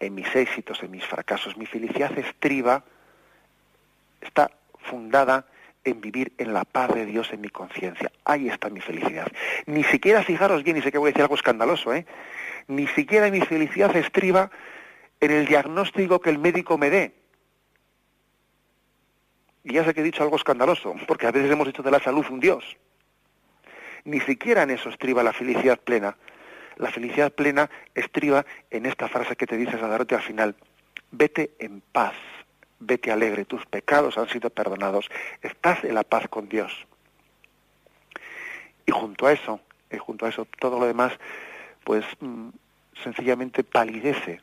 en 0.00 0.14
mis 0.14 0.34
éxitos, 0.34 0.82
en 0.82 0.90
mis 0.90 1.06
fracasos. 1.06 1.56
Mi 1.56 1.66
felicidad 1.66 2.16
estriba, 2.18 2.84
está 4.20 4.50
fundada 4.80 5.46
en 5.84 6.00
vivir 6.00 6.32
en 6.38 6.52
la 6.52 6.64
paz 6.64 6.94
de 6.94 7.06
Dios 7.06 7.32
en 7.32 7.40
mi 7.40 7.48
conciencia. 7.48 8.10
Ahí 8.24 8.48
está 8.48 8.68
mi 8.70 8.80
felicidad. 8.80 9.30
Ni 9.66 9.84
siquiera, 9.84 10.22
fijaros 10.22 10.62
bien, 10.62 10.76
y 10.76 10.82
sé 10.82 10.92
que 10.92 10.98
voy 10.98 11.08
a 11.08 11.12
decir 11.12 11.22
algo 11.22 11.34
escandaloso, 11.34 11.94
¿eh? 11.94 12.06
ni 12.66 12.86
siquiera 12.88 13.30
mi 13.30 13.40
felicidad 13.40 13.94
estriba 13.96 14.50
en 15.20 15.30
el 15.30 15.46
diagnóstico 15.46 16.20
que 16.20 16.30
el 16.30 16.38
médico 16.38 16.78
me 16.78 16.90
dé. 16.90 17.14
Y 19.64 19.74
ya 19.74 19.84
sé 19.84 19.94
que 19.94 20.00
he 20.00 20.04
dicho 20.04 20.22
algo 20.22 20.36
escandaloso, 20.36 20.94
porque 21.06 21.26
a 21.26 21.32
veces 21.32 21.50
hemos 21.50 21.68
hecho 21.68 21.82
de 21.82 21.90
la 21.90 22.00
salud 22.00 22.24
un 22.30 22.40
Dios. 22.40 22.76
Ni 24.04 24.20
siquiera 24.20 24.62
en 24.62 24.70
eso 24.70 24.88
estriba 24.88 25.22
la 25.22 25.32
felicidad 25.32 25.78
plena. 25.78 26.16
La 26.76 26.90
felicidad 26.90 27.32
plena 27.32 27.68
estriba 27.94 28.46
en 28.70 28.86
esta 28.86 29.08
frase 29.08 29.36
que 29.36 29.46
te 29.46 29.56
dice 29.56 29.78
Sadarote 29.78 30.14
al 30.14 30.22
final. 30.22 30.54
Vete 31.10 31.50
en 31.58 31.80
paz 31.80 32.14
vete 32.80 33.10
alegre, 33.10 33.44
tus 33.44 33.64
pecados 33.66 34.18
han 34.18 34.28
sido 34.28 34.50
perdonados, 34.50 35.08
estás 35.42 35.84
en 35.84 35.94
la 35.94 36.04
paz 36.04 36.28
con 36.28 36.48
Dios. 36.48 36.72
Y 38.86 38.92
junto 38.92 39.26
a 39.26 39.32
eso, 39.32 39.60
y 39.90 39.98
junto 39.98 40.26
a 40.26 40.28
eso, 40.28 40.46
todo 40.58 40.78
lo 40.78 40.86
demás, 40.86 41.12
pues 41.84 42.04
mm, 42.20 42.48
sencillamente 43.02 43.64
palidece, 43.64 44.40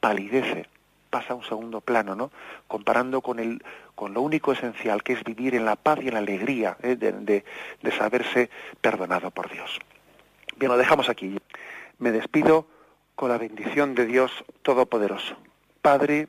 palidece, 0.00 0.66
pasa 1.10 1.32
a 1.32 1.36
un 1.36 1.44
segundo 1.44 1.80
plano, 1.80 2.14
¿no? 2.14 2.30
Comparando 2.68 3.20
con 3.20 3.38
el, 3.38 3.62
con 3.94 4.14
lo 4.14 4.22
único 4.22 4.52
esencial 4.52 5.02
que 5.02 5.14
es 5.14 5.24
vivir 5.24 5.54
en 5.54 5.64
la 5.64 5.76
paz 5.76 5.98
y 6.02 6.08
en 6.08 6.14
la 6.14 6.20
alegría 6.20 6.76
¿eh? 6.82 6.96
de, 6.96 7.44
de 7.82 7.92
saberse 7.92 8.50
perdonado 8.80 9.30
por 9.30 9.50
Dios. 9.50 9.78
Bien, 10.56 10.70
lo 10.70 10.78
dejamos 10.78 11.08
aquí. 11.08 11.38
Me 11.98 12.12
despido 12.12 12.66
con 13.14 13.30
la 13.30 13.38
bendición 13.38 13.94
de 13.94 14.06
Dios 14.06 14.30
Todopoderoso, 14.62 15.36
Padre, 15.80 16.28